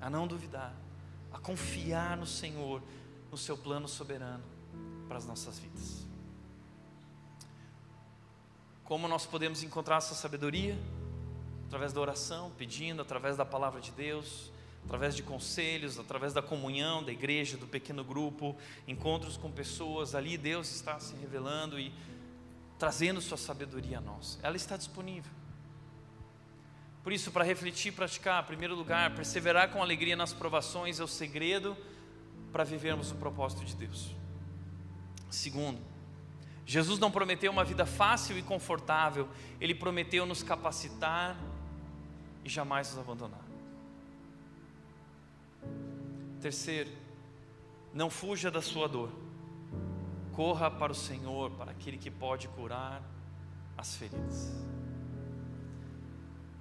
a 0.00 0.10
não 0.10 0.26
duvidar, 0.26 0.74
a 1.32 1.38
confiar 1.38 2.16
no 2.16 2.26
Senhor, 2.26 2.82
no 3.30 3.38
seu 3.38 3.56
plano 3.56 3.88
soberano 3.88 4.44
para 5.08 5.16
as 5.16 5.26
nossas 5.26 5.58
vidas. 5.58 6.06
Como 8.84 9.06
nós 9.08 9.24
podemos 9.24 9.62
encontrar 9.62 9.96
essa 9.96 10.14
sabedoria? 10.14 10.76
Através 11.66 11.92
da 11.92 12.00
oração, 12.00 12.50
pedindo, 12.58 13.00
através 13.00 13.36
da 13.36 13.44
palavra 13.44 13.80
de 13.80 13.92
Deus, 13.92 14.50
através 14.84 15.14
de 15.14 15.22
conselhos, 15.22 15.98
através 15.98 16.32
da 16.32 16.42
comunhão 16.42 17.02
da 17.02 17.12
igreja, 17.12 17.56
do 17.56 17.66
pequeno 17.66 18.02
grupo, 18.02 18.56
encontros 18.86 19.36
com 19.36 19.50
pessoas, 19.50 20.14
ali 20.14 20.36
Deus 20.36 20.74
está 20.74 20.98
se 20.98 21.14
revelando 21.16 21.78
e 21.78 21.92
trazendo 22.78 23.20
sua 23.20 23.36
sabedoria 23.36 23.98
a 23.98 24.00
nós. 24.00 24.38
Ela 24.42 24.56
está 24.56 24.76
disponível. 24.76 25.30
Por 27.02 27.12
isso, 27.12 27.30
para 27.30 27.44
refletir 27.44 27.88
e 27.88 27.92
praticar, 27.92 28.42
em 28.42 28.46
primeiro 28.46 28.74
lugar, 28.74 29.14
perseverar 29.14 29.70
com 29.70 29.82
alegria 29.82 30.16
nas 30.16 30.32
provações 30.32 31.00
é 31.00 31.04
o 31.04 31.08
segredo 31.08 31.76
para 32.52 32.64
vivermos 32.64 33.10
o 33.10 33.14
propósito 33.14 33.64
de 33.64 33.74
Deus. 33.74 34.14
Segundo, 35.30 35.80
Jesus 36.66 36.98
não 36.98 37.10
prometeu 37.10 37.50
uma 37.50 37.64
vida 37.64 37.86
fácil 37.86 38.36
e 38.38 38.42
confortável, 38.42 39.28
ele 39.60 39.74
prometeu 39.74 40.26
nos 40.26 40.42
capacitar 40.42 41.36
e 42.44 42.48
jamais 42.48 42.90
nos 42.90 42.98
abandonar. 42.98 43.49
Terceiro, 46.40 46.90
não 47.92 48.08
fuja 48.08 48.50
da 48.50 48.62
sua 48.62 48.88
dor. 48.88 49.10
Corra 50.32 50.70
para 50.70 50.90
o 50.90 50.94
Senhor, 50.94 51.50
para 51.50 51.70
aquele 51.70 51.98
que 51.98 52.10
pode 52.10 52.48
curar 52.48 53.02
as 53.76 53.94
feridas. 53.94 54.50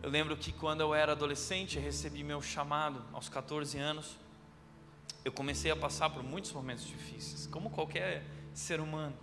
Eu 0.01 0.09
lembro 0.09 0.35
que 0.35 0.51
quando 0.51 0.81
eu 0.81 0.93
era 0.93 1.13
adolescente, 1.13 1.79
recebi 1.79 2.23
meu 2.23 2.41
chamado 2.41 3.03
aos 3.13 3.29
14 3.29 3.77
anos. 3.77 4.17
Eu 5.23 5.31
comecei 5.31 5.71
a 5.71 5.75
passar 5.75 6.09
por 6.09 6.23
muitos 6.23 6.51
momentos 6.51 6.85
difíceis, 6.85 7.47
como 7.47 7.69
qualquer 7.69 8.23
ser 8.53 8.79
humano. 8.79 9.15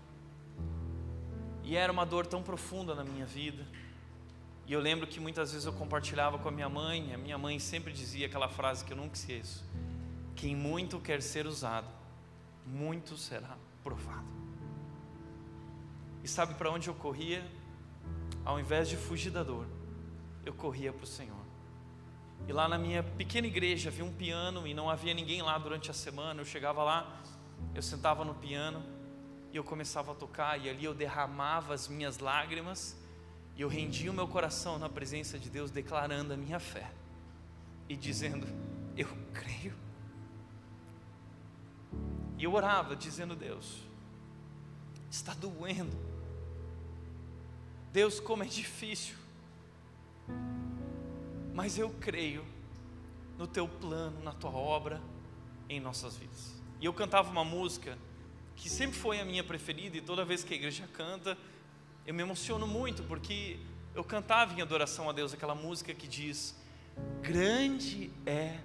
E 1.65 1.77
era 1.77 1.91
uma 1.91 2.07
dor 2.07 2.27
tão 2.27 2.43
profunda 2.43 2.95
na 2.95 3.05
minha 3.05 3.27
vida. 3.27 3.67
E 4.67 4.73
eu 4.73 4.81
lembro 4.81 5.07
que 5.07 5.19
muitas 5.19 5.53
vezes 5.53 5.67
eu 5.67 5.73
compartilhava 5.73 6.39
com 6.39 6.49
a 6.49 6.53
minha 6.53 6.69
mãe, 6.69 7.13
a 7.13 7.19
minha 7.19 7.39
mãe 7.39 7.59
sempre 7.59 7.93
dizia 7.93 8.27
aquela 8.27 8.49
frase 8.49 8.85
que 8.85 8.93
eu 8.93 8.97
nunca 8.97 9.15
esqueço: 9.15 9.65
quem 10.37 10.55
muito 10.55 11.01
quer 11.01 11.23
ser 11.23 11.47
usado, 11.47 11.89
muito 12.67 13.17
será 13.17 13.57
provado. 13.83 14.27
E 16.23 16.29
sabe 16.29 16.55
para 16.55 16.71
onde 16.71 16.89
eu 16.89 16.95
corria? 16.95 17.45
Ao 18.45 18.61
invés 18.61 18.89
de 18.89 18.97
fugir 18.97 19.31
da 19.31 19.43
dor, 19.43 19.67
eu 20.45 20.53
corria 20.53 20.93
para 20.93 21.05
o 21.05 21.07
Senhor. 21.07 21.47
E 22.47 22.53
lá 22.53 22.69
na 22.69 22.79
minha 22.79 23.03
pequena 23.03 23.47
igreja 23.47 23.89
havia 23.89 24.05
um 24.05 24.13
piano 24.13 24.67
e 24.67 24.75
não 24.75 24.91
havia 24.91 25.15
ninguém 25.15 25.41
lá 25.41 25.57
durante 25.59 25.91
a 25.91 25.95
semana. 25.95 26.41
Eu 26.41 26.45
chegava 26.45 26.85
lá, 26.85 27.23
eu 27.75 27.83
sentava 27.83 28.25
no 28.25 28.35
piano 28.35 28.83
e 29.53 29.57
eu 29.57 29.65
começava 29.65 30.13
a 30.13 30.15
tocar, 30.15 30.61
e 30.61 30.69
ali 30.69 30.85
eu 30.85 30.95
derramava 30.95 31.73
as 31.73 31.89
minhas 31.89 32.19
lágrimas 32.19 32.97
e 33.57 33.63
eu 33.63 33.69
rendia 33.69 34.11
o 34.11 34.15
meu 34.15 34.29
coração 34.29 34.79
na 34.79 34.89
presença 34.89 35.39
de 35.39 35.49
Deus, 35.49 35.71
declarando 35.71 36.35
a 36.35 36.37
minha 36.37 36.61
fé 36.61 36.91
e 37.89 37.97
dizendo: 37.97 38.47
Eu 38.97 39.09
creio 39.33 39.86
e 42.39 42.45
eu 42.45 42.53
orava 42.53 42.95
dizendo: 42.95 43.35
Deus, 43.35 43.79
está 45.11 45.35
doendo. 45.35 45.97
Deus, 47.93 48.21
como 48.21 48.43
é 48.43 48.47
difícil. 48.47 49.17
Mas 51.55 51.79
eu 51.79 51.91
creio 52.01 52.45
no 53.39 53.47
teu 53.47 53.67
plano, 53.67 54.23
na 54.23 54.33
tua 54.33 54.51
obra 54.51 55.01
em 55.69 55.81
nossas 55.81 56.17
vidas. 56.17 56.55
E 56.81 56.85
eu 56.85 56.93
cantava 56.93 57.31
uma 57.31 57.45
música 57.45 57.97
que 58.55 58.69
sempre 58.69 58.97
foi 58.97 59.21
a 59.21 59.25
minha 59.25 59.45
preferida, 59.45 59.97
e 59.97 60.01
toda 60.01 60.25
vez 60.25 60.43
que 60.43 60.55
a 60.55 60.57
igreja 60.57 60.89
canta, 60.93 61.37
eu 62.07 62.15
me 62.15 62.23
emociono 62.23 62.67
muito, 62.67 63.03
porque 63.05 63.59
eu 63.95 64.05
cantava 64.05 64.55
em 64.55 64.63
adoração 64.63 65.09
a 65.09 65.13
Deus 65.13 65.33
aquela 65.33 65.55
música 65.55 65.95
que 65.95 66.07
diz: 66.07 66.55
Grande 67.23 68.11
é 68.25 68.59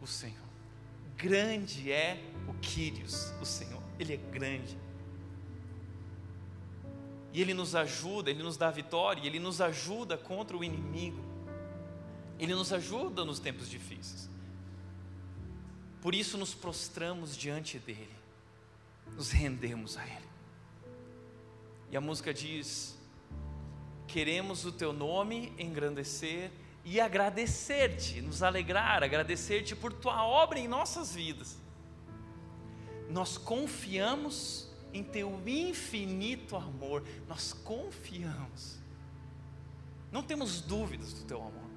o 0.00 0.06
Senhor, 0.06 0.36
grande 1.16 1.92
é 1.92 2.22
o 2.50 2.54
Quírios, 2.54 3.32
o 3.40 3.46
Senhor, 3.46 3.82
Ele 3.98 4.14
é 4.14 4.16
grande. 4.16 4.76
E 7.32 7.40
Ele 7.40 7.54
nos 7.54 7.76
ajuda, 7.76 8.30
Ele 8.30 8.42
nos 8.42 8.56
dá 8.56 8.70
vitória, 8.70 9.24
Ele 9.24 9.38
nos 9.38 9.60
ajuda 9.60 10.18
contra 10.18 10.56
o 10.56 10.64
inimigo, 10.64 11.22
Ele 12.38 12.54
nos 12.54 12.72
ajuda 12.72 13.24
nos 13.24 13.38
tempos 13.38 13.70
difíceis. 13.70 14.28
Por 16.02 16.14
isso 16.14 16.36
nos 16.36 16.54
prostramos 16.54 17.36
diante 17.36 17.78
dEle, 17.78 18.08
nos 19.14 19.30
rendemos 19.30 19.96
a 19.96 20.04
Ele. 20.04 20.30
E 21.92 21.96
a 21.96 22.00
música 22.00 22.34
diz: 22.34 22.98
Queremos 24.08 24.64
o 24.64 24.72
Teu 24.72 24.92
nome 24.92 25.52
engrandecer 25.56 26.50
e 26.84 27.00
agradecer-te, 27.00 28.20
nos 28.22 28.42
alegrar, 28.42 29.04
agradecer-te 29.04 29.76
por 29.76 29.92
tua 29.92 30.24
obra 30.26 30.58
em 30.58 30.66
nossas 30.66 31.14
vidas. 31.14 31.59
Nós 33.10 33.36
confiamos 33.36 34.68
em 34.92 35.02
teu 35.02 35.40
infinito 35.46 36.56
amor, 36.56 37.04
nós 37.28 37.52
confiamos, 37.52 38.78
não 40.10 40.22
temos 40.22 40.60
dúvidas 40.60 41.12
do 41.12 41.24
teu 41.24 41.38
amor, 41.38 41.70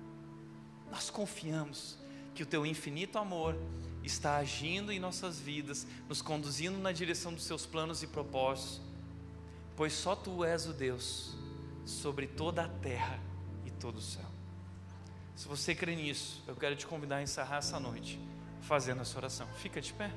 nós 0.89 1.09
confiamos 1.09 1.97
que 2.33 2.43
o 2.43 2.45
teu 2.45 2.65
infinito 2.65 3.17
amor 3.17 3.55
está 4.03 4.37
agindo 4.37 4.91
em 4.91 4.99
nossas 4.99 5.39
vidas, 5.39 5.87
nos 6.07 6.21
conduzindo 6.21 6.77
na 6.77 6.91
direção 6.91 7.33
dos 7.33 7.43
seus 7.43 7.65
planos 7.65 8.03
e 8.03 8.07
propósitos, 8.07 8.81
pois 9.75 9.93
só 9.93 10.15
tu 10.15 10.43
és 10.43 10.67
o 10.67 10.73
Deus 10.73 11.35
sobre 11.85 12.27
toda 12.27 12.65
a 12.65 12.67
terra 12.67 13.19
e 13.65 13.71
todo 13.71 13.97
o 13.97 14.01
céu. 14.01 14.25
Se 15.35 15.47
você 15.47 15.73
crê 15.73 15.95
nisso, 15.95 16.43
eu 16.47 16.55
quero 16.55 16.75
te 16.75 16.85
convidar 16.85 17.17
a 17.17 17.23
encerrar 17.23 17.57
essa 17.57 17.79
noite 17.79 18.19
fazendo 18.61 19.01
essa 19.01 19.17
oração. 19.17 19.47
Fica 19.55 19.81
de 19.81 19.93
pé. 19.93 20.11